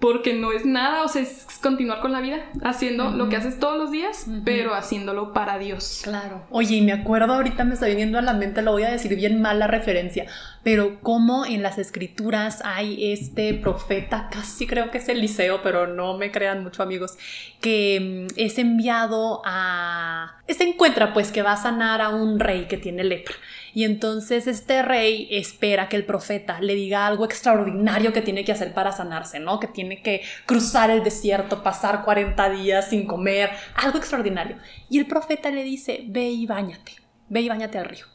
porque 0.00 0.32
no 0.32 0.50
es 0.50 0.64
nada, 0.64 1.04
o 1.04 1.08
sea, 1.08 1.20
es 1.20 1.46
continuar 1.62 2.00
con 2.00 2.10
la 2.10 2.22
vida, 2.22 2.46
haciendo 2.62 3.10
lo 3.10 3.28
que 3.28 3.36
haces 3.36 3.60
todos 3.60 3.76
los 3.76 3.90
días, 3.90 4.26
pero 4.46 4.74
haciéndolo 4.74 5.34
para 5.34 5.58
Dios. 5.58 6.00
Claro. 6.02 6.42
Oye, 6.50 6.76
y 6.76 6.80
me 6.80 6.92
acuerdo 6.92 7.34
ahorita 7.34 7.64
me 7.64 7.74
está 7.74 7.86
viniendo 7.86 8.18
a 8.18 8.22
la 8.22 8.32
mente, 8.32 8.62
lo 8.62 8.72
voy 8.72 8.84
a 8.84 8.90
decir 8.90 9.14
bien 9.14 9.42
mal 9.42 9.58
la 9.58 9.66
referencia, 9.66 10.26
pero 10.62 11.00
cómo 11.02 11.44
en 11.44 11.62
las 11.62 11.76
escrituras 11.76 12.62
hay 12.64 13.12
este 13.12 13.52
profeta, 13.52 14.28
casi 14.32 14.66
creo 14.66 14.90
que 14.90 14.98
es 14.98 15.08
Eliseo, 15.10 15.62
pero 15.62 15.86
no 15.86 16.16
me 16.16 16.30
crean 16.30 16.62
mucho 16.62 16.82
amigos, 16.82 17.18
que 17.60 18.26
mm, 18.30 18.40
es 18.40 18.58
enviado 18.58 19.42
a... 19.44 20.38
Se 20.48 20.64
encuentra 20.64 21.12
pues 21.12 21.30
que 21.30 21.42
va 21.42 21.52
a 21.52 21.56
sanar 21.58 22.00
a 22.00 22.08
un 22.08 22.40
rey 22.40 22.66
que 22.66 22.78
tiene 22.78 23.04
lepra. 23.04 23.34
Y 23.74 23.84
entonces 23.84 24.46
este 24.46 24.82
rey 24.82 25.28
espera 25.30 25.88
que 25.88 25.96
el 25.96 26.04
profeta 26.04 26.60
le 26.60 26.74
diga 26.74 27.06
algo 27.06 27.24
extraordinario 27.24 28.12
que 28.12 28.22
tiene 28.22 28.44
que 28.44 28.52
hacer 28.52 28.72
para 28.74 28.92
sanarse, 28.92 29.40
¿no? 29.40 29.60
Que 29.60 29.68
tiene 29.68 30.02
que 30.02 30.22
cruzar 30.46 30.90
el 30.90 31.04
desierto, 31.04 31.62
pasar 31.62 32.04
40 32.04 32.50
días 32.50 32.90
sin 32.90 33.06
comer, 33.06 33.50
algo 33.76 33.98
extraordinario. 33.98 34.56
Y 34.88 34.98
el 34.98 35.06
profeta 35.06 35.50
le 35.50 35.64
dice, 35.64 36.04
ve 36.06 36.30
y 36.30 36.46
bañate, 36.46 36.92
ve 37.28 37.42
y 37.42 37.48
bañate 37.48 37.78
al 37.78 37.86
río. 37.86 38.06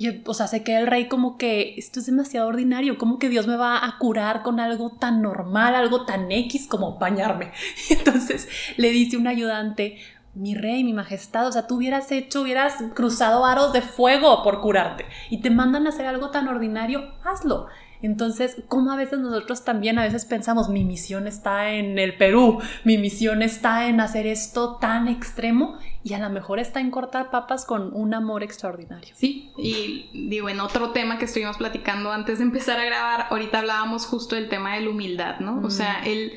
Y, 0.00 0.22
o 0.24 0.32
sea, 0.32 0.46
se 0.46 0.62
queda 0.62 0.78
el 0.78 0.86
rey 0.86 1.08
como 1.08 1.36
que 1.36 1.74
esto 1.76 2.00
es 2.00 2.06
demasiado 2.06 2.48
ordinario, 2.48 2.96
como 2.96 3.18
que 3.18 3.28
Dios 3.28 3.46
me 3.46 3.56
va 3.56 3.84
a 3.84 3.98
curar 3.98 4.42
con 4.42 4.58
algo 4.58 4.96
tan 4.98 5.20
normal, 5.20 5.74
algo 5.74 6.06
tan 6.06 6.32
X 6.32 6.66
como 6.68 6.98
bañarme. 6.98 7.52
Y 7.90 7.92
entonces 7.92 8.48
le 8.78 8.92
dice 8.92 9.18
un 9.18 9.26
ayudante, 9.26 9.98
mi 10.34 10.54
rey, 10.54 10.84
mi 10.84 10.92
majestad, 10.92 11.46
o 11.46 11.52
sea, 11.52 11.66
tú 11.66 11.76
hubieras 11.76 12.12
hecho, 12.12 12.42
hubieras 12.42 12.74
cruzado 12.94 13.44
aros 13.44 13.72
de 13.72 13.82
fuego 13.82 14.42
por 14.42 14.60
curarte 14.60 15.06
y 15.28 15.40
te 15.40 15.50
mandan 15.50 15.86
a 15.86 15.90
hacer 15.90 16.06
algo 16.06 16.30
tan 16.30 16.48
ordinario, 16.48 17.12
hazlo. 17.24 17.66
Entonces, 18.02 18.62
como 18.68 18.92
a 18.92 18.96
veces 18.96 19.18
nosotros 19.18 19.62
también 19.62 19.98
a 19.98 20.04
veces 20.04 20.24
pensamos, 20.24 20.70
mi 20.70 20.84
misión 20.84 21.26
está 21.26 21.72
en 21.72 21.98
el 21.98 22.16
Perú, 22.16 22.58
mi 22.84 22.96
misión 22.96 23.42
está 23.42 23.88
en 23.88 24.00
hacer 24.00 24.26
esto 24.26 24.76
tan 24.76 25.06
extremo 25.06 25.78
y 26.02 26.14
a 26.14 26.18
lo 26.18 26.30
mejor 26.30 26.60
está 26.60 26.80
en 26.80 26.90
cortar 26.90 27.30
papas 27.30 27.66
con 27.66 27.92
un 27.92 28.14
amor 28.14 28.42
extraordinario. 28.42 29.14
Sí, 29.14 29.52
y 29.58 30.08
digo, 30.28 30.48
en 30.48 30.60
otro 30.60 30.92
tema 30.92 31.18
que 31.18 31.26
estuvimos 31.26 31.58
platicando 31.58 32.10
antes 32.10 32.38
de 32.38 32.44
empezar 32.44 32.80
a 32.80 32.86
grabar, 32.86 33.26
ahorita 33.28 33.58
hablábamos 33.58 34.06
justo 34.06 34.34
del 34.34 34.48
tema 34.48 34.76
de 34.76 34.80
la 34.82 34.90
humildad, 34.90 35.40
¿no? 35.40 35.56
Mm. 35.56 35.64
O 35.66 35.70
sea, 35.70 36.02
el, 36.02 36.32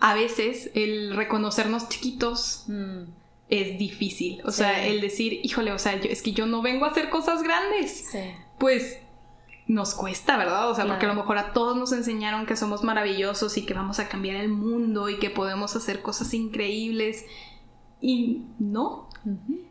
a 0.00 0.14
veces 0.14 0.72
el 0.74 1.14
reconocernos 1.14 1.88
chiquitos 1.88 2.64
Mm, 2.66 3.04
es 3.48 3.78
difícil. 3.78 4.40
O 4.44 4.50
Sí. 4.50 4.58
sea, 4.58 4.86
el 4.86 5.00
decir, 5.00 5.40
híjole, 5.42 5.72
o 5.72 5.78
sea, 5.78 5.96
yo, 6.00 6.08
es 6.10 6.22
que 6.22 6.32
yo 6.32 6.46
no 6.46 6.62
vengo 6.62 6.84
a 6.84 6.88
hacer 6.90 7.08
cosas 7.10 7.42
grandes. 7.42 8.08
sí. 8.10 8.18
Pues 8.58 8.98
nos 9.68 9.94
cuesta, 9.94 10.36
¿verdad? 10.36 10.70
O 10.70 10.74
sea, 10.74 10.86
porque 10.86 11.06
a 11.06 11.08
lo 11.08 11.14
mejor 11.16 11.38
a 11.38 11.52
todos 11.52 11.76
nos 11.76 11.92
enseñaron 11.92 12.46
que 12.46 12.54
somos 12.56 12.84
maravillosos 12.84 13.56
y 13.58 13.66
que 13.66 13.74
vamos 13.74 13.98
a 13.98 14.08
cambiar 14.08 14.36
el 14.36 14.48
mundo 14.48 15.08
y 15.10 15.18
que 15.18 15.28
podemos 15.28 15.74
hacer 15.76 16.02
cosas 16.02 16.32
increíbles. 16.34 17.24
Y 18.00 18.42
no. 18.58 19.08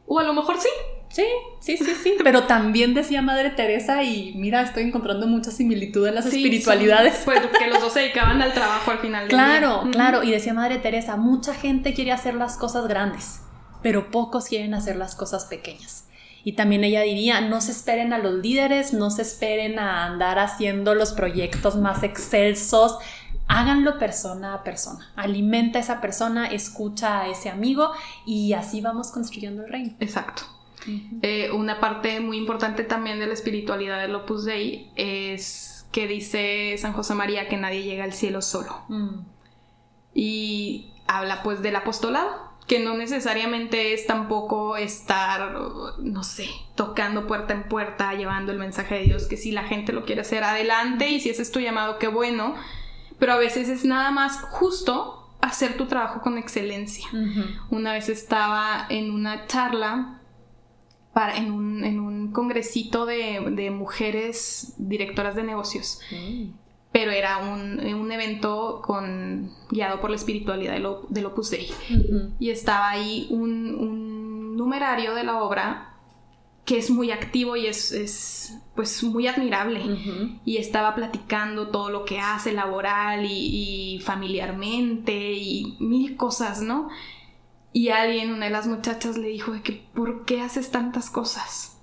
O 0.08 0.20
a 0.20 0.24
lo 0.24 0.34
mejor 0.34 0.58
sí. 0.60 0.68
Sí, 1.10 1.24
sí, 1.62 1.78
sí, 1.78 1.94
sí. 2.04 2.14
Pero 2.24 2.44
también 2.44 2.94
decía 2.94 3.22
Madre 3.22 3.52
Teresa 3.52 4.04
y 4.04 4.34
mira, 4.36 4.62
estoy 4.64 4.84
encontrando 4.84 5.28
mucha 5.28 5.50
similitud 5.52 6.06
en 6.08 6.16
las 6.16 6.26
Sí, 6.26 6.38
espiritualidades. 6.38 7.16
son- 7.16 7.26
Pues 7.26 7.40
que 7.60 7.68
los 7.68 7.80
dos 7.80 7.94
se 7.94 8.02
dedicaban 8.02 8.42
al 8.42 8.52
trabajo 8.54 8.92
al 8.92 9.00
final 9.00 9.22
del 9.22 9.30
Claro, 9.30 9.84
día. 9.84 9.92
Claro. 9.94 10.24
Y 10.24 10.32
decía 10.32 10.54
Madre 10.54 10.78
Teresa, 10.80 11.16
mucha 11.16 11.54
gente 11.54 11.94
quiere 11.94 12.12
hacer 12.12 12.34
las 12.34 12.58
cosas 12.58 12.88
grandes, 12.88 13.40
pero 13.86 14.10
pocos 14.10 14.46
quieren 14.46 14.74
hacer 14.74 14.96
las 14.96 15.14
cosas 15.14 15.46
pequeñas. 15.46 16.08
Y 16.44 16.54
también 16.54 16.84
ella 16.84 17.02
diría, 17.02 17.40
no 17.42 17.62
se 17.62 17.72
esperen 17.72 18.14
a 18.14 18.18
los 18.18 18.34
líderes, 18.34 18.94
no 18.94 19.12
se 19.12 19.22
esperen 19.22 19.78
a 19.78 20.08
andar 20.08 20.40
haciendo 20.40 20.96
los 20.96 21.14
proyectos 21.14 21.76
más 21.76 22.02
excelsos, 22.02 22.98
háganlo 23.46 24.00
persona 24.00 24.56
a 24.56 24.64
persona. 24.64 25.14
Alimenta 25.16 25.78
a 25.78 25.82
esa 25.84 26.02
persona, 26.02 26.48
escucha 26.48 27.22
a 27.22 27.30
ese 27.30 27.52
amigo 27.52 27.92
y 28.26 28.54
así 28.54 28.82
vamos 28.82 29.12
construyendo 29.12 29.64
el 29.64 29.72
reino. 29.72 29.94
Exacto. 30.00 30.42
Eh, 31.22 31.52
una 31.52 31.80
parte 31.80 32.22
muy 32.22 32.38
importante 32.38 32.86
también 32.86 33.20
de 33.20 33.28
la 33.28 33.34
espiritualidad 33.36 34.02
del 34.02 34.16
Opus 34.16 34.46
Dei 34.46 34.90
es 34.96 35.86
que 35.92 36.08
dice 36.08 36.76
San 36.80 36.94
José 36.94 37.14
María 37.14 37.48
que 37.50 37.58
nadie 37.58 37.84
llega 37.84 38.04
al 38.04 38.14
cielo 38.14 38.42
solo. 38.42 38.82
Mm. 38.88 39.20
Y 40.16 40.92
habla 41.06 41.44
pues 41.44 41.62
del 41.62 41.76
apostolado, 41.76 42.45
que 42.68 42.80
no 42.80 42.96
necesariamente 42.96 43.94
es 43.94 44.08
tampoco 44.08 44.76
estar, 44.78 45.54
no 46.00 46.24
sé, 46.24 46.50
tocando 46.76 47.28
puerta 47.28 47.54
en 47.54 47.64
puerta, 47.64 48.14
llevando 48.14 48.52
el 48.52 48.58
mensaje 48.58 48.96
de 48.96 49.02
Dios, 49.04 49.28
que 49.28 49.38
si 49.38 49.52
la 49.52 49.64
gente 49.64 49.94
lo 49.94 50.06
quiere 50.06 50.22
hacer 50.22 50.44
adelante 50.44 51.10
y 51.10 51.20
si 51.20 51.30
ese 51.30 51.44
es 51.44 51.52
tu 51.52 51.60
llamado, 51.60 52.00
qué 52.00 52.08
bueno, 52.08 52.56
pero 53.20 53.34
a 53.34 53.38
veces 53.38 53.70
es 53.70 53.86
nada 53.86 54.10
más 54.10 54.42
justo 54.50 55.30
hacer 55.42 55.78
tu 55.78 55.86
trabajo 55.86 56.22
con 56.22 56.40
excelencia. 56.40 57.08
Una 57.70 57.94
vez 57.94 58.10
estaba 58.10 58.88
en 58.90 59.12
una 59.12 59.46
charla 59.46 60.22
para, 61.14 61.38
en, 61.38 61.52
un, 61.52 61.84
en 61.84 62.00
un 62.00 62.32
congresito 62.32 63.06
de, 63.06 63.52
de, 63.52 63.70
mujeres 63.70 64.74
directoras 64.78 65.36
de 65.36 65.44
negocios. 65.44 66.00
Mm 66.12 66.65
pero 66.96 67.12
era 67.12 67.40
un, 67.40 67.86
un, 67.86 68.12
evento 68.14 68.82
con, 68.82 69.52
guiado 69.70 70.00
por 70.00 70.10
la 70.10 70.16
espiritualidad 70.16 70.72
del, 70.72 70.88
del 71.10 71.26
Opus 71.26 71.50
Dei. 71.50 71.70
Y 72.40 72.52
estaba 72.52 72.90
ahí 72.90 73.28
un, 73.32 73.76
un, 73.76 74.56
numerario 74.56 75.14
de 75.14 75.26
la 75.26 75.44
obra 75.44 75.98
que 76.64 76.78
es 76.78 76.90
muy 76.90 77.12
activo 77.12 77.58
y 77.58 77.68
es, 77.68 77.92
es 77.92 78.58
pues 78.76 79.04
muy 79.04 79.28
admirable. 79.28 79.82
Y 80.46 80.56
estaba 80.56 80.96
platicando 80.96 81.68
todo 81.68 81.90
lo 81.90 82.06
que 82.06 82.22
hace 82.22 82.54
laboral 82.54 83.26
y, 83.26 83.96
y, 83.96 84.00
familiarmente 84.00 85.34
y 85.34 85.76
mil 85.82 86.16
cosas, 86.16 86.62
¿no? 86.62 86.88
Y 87.74 87.90
alguien, 87.90 88.32
una 88.32 88.46
de 88.46 88.52
las 88.52 88.68
muchachas, 88.68 89.18
le 89.18 89.28
dijo 89.28 89.52
de 89.52 89.62
que, 89.62 89.86
¿por 89.94 90.24
qué 90.24 90.40
haces 90.40 90.72
tantas 90.72 91.10
cosas? 91.10 91.78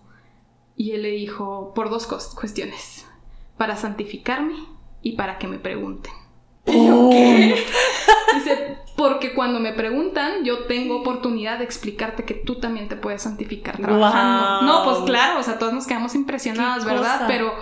Y 0.75 0.93
él 0.93 1.03
le 1.03 1.11
dijo, 1.11 1.75
por 1.75 1.91
dos 1.91 2.07
cuestiones, 2.35 3.05
para 3.59 3.77
santificarme 3.77 4.72
y 5.03 5.13
para 5.13 5.39
que 5.39 5.49
me 5.49 5.59
pregunten. 5.59 6.13
Oh. 6.67 7.11
Dice, 8.35 8.79
porque 8.97 9.35
cuando 9.35 9.61
me 9.61 9.73
preguntan, 9.73 10.45
yo 10.45 10.65
tengo 10.65 11.01
oportunidad 11.01 11.59
de 11.59 11.65
explicarte 11.65 12.25
que 12.25 12.35
tú 12.35 12.61
también 12.61 12.89
te 12.89 12.97
puedes 12.97 13.23
santificar 13.23 13.79
trabajando. 13.79 14.63
No, 14.63 14.85
pues 14.85 14.99
claro, 15.05 15.41
o 15.41 15.43
sea, 15.43 15.59
todos 15.59 15.73
nos 15.73 15.87
quedamos 15.87 16.15
impresionados, 16.15 16.85
¿verdad? 16.85 17.25
Pero, 17.27 17.55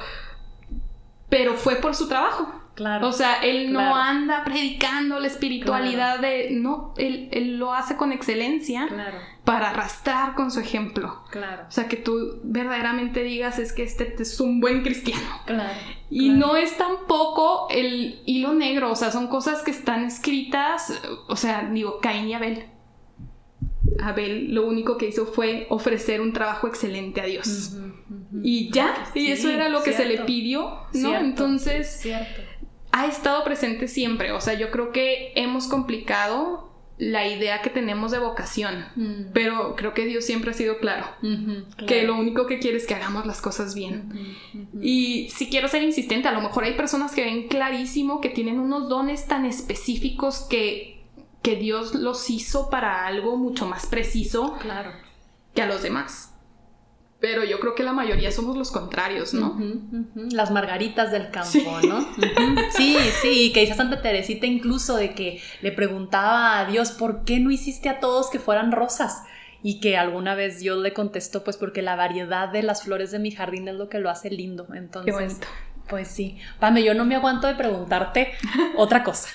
pero 1.28 1.54
fue 1.54 1.76
por 1.76 1.94
su 1.94 2.08
trabajo. 2.08 2.52
Claro. 2.74 3.08
O 3.08 3.12
sea, 3.12 3.42
él 3.42 3.72
no 3.72 3.94
anda 3.94 4.44
predicando 4.44 5.18
la 5.18 5.26
espiritualidad 5.26 6.18
de. 6.18 6.48
No, 6.52 6.94
él, 6.96 7.28
él, 7.32 7.58
lo 7.58 7.74
hace 7.74 7.96
con 7.96 8.12
excelencia 8.12 8.86
claro. 8.88 9.18
Para 9.50 9.70
arrastrar 9.70 10.36
con 10.36 10.52
su 10.52 10.60
ejemplo. 10.60 11.24
Claro. 11.28 11.64
O 11.68 11.72
sea, 11.72 11.88
que 11.88 11.96
tú 11.96 12.38
verdaderamente 12.44 13.24
digas 13.24 13.58
es 13.58 13.72
que 13.72 13.82
este 13.82 14.14
es 14.16 14.38
un 14.38 14.60
buen 14.60 14.84
cristiano. 14.84 15.26
Claro. 15.44 15.76
Y 16.08 16.28
no 16.28 16.54
es 16.54 16.76
tampoco 16.76 17.66
el 17.68 18.22
hilo 18.26 18.54
negro, 18.54 18.92
o 18.92 18.94
sea, 18.94 19.10
son 19.10 19.26
cosas 19.26 19.62
que 19.62 19.72
están 19.72 20.04
escritas, 20.04 21.02
o 21.26 21.34
sea, 21.34 21.68
digo, 21.68 21.98
Caín 22.00 22.28
y 22.28 22.34
Abel. 22.34 22.66
Abel 24.00 24.54
lo 24.54 24.68
único 24.68 24.96
que 24.96 25.08
hizo 25.08 25.26
fue 25.26 25.66
ofrecer 25.68 26.20
un 26.20 26.32
trabajo 26.32 26.68
excelente 26.68 27.20
a 27.20 27.24
Dios. 27.24 27.76
Y 28.44 28.70
ya, 28.70 28.94
y 29.14 29.32
eso 29.32 29.50
era 29.50 29.68
lo 29.68 29.82
que 29.82 29.94
se 29.94 30.04
le 30.04 30.18
pidió, 30.18 30.78
¿no? 30.92 31.16
Entonces, 31.16 31.90
cierto 32.02 32.42
ha 32.92 33.06
estado 33.06 33.44
presente 33.44 33.88
siempre. 33.88 34.32
O 34.32 34.40
sea, 34.40 34.54
yo 34.54 34.70
creo 34.70 34.90
que 34.90 35.32
hemos 35.36 35.68
complicado 35.68 36.69
la 37.00 37.26
idea 37.26 37.62
que 37.62 37.70
tenemos 37.70 38.12
de 38.12 38.18
vocación, 38.18 38.84
mm. 38.94 39.32
pero 39.32 39.74
creo 39.74 39.94
que 39.94 40.04
Dios 40.04 40.22
siempre 40.22 40.50
ha 40.50 40.54
sido 40.54 40.78
claro, 40.78 41.06
que 41.86 42.02
lo 42.02 42.14
único 42.14 42.46
que 42.46 42.58
quiere 42.58 42.76
es 42.76 42.86
que 42.86 42.94
hagamos 42.94 43.24
las 43.24 43.40
cosas 43.40 43.74
bien. 43.74 44.36
Y 44.82 45.30
si 45.30 45.48
quiero 45.48 45.66
ser 45.68 45.82
insistente, 45.82 46.28
a 46.28 46.32
lo 46.32 46.42
mejor 46.42 46.64
hay 46.64 46.74
personas 46.74 47.12
que 47.12 47.24
ven 47.24 47.48
clarísimo 47.48 48.20
que 48.20 48.28
tienen 48.28 48.60
unos 48.60 48.90
dones 48.90 49.26
tan 49.26 49.46
específicos 49.46 50.40
que, 50.40 51.00
que 51.40 51.56
Dios 51.56 51.94
los 51.94 52.28
hizo 52.28 52.68
para 52.68 53.06
algo 53.06 53.38
mucho 53.38 53.66
más 53.66 53.86
preciso 53.86 54.58
claro. 54.60 54.92
que 55.54 55.62
a 55.62 55.66
los 55.66 55.82
demás. 55.82 56.29
Pero 57.20 57.44
yo 57.44 57.60
creo 57.60 57.74
que 57.74 57.82
la 57.82 57.92
mayoría 57.92 58.32
somos 58.32 58.56
los 58.56 58.70
contrarios, 58.70 59.34
¿no? 59.34 59.58
Las 60.14 60.50
margaritas 60.50 61.12
del 61.12 61.30
campo, 61.30 61.80
¿no? 61.86 62.06
Sí, 62.76 62.96
sí, 63.20 63.52
que 63.52 63.60
dice 63.60 63.74
Santa 63.74 64.00
Teresita 64.00 64.46
incluso 64.46 64.96
de 64.96 65.14
que 65.14 65.40
le 65.60 65.70
preguntaba 65.70 66.58
a 66.58 66.64
Dios, 66.64 66.92
¿por 66.92 67.24
qué 67.24 67.38
no 67.38 67.50
hiciste 67.50 67.90
a 67.90 68.00
todos 68.00 68.30
que 68.30 68.38
fueran 68.38 68.72
rosas? 68.72 69.22
Y 69.62 69.80
que 69.80 69.98
alguna 69.98 70.34
vez 70.34 70.60
Dios 70.60 70.78
le 70.78 70.94
contestó, 70.94 71.44
pues 71.44 71.58
porque 71.58 71.82
la 71.82 71.94
variedad 71.94 72.48
de 72.48 72.62
las 72.62 72.82
flores 72.82 73.10
de 73.10 73.18
mi 73.18 73.30
jardín 73.30 73.68
es 73.68 73.74
lo 73.74 73.90
que 73.90 73.98
lo 73.98 74.08
hace 74.08 74.30
lindo. 74.30 74.66
Entonces, 74.72 75.38
pues 75.90 76.08
sí. 76.08 76.38
Pame, 76.58 76.82
yo 76.82 76.94
no 76.94 77.04
me 77.04 77.16
aguanto 77.16 77.46
de 77.48 77.54
preguntarte 77.54 78.32
otra 78.78 79.02
cosa. 79.02 79.28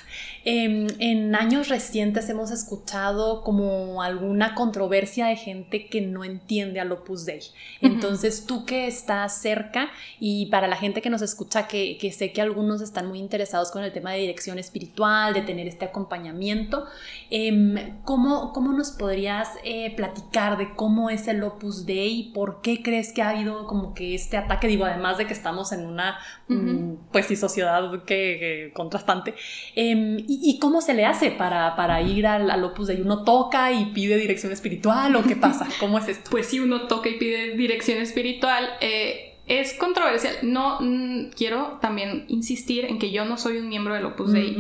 Em, 0.48 0.86
en 1.00 1.34
años 1.34 1.70
recientes 1.70 2.30
hemos 2.30 2.52
escuchado 2.52 3.42
como 3.42 4.04
alguna 4.04 4.54
controversia 4.54 5.26
de 5.26 5.38
gente 5.38 5.88
que 5.88 6.02
no 6.02 6.24
entiende 6.24 6.80
al 6.80 6.92
Opus 6.92 7.26
Dei. 7.26 7.40
Entonces, 7.82 8.46
tú 8.46 8.64
que 8.64 8.86
estás 8.86 9.42
cerca 9.42 9.90
y 10.20 10.46
para 10.52 10.68
la 10.68 10.76
gente 10.76 11.02
que 11.02 11.10
nos 11.10 11.24
escucha, 11.24 11.68
que, 11.68 11.98
sé 12.16 12.32
que 12.32 12.42
algunos 12.44 12.82
están 12.82 13.08
muy 13.08 13.18
interesados 13.18 13.72
con 13.72 13.84
el 13.84 13.92
tema 13.92 14.12
de 14.12 14.20
dirección 14.20 14.60
espiritual, 14.60 15.34
de 15.34 15.42
tener 15.42 15.66
este 15.68 15.86
acompañamiento, 15.86 16.86
em, 17.32 18.00
¿cómo, 18.04 18.54
¿cómo, 18.54 18.72
nos 18.72 18.92
podrías 18.92 19.50
eh, 19.64 19.96
platicar 19.96 20.60
de 20.60 20.76
cómo 20.76 21.10
es 21.10 21.28
el 21.28 21.42
Opus 21.44 21.88
Dei? 21.88 22.32
¿Por 22.36 22.62
qué 22.62 22.84
crees 22.84 23.14
que 23.14 23.24
ha 23.24 23.30
habido 23.30 23.66
como 23.66 23.96
que 23.96 24.14
este 24.14 24.38
ataque? 24.38 24.68
Digo, 24.68 24.86
además 24.86 25.18
de 25.18 25.26
que 25.26 25.34
estamos 25.34 25.72
en 25.72 25.88
una, 25.88 26.20
mm, 26.50 27.08
pues 27.12 27.26
sí, 27.26 27.36
sociedad 27.36 28.04
que, 28.04 28.72
contrastante. 28.76 29.34
Em, 29.76 30.24
¿Y, 30.42 30.60
cómo 30.60 30.82
se 30.82 30.94
le 30.94 31.06
hace 31.06 31.32
para, 31.32 31.76
para 31.76 32.02
ir 32.02 32.28
al, 32.28 32.50
al, 32.50 32.64
Opus 32.64 32.88
Dei? 32.88 33.02
¿Uno 33.02 33.24
toca 33.24 33.72
y 33.72 33.86
pide 33.88 34.18
dirección 34.18 34.52
espiritual 34.52 35.16
o 35.16 35.24
qué 35.24 35.36
pasa? 35.36 35.68
¿Cómo 35.80 35.98
es 36.00 36.08
esto? 36.08 36.30
Pues 36.32 36.48
si 36.48 36.60
uno 36.60 36.88
toca 36.88 37.10
y 37.10 37.18
pide 37.18 37.56
dirección 37.56 38.00
espiritual, 38.00 38.70
eh, 38.82 39.36
es 39.48 39.74
controversial. 39.74 40.36
No 40.44 40.80
mm, 40.82 41.32
quiero 41.36 41.78
también 41.82 42.26
insistir 42.28 42.86
en 42.86 43.00
que 43.00 43.12
yo 43.12 43.26
no 43.26 43.38
soy 43.38 43.58
un 43.58 43.70
miembro 43.70 43.94
del 43.94 44.06
Opus 44.06 44.32
Dei, 44.32 44.58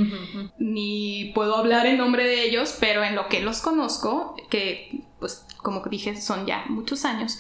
ni 0.59 1.31
puedo 1.33 1.55
hablar 1.55 1.85
en 1.87 1.97
nombre 1.97 2.25
de 2.25 2.43
ellos, 2.43 2.77
pero 2.79 3.03
en 3.03 3.15
lo 3.15 3.27
que 3.27 3.41
los 3.41 3.61
conozco, 3.61 4.35
que 4.49 5.01
pues 5.19 5.45
como 5.57 5.81
dije 5.89 6.19
son 6.21 6.45
ya 6.45 6.65
muchos 6.69 7.05
años, 7.05 7.39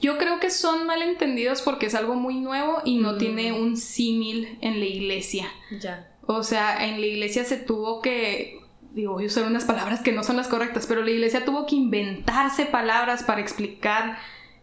yo 0.00 0.18
creo 0.18 0.40
que 0.40 0.50
son 0.50 0.86
malentendidos 0.86 1.62
porque 1.62 1.86
es 1.86 1.94
algo 1.94 2.14
muy 2.14 2.36
nuevo 2.36 2.82
y 2.84 2.96
no 2.96 3.16
tiene 3.16 3.52
un 3.52 3.76
símil 3.76 4.58
en 4.60 4.78
la 4.78 4.86
iglesia. 4.86 5.48
Ya. 5.80 6.12
O 6.26 6.42
sea, 6.42 6.84
en 6.86 7.00
la 7.00 7.06
iglesia 7.06 7.44
se 7.44 7.56
tuvo 7.56 8.02
que, 8.02 8.60
digo, 8.92 9.14
voy 9.14 9.24
a 9.24 9.26
usar 9.28 9.44
unas 9.44 9.64
palabras 9.64 10.02
que 10.02 10.12
no 10.12 10.24
son 10.24 10.36
las 10.36 10.48
correctas, 10.48 10.86
pero 10.86 11.02
la 11.02 11.10
iglesia 11.10 11.44
tuvo 11.44 11.66
que 11.66 11.76
inventarse 11.76 12.66
palabras 12.66 13.22
para 13.22 13.40
explicar 13.40 14.18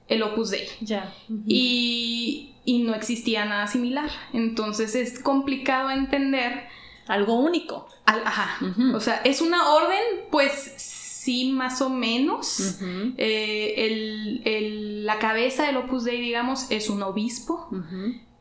el 0.07 0.23
Opus 0.23 0.51
Dei. 0.51 0.67
Ya. 0.81 1.13
y, 1.47 2.55
y, 2.65 2.83
no 2.83 2.93
existía 2.93 3.45
nada 3.45 3.67
similar. 3.67 4.09
Entonces 4.33 4.95
es 4.95 5.19
complicado 5.19 5.89
entender. 5.89 6.67
Algo 7.07 7.35
único. 7.35 7.87
ajá. 8.05 8.59
O 8.93 8.99
sea, 8.99 9.21
es 9.23 9.41
una 9.41 9.69
orden, 9.73 9.99
pues 10.31 10.73
sí, 10.77 11.51
más 11.51 11.81
o 11.81 11.89
menos. 11.89 12.77
Eh, 13.17 13.73
el, 13.77 14.41
el, 14.45 15.05
la 15.05 15.19
cabeza 15.19 15.65
del 15.65 15.77
Opus 15.77 16.03
Dei, 16.03 16.21
digamos, 16.21 16.69
es 16.71 16.89
un 16.89 17.03
obispo 17.03 17.69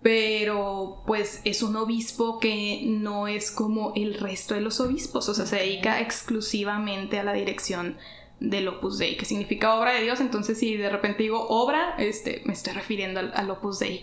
pero 0.02 1.02
pues 1.06 1.40
es 1.44 1.62
un 1.62 1.76
obispo 1.76 2.40
que 2.40 2.82
no 2.84 3.28
es 3.28 3.50
como 3.50 3.92
el 3.94 4.14
resto 4.14 4.54
de 4.54 4.60
los 4.60 4.80
obispos, 4.80 5.28
o 5.28 5.34
sea, 5.34 5.46
se 5.46 5.56
dedica 5.56 6.00
exclusivamente 6.00 7.18
a 7.18 7.24
la 7.24 7.32
dirección 7.32 7.96
del 8.40 8.66
Opus 8.66 8.98
Dei, 8.98 9.16
que 9.16 9.24
significa 9.24 9.76
obra 9.76 9.92
de 9.92 10.02
Dios, 10.02 10.20
entonces 10.20 10.58
si 10.58 10.76
de 10.76 10.88
repente 10.88 11.22
digo 11.22 11.46
obra, 11.48 11.94
este, 11.98 12.42
me 12.44 12.52
estoy 12.52 12.72
refiriendo 12.72 13.20
al, 13.20 13.50
Opus 13.50 13.78
Dei. 13.78 14.02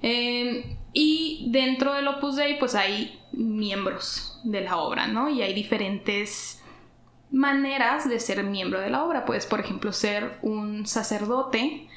Em, 0.00 0.76
y 0.94 1.48
dentro 1.50 1.92
del 1.92 2.08
Opus 2.08 2.36
Dei 2.36 2.58
pues 2.58 2.74
hay 2.74 3.20
miembros 3.32 4.40
de 4.44 4.62
la 4.62 4.78
obra, 4.78 5.06
¿no? 5.06 5.28
Y 5.28 5.42
hay 5.42 5.52
diferentes 5.52 6.62
maneras 7.30 8.08
de 8.08 8.20
ser 8.20 8.42
miembro 8.44 8.80
de 8.80 8.90
la 8.90 9.04
obra. 9.04 9.24
Puedes, 9.26 9.44
por 9.44 9.60
ejemplo, 9.60 9.92
ser 9.92 10.38
un 10.40 10.86
sacerdote, 10.86 11.88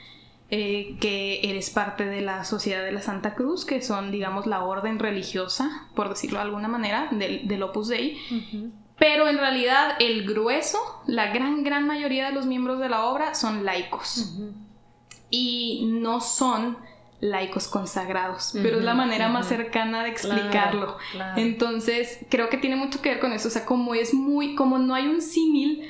eh, 0.50 0.96
que 1.02 1.42
eres 1.50 1.70
parte 1.70 2.06
de 2.06 2.22
la 2.22 2.44
Sociedad 2.44 2.84
de 2.84 2.92
la 2.92 3.02
Santa 3.02 3.36
Cruz, 3.36 3.66
que 3.66 3.82
son, 3.82 4.12
digamos, 4.12 4.46
la 4.46 4.64
orden 4.64 5.00
religiosa, 5.00 5.88
por 5.94 6.10
decirlo 6.10 6.40
de 6.40 6.46
alguna 6.46 6.68
manera, 6.68 7.10
del, 7.12 7.64
Opus 7.64 7.90
Dei. 7.90 8.18
Pero 8.98 9.28
en 9.28 9.38
realidad 9.38 9.96
el 10.00 10.26
grueso, 10.26 10.80
la 11.06 11.32
gran, 11.34 11.64
gran 11.64 11.86
mayoría 11.86 12.28
de 12.28 12.32
los 12.32 12.46
miembros 12.46 12.80
de 12.80 12.90
la 12.90 13.06
obra 13.06 13.36
son 13.36 13.66
laicos. 13.66 14.40
y 15.30 15.86
no 15.88 16.22
son 16.22 16.78
laicos 17.20 17.68
consagrados, 17.68 18.52
pero 18.54 18.78
es 18.78 18.84
la 18.84 18.94
manera 18.94 19.28
más 19.28 19.48
cercana 19.48 20.04
de 20.04 20.10
explicarlo. 20.10 20.98
Entonces, 21.36 22.20
creo 22.30 22.50
que 22.50 22.58
tiene 22.58 22.76
mucho 22.76 23.02
que 23.02 23.10
ver 23.10 23.20
con 23.20 23.34
eso, 23.34 23.48
o 23.48 23.52
sea, 23.52 23.66
como 23.66 23.96
es 23.96 24.14
muy, 24.14 24.54
como 24.56 24.78
no 24.78 24.94
hay 24.94 25.08
un 25.08 25.22
símil, 25.22 25.90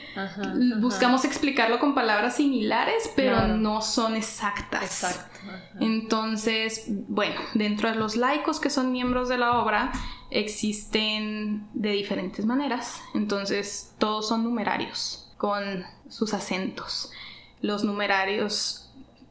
buscamos 0.79 1.25
explicarlo 1.25 1.79
con 1.79 1.93
palabras 1.93 2.37
similares, 2.37 3.11
pero 3.15 3.47
no 3.47 3.81
son 3.81 4.15
exactas. 4.15 4.83
Exacto. 4.83 5.37
Entonces, 5.79 6.85
bueno, 6.87 7.39
dentro 7.53 7.89
de 7.89 7.95
los 7.95 8.15
laicos 8.15 8.59
que 8.59 8.69
son 8.69 8.91
miembros 8.91 9.29
de 9.29 9.37
la 9.37 9.59
obra, 9.59 9.91
existen 10.29 11.67
de 11.73 11.91
diferentes 11.91 12.45
maneras, 12.45 13.01
entonces 13.13 13.93
todos 13.97 14.27
son 14.27 14.43
numerarios, 14.43 15.31
con 15.37 15.83
sus 16.09 16.33
acentos. 16.33 17.11
Los 17.61 17.83
numerarios 17.83 18.86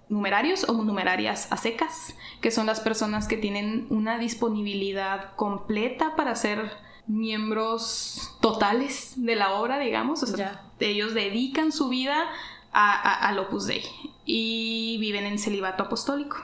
numerarios 0.08 0.68
o 0.68 0.72
numerarias 0.72 1.48
a 1.50 1.56
secas, 1.56 2.14
que 2.40 2.50
son 2.50 2.66
las 2.66 2.80
personas 2.80 3.26
que 3.26 3.36
tienen 3.36 3.86
una 3.90 4.18
disponibilidad 4.18 5.34
completa 5.36 6.14
para 6.16 6.36
ser 6.36 6.70
miembros 7.06 8.36
totales 8.40 9.14
de 9.16 9.36
la 9.36 9.54
obra, 9.54 9.78
digamos. 9.78 10.22
O 10.22 10.26
sea, 10.26 10.62
ellos 10.80 11.14
dedican 11.14 11.72
su 11.72 11.88
vida 11.88 12.24
a, 12.72 13.28
al 13.28 13.38
Opus 13.38 13.66
Dei 13.66 13.82
y 14.24 14.98
viven 15.00 15.24
en 15.26 15.38
celibato 15.38 15.84
apostólico. 15.84 16.36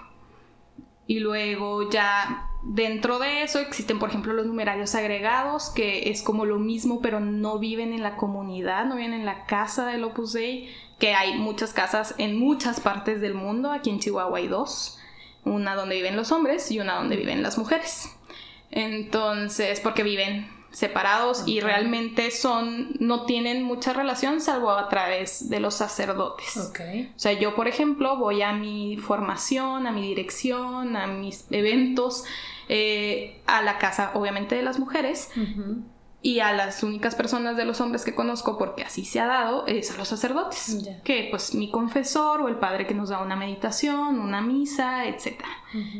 Y 1.06 1.18
luego 1.18 1.90
ya 1.90 2.48
dentro 2.62 3.18
de 3.18 3.42
eso 3.42 3.58
existen, 3.58 3.98
por 3.98 4.08
ejemplo, 4.08 4.32
los 4.32 4.46
numerarios 4.46 4.94
agregados, 4.94 5.70
que 5.70 6.10
es 6.10 6.22
como 6.22 6.46
lo 6.46 6.58
mismo, 6.58 7.00
pero 7.02 7.20
no 7.20 7.58
viven 7.58 7.92
en 7.92 8.02
la 8.02 8.16
comunidad, 8.16 8.86
no 8.86 8.96
viven 8.96 9.12
en 9.12 9.26
la 9.26 9.44
casa 9.46 9.86
del 9.86 10.04
Opus 10.04 10.32
Dei, 10.32 10.70
que 11.03 11.14
hay 11.14 11.34
muchas 11.34 11.72
casas 11.72 12.14
en 12.18 12.38
muchas 12.38 12.78
partes 12.78 13.20
del 13.20 13.34
mundo. 13.34 13.72
Aquí 13.72 13.90
en 13.90 13.98
Chihuahua 13.98 14.38
hay 14.38 14.46
dos, 14.46 15.00
una 15.44 15.74
donde 15.74 15.96
viven 15.96 16.14
los 16.14 16.30
hombres 16.30 16.70
y 16.70 16.78
una 16.78 16.94
donde 16.94 17.16
viven 17.16 17.42
las 17.42 17.59
mujeres. 17.59 18.09
Entonces, 18.70 19.80
porque 19.80 20.05
viven 20.05 20.48
separados 20.70 21.42
y 21.44 21.59
realmente 21.59 22.30
son 22.30 22.94
no 23.00 23.26
tienen 23.26 23.64
mucha 23.64 23.92
relación 23.92 24.40
salvo 24.40 24.70
a 24.70 24.88
través 24.88 25.50
de 25.50 25.59
los 25.59 25.74
sacerdotes. 25.74 26.57
O 27.16 27.18
sea, 27.18 27.32
yo 27.32 27.57
por 27.57 27.66
ejemplo 27.66 28.16
voy 28.16 28.42
a 28.42 28.53
mi 28.53 28.96
formación, 28.96 29.88
a 29.88 29.90
mi 29.90 30.03
dirección, 30.03 30.94
a 30.94 31.09
mis 31.09 31.46
eventos, 31.50 32.22
eh, 32.68 33.40
a 33.48 33.61
la 33.62 33.78
casa 33.78 34.12
obviamente 34.14 34.55
de 34.55 34.62
las 34.62 34.78
mujeres 34.78 35.30
y 36.25 36.39
a 36.39 36.53
las 36.53 36.85
únicas 36.85 37.16
personas 37.16 37.57
de 37.57 37.64
los 37.64 37.81
hombres 37.81 38.05
que 38.05 38.14
conozco, 38.14 38.57
porque 38.57 38.85
así 38.85 39.05
se 39.05 39.18
ha 39.18 39.27
dado, 39.27 39.66
es 39.66 39.91
a 39.91 39.97
los 39.97 40.07
sacerdotes. 40.07 40.79
Que 41.03 41.27
pues 41.31 41.53
mi 41.53 41.68
confesor 41.68 42.43
o 42.43 42.49
el 42.49 42.57
padre 42.57 42.87
que 42.87 42.95
nos 42.95 43.09
da 43.09 43.20
una 43.20 43.35
meditación, 43.35 44.20
una 44.20 44.41
misa, 44.41 45.09
etc. 45.09 45.43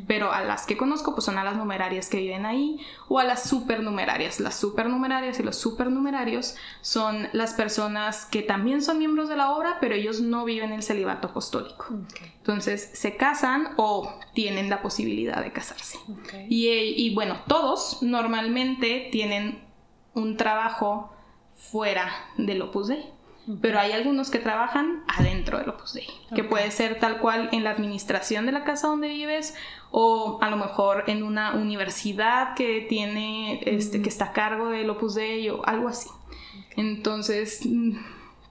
Pero 0.07 0.33
a 0.33 0.43
las 0.43 0.64
que 0.64 0.77
conozco 0.77 1.14
pues 1.14 1.25
son 1.25 1.39
a 1.39 1.45
las 1.45 1.57
numerarias 1.57 2.09
que 2.09 2.18
viven 2.18 2.47
ahí 2.47 2.79
o 3.09 3.18
a 3.18 3.25
las 3.25 3.43
supernumerarias. 3.49 4.39
Las 4.39 4.55
supernumerarias 4.55 5.41
y 5.41 5.43
los 5.43 5.57
supernumerarios 5.57 6.55
son 6.83 7.29
las 7.33 7.55
personas 7.55 8.25
que 8.25 8.43
también 8.43 8.81
son 8.81 8.99
miembros 8.99 9.29
de 9.29 9.37
la 9.37 9.51
obra, 9.51 9.79
pero 9.81 9.97
ellos 9.97 10.20
no 10.20 10.45
viven 10.45 10.70
el 10.70 10.85
celibato 10.85 11.29
apostólico. 11.29 11.87
Entonces 12.37 12.91
se 12.95 13.16
casan 13.16 13.70
o 13.77 14.14
tienen 14.35 14.70
la 14.70 14.83
posibilidad 14.83 15.43
de 15.43 15.51
casarse. 15.51 15.99
Y, 16.49 16.68
y 16.68 17.12
bueno, 17.12 17.39
todos 17.49 18.03
normalmente 18.03 19.09
tienen 19.11 19.72
un 20.14 20.36
trabajo 20.36 21.12
fuera 21.54 22.10
del 22.36 22.62
Opus 22.62 22.88
Dei. 22.88 23.04
Pero 23.60 23.80
hay 23.80 23.90
algunos 23.90 24.30
que 24.30 24.38
trabajan 24.38 25.02
adentro 25.08 25.58
del 25.58 25.68
Opus 25.68 25.94
Dei, 25.94 26.06
que 26.34 26.44
puede 26.44 26.70
ser 26.70 27.00
tal 27.00 27.18
cual 27.18 27.48
en 27.50 27.64
la 27.64 27.70
administración 27.70 28.46
de 28.46 28.52
la 28.52 28.62
casa 28.62 28.86
donde 28.86 29.08
vives 29.08 29.56
o 29.90 30.38
a 30.40 30.48
lo 30.48 30.56
mejor 30.56 31.04
en 31.08 31.24
una 31.24 31.54
universidad 31.54 32.54
que 32.54 32.86
tiene, 32.88 33.60
este, 33.66 34.00
que 34.00 34.08
está 34.08 34.26
a 34.26 34.32
cargo 34.32 34.68
del 34.68 34.88
Opus 34.90 35.16
Dei 35.16 35.48
o 35.50 35.64
algo 35.66 35.88
así. 35.88 36.08
Entonces, 36.76 37.66
mm, 37.66 37.96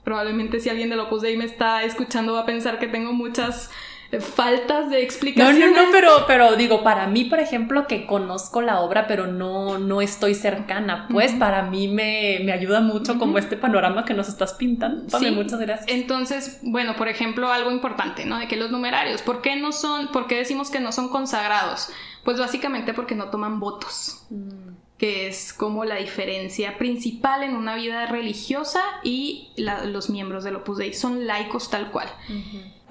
probablemente 0.03 0.59
si 0.59 0.69
alguien 0.69 0.89
del 0.89 0.99
Opus 0.99 1.21
Dei 1.21 1.37
me 1.37 1.45
está 1.45 1.83
escuchando 1.83 2.33
va 2.33 2.41
a 2.41 2.45
pensar 2.45 2.77
que 2.77 2.87
tengo 2.87 3.13
muchas 3.13 3.71
faltas 4.19 4.89
de 4.89 5.01
explicación. 5.01 5.59
No, 5.59 5.67
no, 5.67 5.85
no, 5.85 5.91
pero, 5.91 6.25
pero 6.27 6.55
digo, 6.55 6.83
para 6.83 7.07
mí, 7.07 7.25
por 7.25 7.39
ejemplo, 7.39 7.87
que 7.87 8.05
conozco 8.05 8.61
la 8.61 8.81
obra, 8.81 9.07
pero 9.07 9.27
no, 9.27 9.77
no 9.77 10.01
estoy 10.01 10.35
cercana, 10.35 11.07
pues 11.09 11.33
para 11.33 11.63
mí 11.63 11.87
me, 11.87 12.51
ayuda 12.51 12.81
mucho 12.81 13.17
como 13.17 13.37
este 13.37 13.55
panorama 13.55 14.03
que 14.03 14.13
nos 14.13 14.27
estás 14.27 14.53
pintando. 14.53 15.17
Sí. 15.17 15.31
muchas 15.31 15.59
gracias. 15.59 15.87
Entonces, 15.87 16.59
bueno, 16.63 16.95
por 16.95 17.07
ejemplo, 17.07 17.51
algo 17.51 17.71
importante, 17.71 18.25
¿no? 18.25 18.37
De 18.37 18.47
que 18.47 18.57
los 18.57 18.71
numerarios, 18.71 19.21
¿por 19.21 19.41
qué 19.41 19.55
no 19.55 19.71
son, 19.71 20.09
por 20.09 20.27
qué 20.27 20.35
decimos 20.35 20.69
que 20.69 20.79
no 20.79 20.91
son 20.91 21.09
consagrados? 21.09 21.89
Pues 22.23 22.37
básicamente 22.37 22.93
porque 22.93 23.15
no 23.15 23.29
toman 23.29 23.59
votos. 23.59 24.25
Mm 24.29 24.71
que 25.01 25.27
es 25.27 25.51
como 25.51 25.83
la 25.83 25.95
diferencia 25.95 26.77
principal 26.77 27.41
en 27.41 27.55
una 27.55 27.73
vida 27.73 28.05
religiosa 28.05 28.83
y 29.03 29.49
los 29.57 30.11
miembros 30.11 30.43
del 30.43 30.57
Opus 30.57 30.77
Dei 30.77 30.93
son 30.93 31.25
laicos 31.25 31.71
tal 31.71 31.89
cual. 31.89 32.07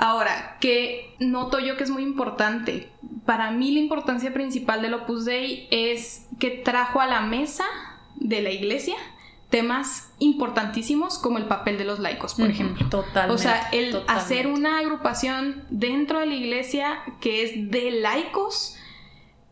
Ahora, 0.02 0.56
que 0.60 1.14
noto 1.18 1.58
yo 1.58 1.76
que 1.76 1.84
es 1.84 1.90
muy 1.90 2.02
importante, 2.02 2.90
para 3.26 3.50
mí 3.50 3.70
la 3.70 3.80
importancia 3.80 4.32
principal 4.32 4.80
del 4.80 4.94
Opus 4.94 5.26
Dei 5.26 5.68
es 5.70 6.26
que 6.38 6.48
trajo 6.48 7.02
a 7.02 7.06
la 7.06 7.20
mesa 7.20 7.66
de 8.16 8.40
la 8.40 8.50
iglesia 8.50 8.96
temas 9.50 10.10
importantísimos 10.18 11.18
como 11.18 11.36
el 11.36 11.44
papel 11.44 11.76
de 11.76 11.84
los 11.84 11.98
laicos, 11.98 12.32
por 12.32 12.48
ejemplo. 12.48 12.88
Totalmente. 12.88 13.34
O 13.34 13.36
sea, 13.36 13.68
el 13.72 14.02
hacer 14.08 14.46
una 14.46 14.78
agrupación 14.78 15.64
dentro 15.68 16.20
de 16.20 16.26
la 16.26 16.34
iglesia 16.34 17.00
que 17.20 17.42
es 17.42 17.70
de 17.70 17.90
laicos, 17.90 18.76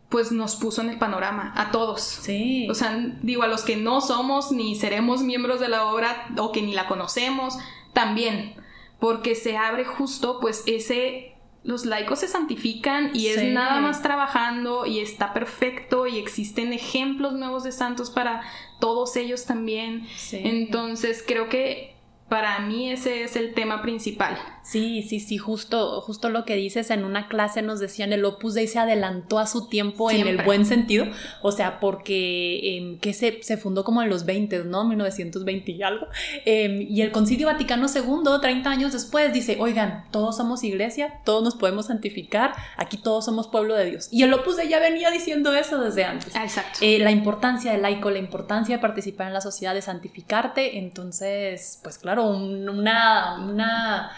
pues 0.08 0.32
nos 0.32 0.56
puso 0.56 0.80
en 0.80 0.88
el 0.88 0.98
panorama 0.98 1.52
a 1.56 1.70
todos. 1.72 2.00
Sí. 2.00 2.66
O 2.70 2.74
sea, 2.74 2.96
digo, 3.20 3.42
a 3.42 3.48
los 3.48 3.64
que 3.64 3.76
no 3.76 4.00
somos 4.00 4.50
ni 4.50 4.76
seremos 4.76 5.20
miembros 5.20 5.60
de 5.60 5.68
la 5.68 5.84
obra 5.84 6.28
o 6.38 6.52
que 6.52 6.62
ni 6.62 6.72
la 6.72 6.86
conocemos, 6.86 7.58
también, 7.92 8.54
porque 8.98 9.34
se 9.34 9.56
abre 9.56 9.84
justo 9.84 10.40
pues 10.40 10.62
ese 10.66 11.34
los 11.64 11.84
laicos 11.84 12.20
se 12.20 12.28
santifican 12.28 13.10
y 13.14 13.26
es 13.28 13.44
nada 13.52 13.80
más 13.80 14.00
trabajando 14.00 14.86
y 14.86 15.00
está 15.00 15.34
perfecto 15.34 16.06
y 16.06 16.16
existen 16.18 16.72
ejemplos 16.72 17.34
nuevos 17.34 17.64
de 17.64 17.72
santos 17.72 18.10
para 18.10 18.42
todos 18.80 19.16
ellos 19.16 19.44
también. 19.44 20.06
Entonces 20.32 21.22
creo 21.26 21.48
que 21.50 21.97
para 22.28 22.60
mí 22.60 22.90
ese 22.90 23.24
es 23.24 23.36
el 23.36 23.54
tema 23.54 23.82
principal. 23.82 24.36
Sí, 24.62 25.02
sí, 25.02 25.18
sí, 25.18 25.38
justo, 25.38 26.02
justo 26.02 26.28
lo 26.28 26.44
que 26.44 26.54
dices, 26.54 26.90
en 26.90 27.04
una 27.04 27.26
clase 27.26 27.62
nos 27.62 27.80
decían 27.80 28.12
el 28.12 28.22
Opus 28.26 28.52
Dei 28.52 28.68
se 28.68 28.78
adelantó 28.78 29.38
a 29.38 29.46
su 29.46 29.66
tiempo 29.68 30.10
en 30.10 30.26
el 30.26 30.42
buen 30.42 30.66
sentido, 30.66 31.06
o 31.40 31.52
sea, 31.52 31.80
porque 31.80 32.76
em, 32.76 32.98
que 32.98 33.14
se, 33.14 33.42
se, 33.42 33.56
fundó 33.56 33.82
como 33.82 34.02
en 34.02 34.10
los 34.10 34.26
20, 34.26 34.64
¿no? 34.64 34.84
1920 34.84 35.72
y 35.72 35.82
algo, 35.82 36.06
em, 36.44 36.82
y 36.82 37.00
el 37.00 37.12
Concilio 37.12 37.46
Vaticano 37.46 37.86
II, 37.86 38.40
30 38.42 38.68
años 38.68 38.92
después, 38.92 39.32
dice, 39.32 39.56
oigan, 39.58 40.04
todos 40.10 40.36
somos 40.36 40.62
iglesia, 40.62 41.20
todos 41.24 41.42
nos 41.42 41.54
podemos 41.54 41.86
santificar, 41.86 42.52
aquí 42.76 42.98
todos 42.98 43.24
somos 43.24 43.48
pueblo 43.48 43.74
de 43.74 43.86
Dios. 43.86 44.08
Y 44.12 44.22
el 44.22 44.34
Opus 44.34 44.58
Dei 44.58 44.68
ya 44.68 44.80
venía 44.80 45.10
diciendo 45.10 45.54
eso 45.54 45.80
desde 45.80 46.04
antes. 46.04 46.36
Exacto. 46.36 46.80
Eh, 46.82 46.98
la 46.98 47.10
importancia 47.10 47.72
del 47.72 47.80
laico, 47.80 48.10
la 48.10 48.18
importancia 48.18 48.76
de 48.76 48.82
participar 48.82 49.28
en 49.28 49.32
la 49.32 49.40
sociedad, 49.40 49.72
de 49.72 49.80
santificarte, 49.80 50.76
entonces, 50.76 51.80
pues 51.82 51.96
claro, 51.96 52.17
una, 52.26 53.38
una 53.38 54.12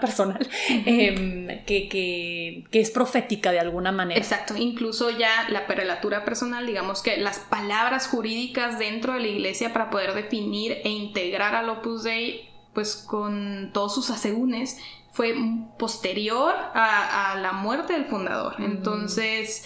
personal 0.00 0.46
em, 0.68 1.46
que, 1.64 1.88
que, 1.88 2.64
que, 2.70 2.80
es 2.80 2.90
profética 2.90 3.52
de 3.52 3.60
alguna 3.60 3.92
manera. 3.92 4.18
Exacto, 4.18 4.56
incluso 4.56 5.10
ya 5.10 5.48
la 5.50 5.66
prelatura 5.66 6.24
personal, 6.24 6.66
digamos 6.66 7.02
que 7.02 7.16
las 7.16 7.38
palabras 7.38 8.08
jurídicas 8.08 8.78
dentro 8.78 9.14
de 9.14 9.20
la 9.20 9.28
iglesia 9.28 9.72
para 9.72 9.90
poder 9.90 10.14
definir 10.14 10.78
e 10.84 10.88
integrar 10.88 11.54
al 11.54 11.68
Opus 11.68 12.04
Dei, 12.04 12.48
pues 12.72 12.96
con 12.96 13.70
todos 13.72 13.94
sus 13.94 14.10
asegúnes, 14.10 14.78
fue 15.12 15.34
posterior 15.78 16.54
a, 16.74 17.36
la 17.40 17.52
muerte 17.52 17.92
del 17.92 18.04
fundador. 18.06 18.56
Entonces, 18.58 19.64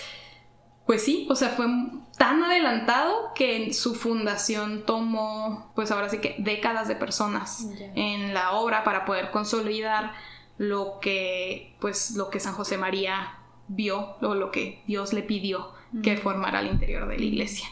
pues 0.86 1.02
sí, 1.02 1.26
o 1.30 1.34
sea, 1.34 1.48
fue 1.50 1.66
tan 2.18 2.42
adelantado 2.42 3.32
que 3.34 3.72
su 3.72 3.94
fundación 3.94 4.84
tomó, 4.84 5.70
pues 5.74 5.90
ahora 5.90 6.08
sí 6.08 6.18
que 6.18 6.34
décadas 6.38 6.88
de 6.88 6.96
personas 6.96 7.68
en 7.94 8.34
la 8.34 8.52
obra 8.52 8.84
para 8.84 9.04
poder 9.04 9.30
consolidar 9.30 10.12
lo 10.58 10.98
que, 11.00 11.76
pues 11.80 12.16
lo 12.16 12.28
que 12.28 12.40
San 12.40 12.54
José 12.54 12.76
María 12.76 13.38
vio 13.68 14.16
o 14.20 14.34
lo 14.34 14.50
que 14.50 14.82
Dios 14.86 15.12
le 15.12 15.22
pidió 15.22 15.72
que 16.02 16.16
formara 16.16 16.58
al 16.58 16.66
interior 16.66 17.08
de 17.08 17.18
la 17.18 17.24
iglesia. 17.24 17.68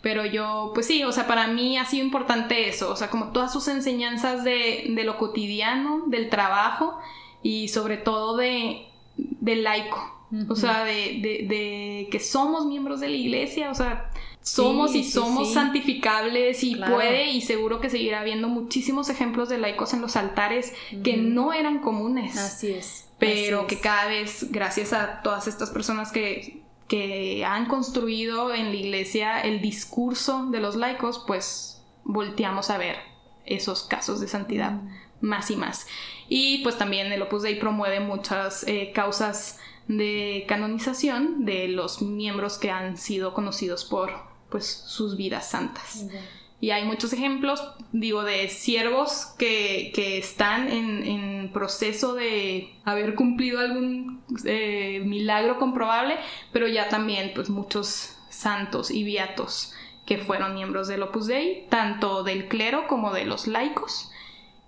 Pero 0.00 0.24
yo, 0.24 0.70
pues 0.72 0.86
sí, 0.86 1.04
o 1.04 1.12
sea, 1.12 1.26
para 1.26 1.46
mí 1.46 1.76
ha 1.76 1.84
sido 1.84 2.04
importante 2.04 2.68
eso, 2.68 2.90
o 2.90 2.96
sea, 2.96 3.10
como 3.10 3.32
todas 3.32 3.52
sus 3.52 3.68
enseñanzas 3.68 4.44
de, 4.44 4.86
de 4.88 5.04
lo 5.04 5.18
cotidiano, 5.18 6.04
del 6.06 6.30
trabajo 6.30 6.98
y 7.42 7.68
sobre 7.68 7.98
todo 7.98 8.38
de, 8.38 8.88
del 9.16 9.62
laico, 9.62 10.19
o 10.48 10.54
sea, 10.54 10.84
de, 10.84 12.08
que 12.10 12.20
somos 12.20 12.66
miembros 12.66 13.00
de 13.00 13.08
la 13.08 13.16
iglesia, 13.16 13.70
o 13.70 13.74
sea, 13.74 14.10
somos 14.42 14.94
y 14.94 15.04
somos 15.04 15.52
santificables 15.52 16.62
y 16.64 16.76
puede 16.76 17.30
y 17.30 17.40
seguro 17.40 17.80
que 17.80 17.90
seguirá 17.90 18.20
habiendo 18.20 18.48
muchísimos 18.48 19.08
ejemplos 19.10 19.48
de 19.48 19.58
laicos 19.58 19.92
en 19.92 20.00
los 20.00 20.16
altares 20.16 20.72
que 21.02 21.16
no 21.16 21.52
eran 21.52 21.80
comunes. 21.80 22.36
Así 22.36 22.70
es. 22.70 23.08
pero 23.18 23.60
Así 23.60 23.68
que 23.68 23.74
es. 23.76 23.80
cada 23.80 24.06
vez, 24.06 24.46
gracias 24.50 24.92
a 24.92 25.22
todas 25.22 25.46
estas 25.46 25.70
personas 25.70 26.12
que, 26.12 26.62
que 26.88 27.44
han 27.44 27.66
construido 27.66 28.54
en 28.54 28.70
la 28.70 28.76
iglesia 28.76 29.40
el 29.40 29.60
discurso 29.60 30.46
de 30.46 30.60
los 30.60 30.76
laicos, 30.76 31.24
pues 31.26 31.82
volteamos 32.04 32.70
a 32.70 32.78
ver 32.78 32.96
esos 33.46 33.82
casos 33.82 34.20
de 34.20 34.28
santidad 34.28 34.80
más 35.20 35.50
y 35.50 35.56
más. 35.56 35.86
Y 36.28 36.62
pues 36.62 36.78
también 36.78 37.12
el 37.12 37.22
Opus 37.22 37.42
Dei 37.42 37.58
promueve 37.58 38.00
muchas 38.00 38.64
eh, 38.66 38.92
causas 38.94 39.58
de 39.96 40.44
canonización 40.46 41.44
de 41.44 41.66
los 41.66 42.00
miembros 42.00 42.58
que 42.58 42.70
han 42.70 42.96
sido 42.96 43.34
conocidos 43.34 43.84
por 43.84 44.12
pues 44.48 44.66
sus 44.66 45.16
vidas 45.16 45.50
santas. 45.50 46.06
Y 46.60 46.70
hay 46.70 46.84
muchos 46.84 47.12
ejemplos, 47.12 47.60
digo, 47.90 48.22
de 48.22 48.48
siervos 48.48 49.34
que, 49.38 49.90
que 49.94 50.18
están 50.18 50.68
en, 50.68 51.02
en 51.02 51.52
proceso 51.52 52.14
de 52.14 52.72
haber 52.84 53.16
cumplido 53.16 53.58
algún 53.58 54.22
eh, 54.44 55.02
milagro 55.04 55.58
comprobable, 55.58 56.16
pero 56.52 56.68
ya 56.68 56.88
también 56.88 57.32
pues 57.34 57.50
muchos 57.50 58.16
santos 58.28 58.90
y 58.92 59.02
beatos 59.04 59.72
que 60.06 60.18
fueron 60.18 60.54
miembros 60.54 60.86
del 60.86 61.02
Opus 61.02 61.26
Dei, 61.26 61.66
tanto 61.68 62.22
del 62.22 62.46
clero 62.46 62.86
como 62.86 63.12
de 63.12 63.24
los 63.24 63.48
laicos, 63.48 64.12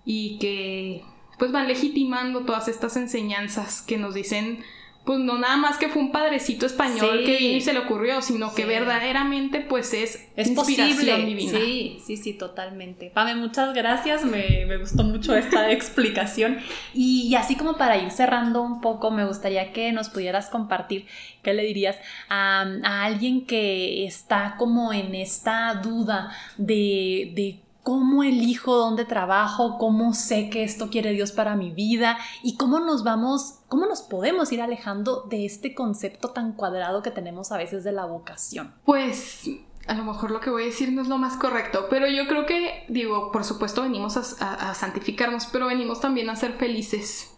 y 0.03 0.37
que 0.39 1.05
pues 1.37 1.51
van 1.51 1.67
legitimando 1.67 2.41
todas 2.41 2.67
estas 2.67 2.97
enseñanzas 2.97 3.81
que 3.81 3.97
nos 3.97 4.13
dicen 4.13 4.63
pues 5.05 5.19
no 5.19 5.37
nada 5.37 5.57
más 5.57 5.77
que 5.77 5.89
fue 5.89 6.01
un 6.01 6.11
padrecito 6.13 6.65
español 6.65 7.19
Sí. 7.19 7.25
que 7.25 7.37
vino 7.37 7.57
y 7.57 7.61
se 7.61 7.73
le 7.73 7.79
ocurrió, 7.79 8.21
sino 8.21 8.53
que 8.55 8.61
Sí. 8.61 8.67
verdaderamente 8.69 9.59
pues 9.59 9.93
es, 9.93 10.27
Es 10.37 10.47
inspiración 10.47 10.95
posible. 10.95 11.25
divina. 11.25 11.59
Sí, 11.59 11.99
sí, 12.05 12.15
sí, 12.17 12.33
totalmente. 12.33 13.11
Pame, 13.13 13.35
muchas 13.35 13.73
gracias. 13.73 14.23
Me, 14.23 14.65
me 14.65 14.77
gustó 14.77 15.03
mucho 15.03 15.35
esta 15.35 15.69
explicación. 15.71 16.59
Y, 16.93 17.27
y 17.27 17.35
así 17.35 17.55
como 17.55 17.75
para 17.77 17.97
ir 17.97 18.11
cerrando 18.11 18.61
un 18.61 18.79
poco, 18.79 19.11
me 19.11 19.25
gustaría 19.25 19.73
que 19.73 19.91
nos 19.91 20.09
pudieras 20.09 20.49
compartir 20.49 21.05
qué 21.41 21.53
le 21.53 21.63
dirías 21.63 21.97
a, 22.29 22.61
a 22.83 23.03
alguien 23.03 23.45
que 23.45 24.05
está 24.05 24.55
como 24.57 24.93
en 24.93 25.15
esta 25.15 25.73
duda 25.83 26.31
de, 26.57 27.31
de 27.35 27.59
cómo 27.83 28.23
elijo 28.23 28.75
dónde 28.75 29.05
trabajo, 29.05 29.77
cómo 29.77 30.13
sé 30.13 30.49
que 30.49 30.63
esto 30.63 30.89
quiere 30.89 31.11
Dios 31.11 31.31
para 31.33 31.55
mi 31.55 31.69
vida 31.71 32.17
y 32.41 32.55
cómo 32.57 32.79
nos 32.79 33.03
vamos, 33.03 33.59
cómo 33.67 33.85
nos 33.85 34.01
podemos 34.01 34.51
ir 34.53 34.61
alejando 34.61 35.23
de 35.29 35.45
este 35.45 35.75
concepto 35.75 36.29
tan 36.29 36.53
cuadrado 36.53 37.03
que 37.03 37.11
tenemos 37.11 37.51
a 37.51 37.57
veces 37.57 37.83
de 37.83 37.91
la 37.91 38.05
vocación. 38.05 38.73
Pues 38.85 39.49
a 39.85 39.93
lo 39.95 40.05
mejor 40.05 40.31
lo 40.31 40.39
que 40.39 40.49
voy 40.49 40.63
a 40.63 40.65
decir 40.67 40.93
no 40.93 41.01
es 41.01 41.09
lo 41.09 41.17
más 41.17 41.35
correcto, 41.35 41.87
pero 41.89 42.07
yo 42.07 42.25
creo 42.29 42.45
que, 42.45 42.85
digo, 42.87 43.33
por 43.33 43.43
supuesto 43.43 43.81
venimos 43.81 44.15
a, 44.41 44.53
a- 44.53 44.73
santificarnos, 44.75 45.47
pero 45.47 45.67
venimos 45.67 45.99
también 45.99 46.29
a 46.29 46.37
ser 46.37 46.53
felices. 46.53 47.31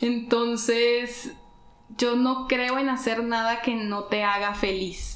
Entonces, 0.00 1.32
yo 1.98 2.16
no 2.16 2.46
creo 2.48 2.78
en 2.78 2.88
hacer 2.88 3.22
nada 3.24 3.60
que 3.60 3.74
no 3.74 4.04
te 4.04 4.24
haga 4.24 4.54
feliz. 4.54 5.13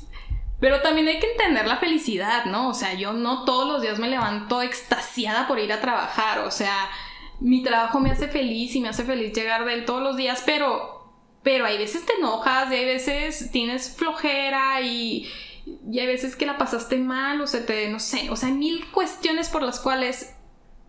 Pero 0.60 0.80
también 0.80 1.06
hay 1.08 1.20
que 1.20 1.30
entender 1.30 1.66
la 1.66 1.76
felicidad, 1.76 2.44
¿no? 2.46 2.68
O 2.68 2.74
sea, 2.74 2.94
yo 2.94 3.12
no 3.12 3.44
todos 3.44 3.68
los 3.68 3.82
días 3.82 3.98
me 3.98 4.08
levanto 4.08 4.60
extasiada 4.60 5.46
por 5.46 5.58
ir 5.58 5.72
a 5.72 5.80
trabajar, 5.80 6.40
o 6.40 6.50
sea, 6.50 6.88
mi 7.40 7.62
trabajo 7.62 8.00
me 8.00 8.10
hace 8.10 8.26
feliz 8.26 8.74
y 8.74 8.80
me 8.80 8.88
hace 8.88 9.04
feliz 9.04 9.32
llegar 9.32 9.64
de 9.64 9.74
él 9.74 9.84
todos 9.84 10.02
los 10.02 10.16
días, 10.16 10.42
pero 10.44 10.96
pero 11.42 11.64
hay 11.64 11.78
veces 11.78 12.04
te 12.04 12.14
enojas, 12.14 12.70
y 12.70 12.74
hay 12.74 12.84
veces 12.84 13.50
tienes 13.52 13.96
flojera 13.96 14.80
y, 14.82 15.26
y 15.90 15.98
hay 16.00 16.06
veces 16.06 16.36
que 16.36 16.44
la 16.44 16.58
pasaste 16.58 16.98
mal 16.98 17.40
o 17.40 17.46
se 17.46 17.60
te, 17.60 17.88
no 17.88 18.00
sé, 18.00 18.28
o 18.30 18.36
sea, 18.36 18.48
hay 18.48 18.54
mil 18.54 18.86
cuestiones 18.90 19.48
por 19.48 19.62
las 19.62 19.80
cuales 19.80 20.34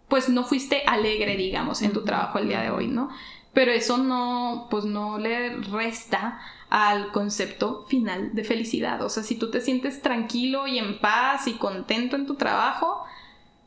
pues 0.09 0.27
no 0.27 0.43
fuiste 0.43 0.83
alegre, 0.87 1.37
digamos, 1.37 1.81
en 1.83 1.93
tu 1.93 2.03
trabajo 2.03 2.39
el 2.39 2.49
día 2.49 2.61
de 2.61 2.71
hoy, 2.71 2.87
¿no? 2.87 3.09
Pero 3.53 3.71
eso 3.71 3.97
no, 3.97 4.67
pues 4.69 4.85
no 4.85 5.17
le 5.19 5.55
resta 5.57 6.39
al 6.69 7.11
concepto 7.11 7.85
final 7.87 8.35
de 8.35 8.43
felicidad. 8.43 9.01
O 9.01 9.09
sea, 9.09 9.23
si 9.23 9.35
tú 9.35 9.49
te 9.49 9.61
sientes 9.61 10.01
tranquilo 10.01 10.67
y 10.67 10.77
en 10.77 10.99
paz 10.99 11.47
y 11.47 11.53
contento 11.53 12.15
en 12.15 12.25
tu 12.25 12.35
trabajo, 12.35 13.03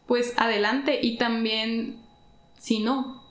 pues 0.07 0.35
adelante. 0.37 1.01
Y 1.03 1.19
también, 1.19 2.01
si 2.59 2.79
no, 2.79 3.23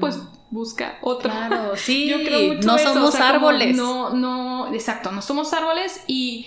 pues 0.00 0.18
busca 0.50 0.98
otro. 1.02 1.30
Claro, 1.30 1.76
sí, 1.76 2.08
Yo 2.10 2.18
creo 2.18 2.54
mucho 2.54 2.66
no 2.66 2.76
eso, 2.76 2.90
o 2.90 2.94
somos 2.94 3.14
sea, 3.14 3.28
árboles. 3.28 3.76
No, 3.76 4.10
no, 4.10 4.72
exacto, 4.72 5.12
no 5.12 5.22
somos 5.22 5.52
árboles 5.52 6.02
y, 6.06 6.46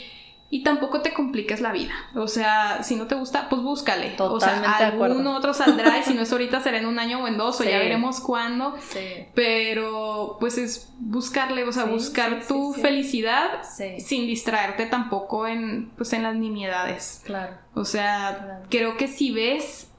y 0.54 0.64
tampoco 0.64 1.00
te 1.02 1.14
compliques 1.14 1.62
la 1.62 1.72
vida. 1.72 1.94
O 2.14 2.28
sea, 2.28 2.84
si 2.84 2.98
no 2.98 3.08
te 3.08 3.16
gusta, 3.16 3.48
pues 3.48 3.62
búscale. 3.62 4.10
Totalmente 4.12 4.68
o 4.68 4.78
sea, 4.78 4.88
algún 4.90 5.26
otro 5.28 5.54
saldrá 5.54 5.98
y 5.98 6.04
si 6.04 6.14
no 6.14 6.24
es 6.24 6.32
ahorita 6.34 6.60
será 6.60 6.78
en 6.78 6.86
un 6.86 7.00
año 7.00 7.24
o 7.24 7.28
en 7.28 7.38
dos 7.38 7.62
o 7.62 7.64
ya 7.64 7.80
veremos 7.80 8.20
cuándo. 8.20 8.76
Sí, 8.90 9.00
Pero 9.34 10.36
pues 10.42 10.58
es 10.58 10.92
buscarle, 11.00 11.64
o 11.64 11.72
sea, 11.72 11.86
Sí, 11.86 11.90
buscar 11.92 12.46
tu 12.46 12.74
felicidad 12.74 13.62
sin 13.98 14.28
distraerte 14.28 14.86
tampoco 14.88 15.48
en, 15.48 15.90
pues, 15.96 16.12
en 16.12 16.24
las 16.24 16.36
nimiedades. 16.36 17.22
claro. 17.26 17.56
O 17.74 17.86
sea, 17.86 18.38
Claro. 18.44 18.64
creo 18.70 18.98
que 18.98 19.08
si 19.08 19.32
ves 19.32 19.90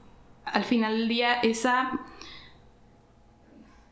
al 0.45 0.65
final 0.65 0.99
del 0.99 1.07
día 1.07 1.33
esa, 1.41 1.99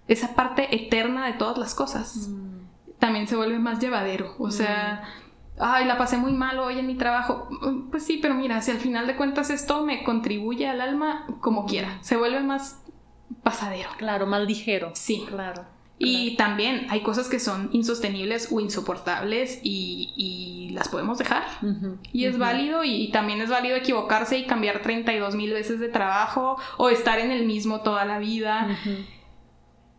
esa 0.08 0.36
parte 0.36 0.76
eterna 0.76 1.26
de 1.26 1.34
todas 1.34 1.58
las 1.58 1.74
cosas, 1.74 2.28
Mm, 2.30 2.52
también 3.00 3.28
se 3.28 3.36
vuelve 3.36 3.58
más 3.58 3.80
llevadero. 3.80 4.36
O 4.38 4.52
sea, 4.52 5.04
ay, 5.62 5.86
la 5.86 5.98
pasé 5.98 6.18
muy 6.18 6.34
mal 6.34 6.60
hoy 6.60 6.80
en 6.80 6.88
mi 6.88 6.96
trabajo. 6.96 7.48
Pues 7.90 8.06
sí, 8.06 8.20
pero 8.22 8.34
mira, 8.34 8.62
si 8.62 8.72
al 8.72 8.78
final 8.80 9.08
de 9.08 9.16
cuentas 9.16 9.50
esto 9.50 9.86
me 9.86 10.04
contribuye 10.04 10.68
al 10.68 10.82
alma 10.82 11.28
como 11.40 11.66
quiera, 11.66 12.00
se 12.02 12.18
vuelve 12.18 12.42
más 12.42 12.82
pasadero. 13.44 13.90
Claro, 13.98 14.28
más 14.28 14.42
ligero. 14.42 14.92
Sí. 14.94 15.26
Claro. 15.28 15.66
Y 16.04 16.36
también 16.36 16.88
hay 16.90 17.02
cosas 17.02 17.28
que 17.28 17.40
son 17.40 17.70
insostenibles 17.74 18.50
o 18.52 18.60
insoportables 18.60 19.60
y, 19.62 20.14
y 20.18 20.72
las 20.74 20.90
podemos 20.90 21.20
dejar. 21.20 21.44
Y 22.12 22.26
es 22.26 22.40
válido 22.40 22.84
y, 22.84 23.04
y 23.04 23.12
también 23.12 23.40
es 23.40 23.52
válido 23.52 23.76
equivocarse 23.76 24.40
y 24.40 24.48
cambiar 24.48 24.82
32 24.82 25.36
mil 25.36 25.54
veces 25.54 25.80
de 25.80 25.90
trabajo 25.90 26.58
o 26.78 26.90
estar 26.90 27.20
en 27.20 27.30
el 27.30 27.46
mismo 27.46 27.82
toda 27.82 28.04
la 28.06 28.18
vida. 28.18 28.68
Ujú. 28.72 28.96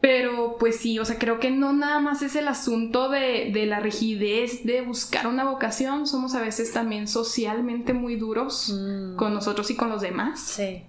Pero 0.02 0.56
pues 0.58 0.78
sí, 0.80 0.98
o 0.98 1.04
sea, 1.04 1.16
creo 1.16 1.38
que 1.38 1.50
no 1.52 1.72
nada 1.72 2.00
más 2.00 2.22
es 2.22 2.34
el 2.34 2.48
asunto 2.48 3.08
de, 3.08 3.50
de 3.54 3.66
la 3.66 3.78
rigidez 3.78 4.64
de 4.64 4.82
buscar 4.82 5.28
una 5.28 5.44
vocación, 5.44 6.08
somos 6.08 6.34
a 6.34 6.40
veces 6.42 6.72
también 6.72 7.06
socialmente 7.06 7.92
muy 7.94 8.16
duros 8.16 8.74
Mm, 8.76 9.14
con 9.16 9.32
nosotros 9.32 9.70
y 9.70 9.76
con 9.76 9.88
los 9.90 10.02
demás. 10.02 10.40
Sí. 10.40 10.82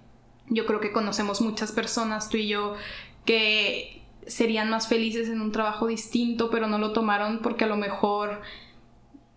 Yo 0.48 0.66
creo 0.66 0.80
que 0.80 0.90
conocemos 0.92 1.40
muchas 1.40 1.70
personas, 1.70 2.28
tú 2.28 2.36
y 2.38 2.48
yo, 2.48 2.74
que 3.24 4.02
serían 4.26 4.68
más 4.68 4.88
felices 4.88 5.28
en 5.28 5.40
un 5.40 5.52
trabajo 5.52 5.86
distinto, 5.86 6.50
pero 6.50 6.66
no 6.66 6.78
lo 6.78 6.92
tomaron 6.92 7.38
porque 7.40 7.64
a 7.64 7.68
lo 7.68 7.76
mejor 7.76 8.40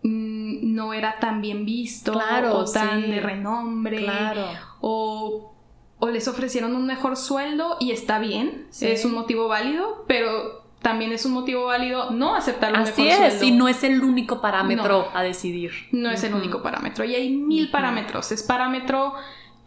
mm, 0.02 0.74
no 0.74 0.92
era 0.92 1.18
tan 1.20 1.40
bien 1.40 1.64
visto 1.64 2.12
Claro, 2.12 2.58
o 2.58 2.64
tan 2.70 3.02
sí. 3.04 3.10
de 3.12 3.20
renombre 3.20 4.02
Claro. 4.02 4.46
o, 4.80 5.54
o 5.98 6.08
les 6.08 6.28
ofrecieron 6.28 6.76
un 6.76 6.86
mejor 6.86 7.16
sueldo 7.16 7.76
y 7.80 7.90
está 7.92 8.18
bien, 8.18 8.66
Sí. 8.70 8.86
es 8.86 9.04
un 9.04 9.12
motivo 9.14 9.48
válido, 9.48 10.04
pero 10.06 10.62
también 10.82 11.10
es 11.12 11.24
un 11.26 11.32
motivo 11.32 11.64
válido 11.64 12.10
no 12.12 12.36
aceptar 12.36 12.72
un 12.72 12.78
Así 12.80 13.02
mejor 13.02 13.24
es, 13.26 13.32
sueldo. 13.38 13.44
y 13.46 13.50
no 13.58 13.68
es 13.68 13.82
el 13.82 14.02
único 14.02 14.40
parámetro 14.40 15.08
a 15.12 15.22
decidir. 15.22 15.72
No 15.90 16.08
es 16.10 16.22
el 16.22 16.34
único 16.34 16.62
parámetro. 16.62 17.04
Y 17.04 17.14
hay 17.16 17.30
mil 17.30 17.70
parámetros. 17.70 18.30
Es 18.30 18.44
parámetro 18.44 19.12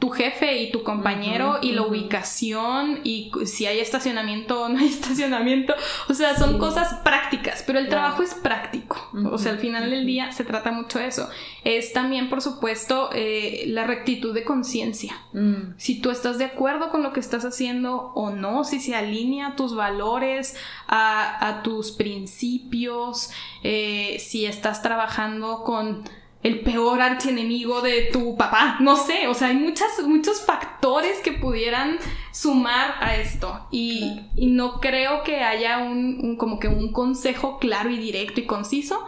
tu 0.02 0.10
jefe 0.10 0.58
y 0.64 0.72
tu 0.72 0.82
compañero 0.82 1.60
y 1.62 1.74
la 1.74 1.84
ubicación 1.84 3.02
y 3.04 3.32
si 3.46 3.68
hay 3.68 3.80
estacionamiento 3.80 4.64
o 4.64 4.68
no 4.70 4.80
hay 4.80 4.88
estacionamiento. 5.00 5.76
O 6.10 6.14
sea, 6.16 6.36
son 6.36 6.54
Sí. 6.54 6.58
cosas 6.58 6.96
prácticas, 7.04 7.64
pero 7.68 7.78
el 7.78 7.86
Claro. 7.88 8.02
trabajo 8.02 8.24
es 8.24 8.34
práctico. 8.34 8.98
O 9.32 9.38
sea, 9.38 9.52
al 9.52 9.60
final 9.60 9.92
del 9.92 10.08
día 10.08 10.32
se 10.32 10.44
trata 10.44 10.72
mucho 10.72 10.98
de 10.98 11.06
eso. 11.06 11.30
Es 11.64 11.94
también, 11.94 12.30
por 12.30 12.42
supuesto, 12.42 13.10
eh, 13.14 13.66
la 13.68 13.86
rectitud 13.86 14.34
de 14.34 14.44
conciencia. 14.44 15.14
Mm, 15.34 15.76
Si 15.78 16.02
tú 16.02 16.10
estás 16.10 16.40
de 16.40 16.46
acuerdo 16.46 16.90
con 16.90 17.04
lo 17.04 17.14
que 17.14 17.20
estás 17.20 17.46
haciendo 17.46 18.12
o 18.16 18.32
no, 18.32 18.64
si 18.64 18.80
se 18.80 18.96
alinea 18.96 19.50
a 19.50 19.56
tus 19.56 19.76
valores, 19.76 20.56
a, 20.88 21.48
a 21.48 21.62
tus 21.62 21.92
principios, 21.92 23.30
eh, 23.64 24.18
si 24.20 24.46
estás 24.46 24.82
trabajando 24.82 25.64
con 25.64 26.04
el 26.44 26.62
peor 26.62 27.02
archienemigo 27.02 27.82
de 27.82 28.10
tu 28.12 28.36
papá, 28.36 28.78
no 28.80 28.96
sé, 28.96 29.28
o 29.28 29.34
sea, 29.36 29.50
hay 29.50 29.58
muchas, 29.58 29.90
muchos 30.06 30.42
factores 30.42 31.20
que 31.20 31.34
pudieran 31.34 31.98
sumar 32.32 32.96
a 33.00 33.16
esto. 33.16 33.68
Y, 33.70 34.00
Claro. 34.14 34.28
y 34.36 34.48
no 34.48 34.80
creo 34.80 35.24
que 35.24 35.42
haya 35.42 35.78
un, 35.80 36.20
un- 36.24 36.38
como 36.38 36.60
que 36.60 36.68
un 36.68 36.92
consejo 36.92 37.60
claro 37.60 37.90
y 37.92 37.98
directo 38.00 38.40
y 38.40 38.46
conciso, 38.46 39.06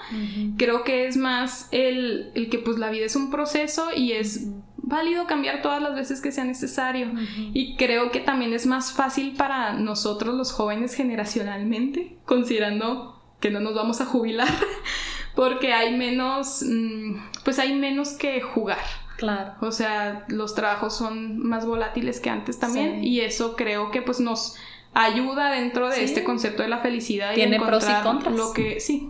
creo 0.58 0.84
que 0.84 1.08
es 1.08 1.18
más 1.18 1.70
el, 1.72 2.32
el 2.36 2.50
que 2.50 2.60
pues 2.60 2.78
la 2.78 2.90
vida 2.92 3.06
es 3.06 3.16
un 3.16 3.32
proceso 3.32 3.88
y 3.96 4.12
es 4.12 4.48
válido 4.78 5.26
cambiar 5.26 5.62
todas 5.64 5.82
las 5.82 5.96
veces 5.96 6.22
que 6.22 6.32
sea 6.32 6.44
necesario. 6.44 7.12
Y 7.54 7.76
creo 7.78 8.12
que 8.12 8.20
también 8.20 8.54
es 8.54 8.68
más 8.68 8.92
fácil 8.92 9.34
para 9.36 9.74
nosotros 9.74 10.36
los 10.36 10.52
jóvenes 10.52 10.94
generacionalmente, 10.94 12.18
considerando 12.26 13.20
que 13.40 13.50
no 13.50 13.60
nos 13.60 13.74
vamos 13.76 14.02
a 14.02 14.06
jubilar, 14.06 14.48
porque 15.36 15.74
hay 15.74 15.96
menos, 15.98 16.64
mm, 16.68 17.16
pues 17.44 17.60
hay 17.60 17.74
menos 17.76 18.10
que 18.14 18.42
jugar. 18.42 18.80
Claro. 19.18 19.54
O 19.62 19.72
sea, 19.72 20.26
los 20.28 20.56
trabajos 20.56 20.96
son 20.98 21.38
más 21.40 21.66
volátiles 21.66 22.20
que 22.20 22.30
antes 22.30 22.60
también 22.60 23.02
Sí. 23.02 23.08
y 23.10 23.22
eso 23.22 23.56
creo 23.56 23.92
que 23.92 24.02
pues 24.02 24.20
nos 24.20 24.56
ayuda 24.96 25.50
dentro 25.50 25.90
de 25.90 26.04
este 26.04 26.24
concepto 26.24 26.62
de 26.62 26.70
la 26.70 26.78
felicidad 26.78 27.34
Tiene 27.34 27.56
y 27.56 27.60
pros 27.60 27.84
y 27.90 28.04
contras. 28.04 28.36
lo 28.36 28.54
que 28.54 28.80
sí. 28.80 29.10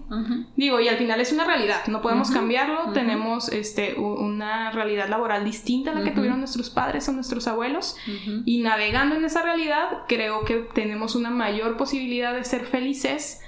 Digo 0.56 0.80
y 0.80 0.88
al 0.88 0.96
final 0.98 1.20
es 1.20 1.34
una 1.34 1.44
realidad 1.44 1.88
no 1.88 2.02
podemos 2.02 2.32
cambiarlo. 2.32 2.94
Tenemos 2.94 3.50
este 3.50 3.96
una 3.96 4.72
realidad 4.72 5.10
laboral 5.10 5.44
distinta 5.44 5.92
a 5.92 5.96
la 5.96 6.04
que 6.04 6.12
tuvieron 6.12 6.40
nuestros 6.40 6.70
padres 6.70 7.10
o 7.10 7.12
nuestros 7.12 7.48
abuelos. 7.48 7.98
Y 8.46 8.62
navegando 8.62 9.16
en 9.16 9.26
esa 9.26 9.42
realidad 9.42 10.04
creo 10.08 10.46
que 10.46 10.66
tenemos 10.74 11.16
una 11.16 11.32
mayor 11.32 11.76
posibilidad 11.76 12.34
de 12.34 12.46
ser 12.46 12.66
felices 12.66 13.42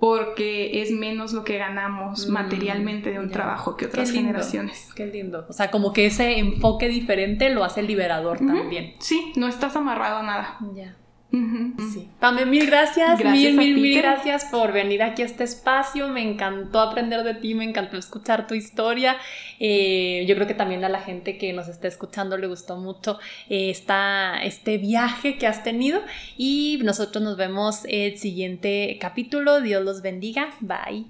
porque 0.00 0.80
es 0.82 0.90
menos 0.90 1.32
lo 1.34 1.44
que 1.44 1.58
ganamos 1.58 2.26
Mm, 2.26 2.32
materialmente 2.32 3.10
de 3.12 3.18
un 3.18 3.28
ya. 3.28 3.34
trabajo 3.34 3.76
que 3.76 3.86
otras 3.86 4.10
generaciones. 4.10 4.88
Qué 4.96 5.06
lindo. 5.06 5.44
O 5.48 5.52
sea, 5.52 5.70
como 5.70 5.92
que 5.92 6.06
ese 6.06 6.38
enfoque 6.38 6.88
diferente 6.88 7.50
lo 7.50 7.62
hace 7.62 7.82
liberador 7.82 8.38
también. 8.38 8.94
Sí, 8.98 9.32
no 9.36 9.46
estás 9.46 9.76
amarrado 9.76 10.18
a 10.18 10.22
nada. 10.22 10.58
Ya. 10.74 10.96
Sí. 11.30 12.08
Pame, 12.18 12.44
mil 12.44 12.66
gracias, 12.66 13.20
Gracias 13.20 13.54
mil, 13.54 13.56
mil, 13.56 13.80
mil 13.80 13.98
gracias 13.98 14.46
por 14.46 14.72
venir 14.72 15.02
aquí 15.02 15.22
a 15.22 15.26
este 15.26 15.44
espacio. 15.44 16.08
Me 16.08 16.22
encantó 16.22 16.80
aprender 16.80 17.22
de 17.22 17.34
ti, 17.34 17.54
me 17.54 17.64
encantó 17.64 17.96
escuchar 17.96 18.46
tu 18.46 18.54
historia. 18.54 19.16
Eh, 19.60 20.24
yo 20.26 20.34
creo 20.34 20.46
que 20.46 20.54
también 20.54 20.84
a 20.84 20.88
la 20.88 21.00
gente 21.00 21.38
que 21.38 21.52
nos 21.52 21.68
está 21.68 21.86
escuchando 21.86 22.36
le 22.36 22.48
gustó 22.48 22.76
mucho 22.76 23.18
eh, 23.48 23.70
esta, 23.70 24.42
este 24.42 24.78
viaje 24.78 25.38
que 25.38 25.46
has 25.46 25.62
tenido. 25.62 26.02
Y 26.36 26.80
nosotros 26.82 27.22
nos 27.22 27.36
vemos 27.36 27.82
el 27.88 28.18
siguiente 28.18 28.98
capítulo. 29.00 29.60
Dios 29.60 29.84
los 29.84 30.02
bendiga. 30.02 30.50
Bye. 30.60 31.06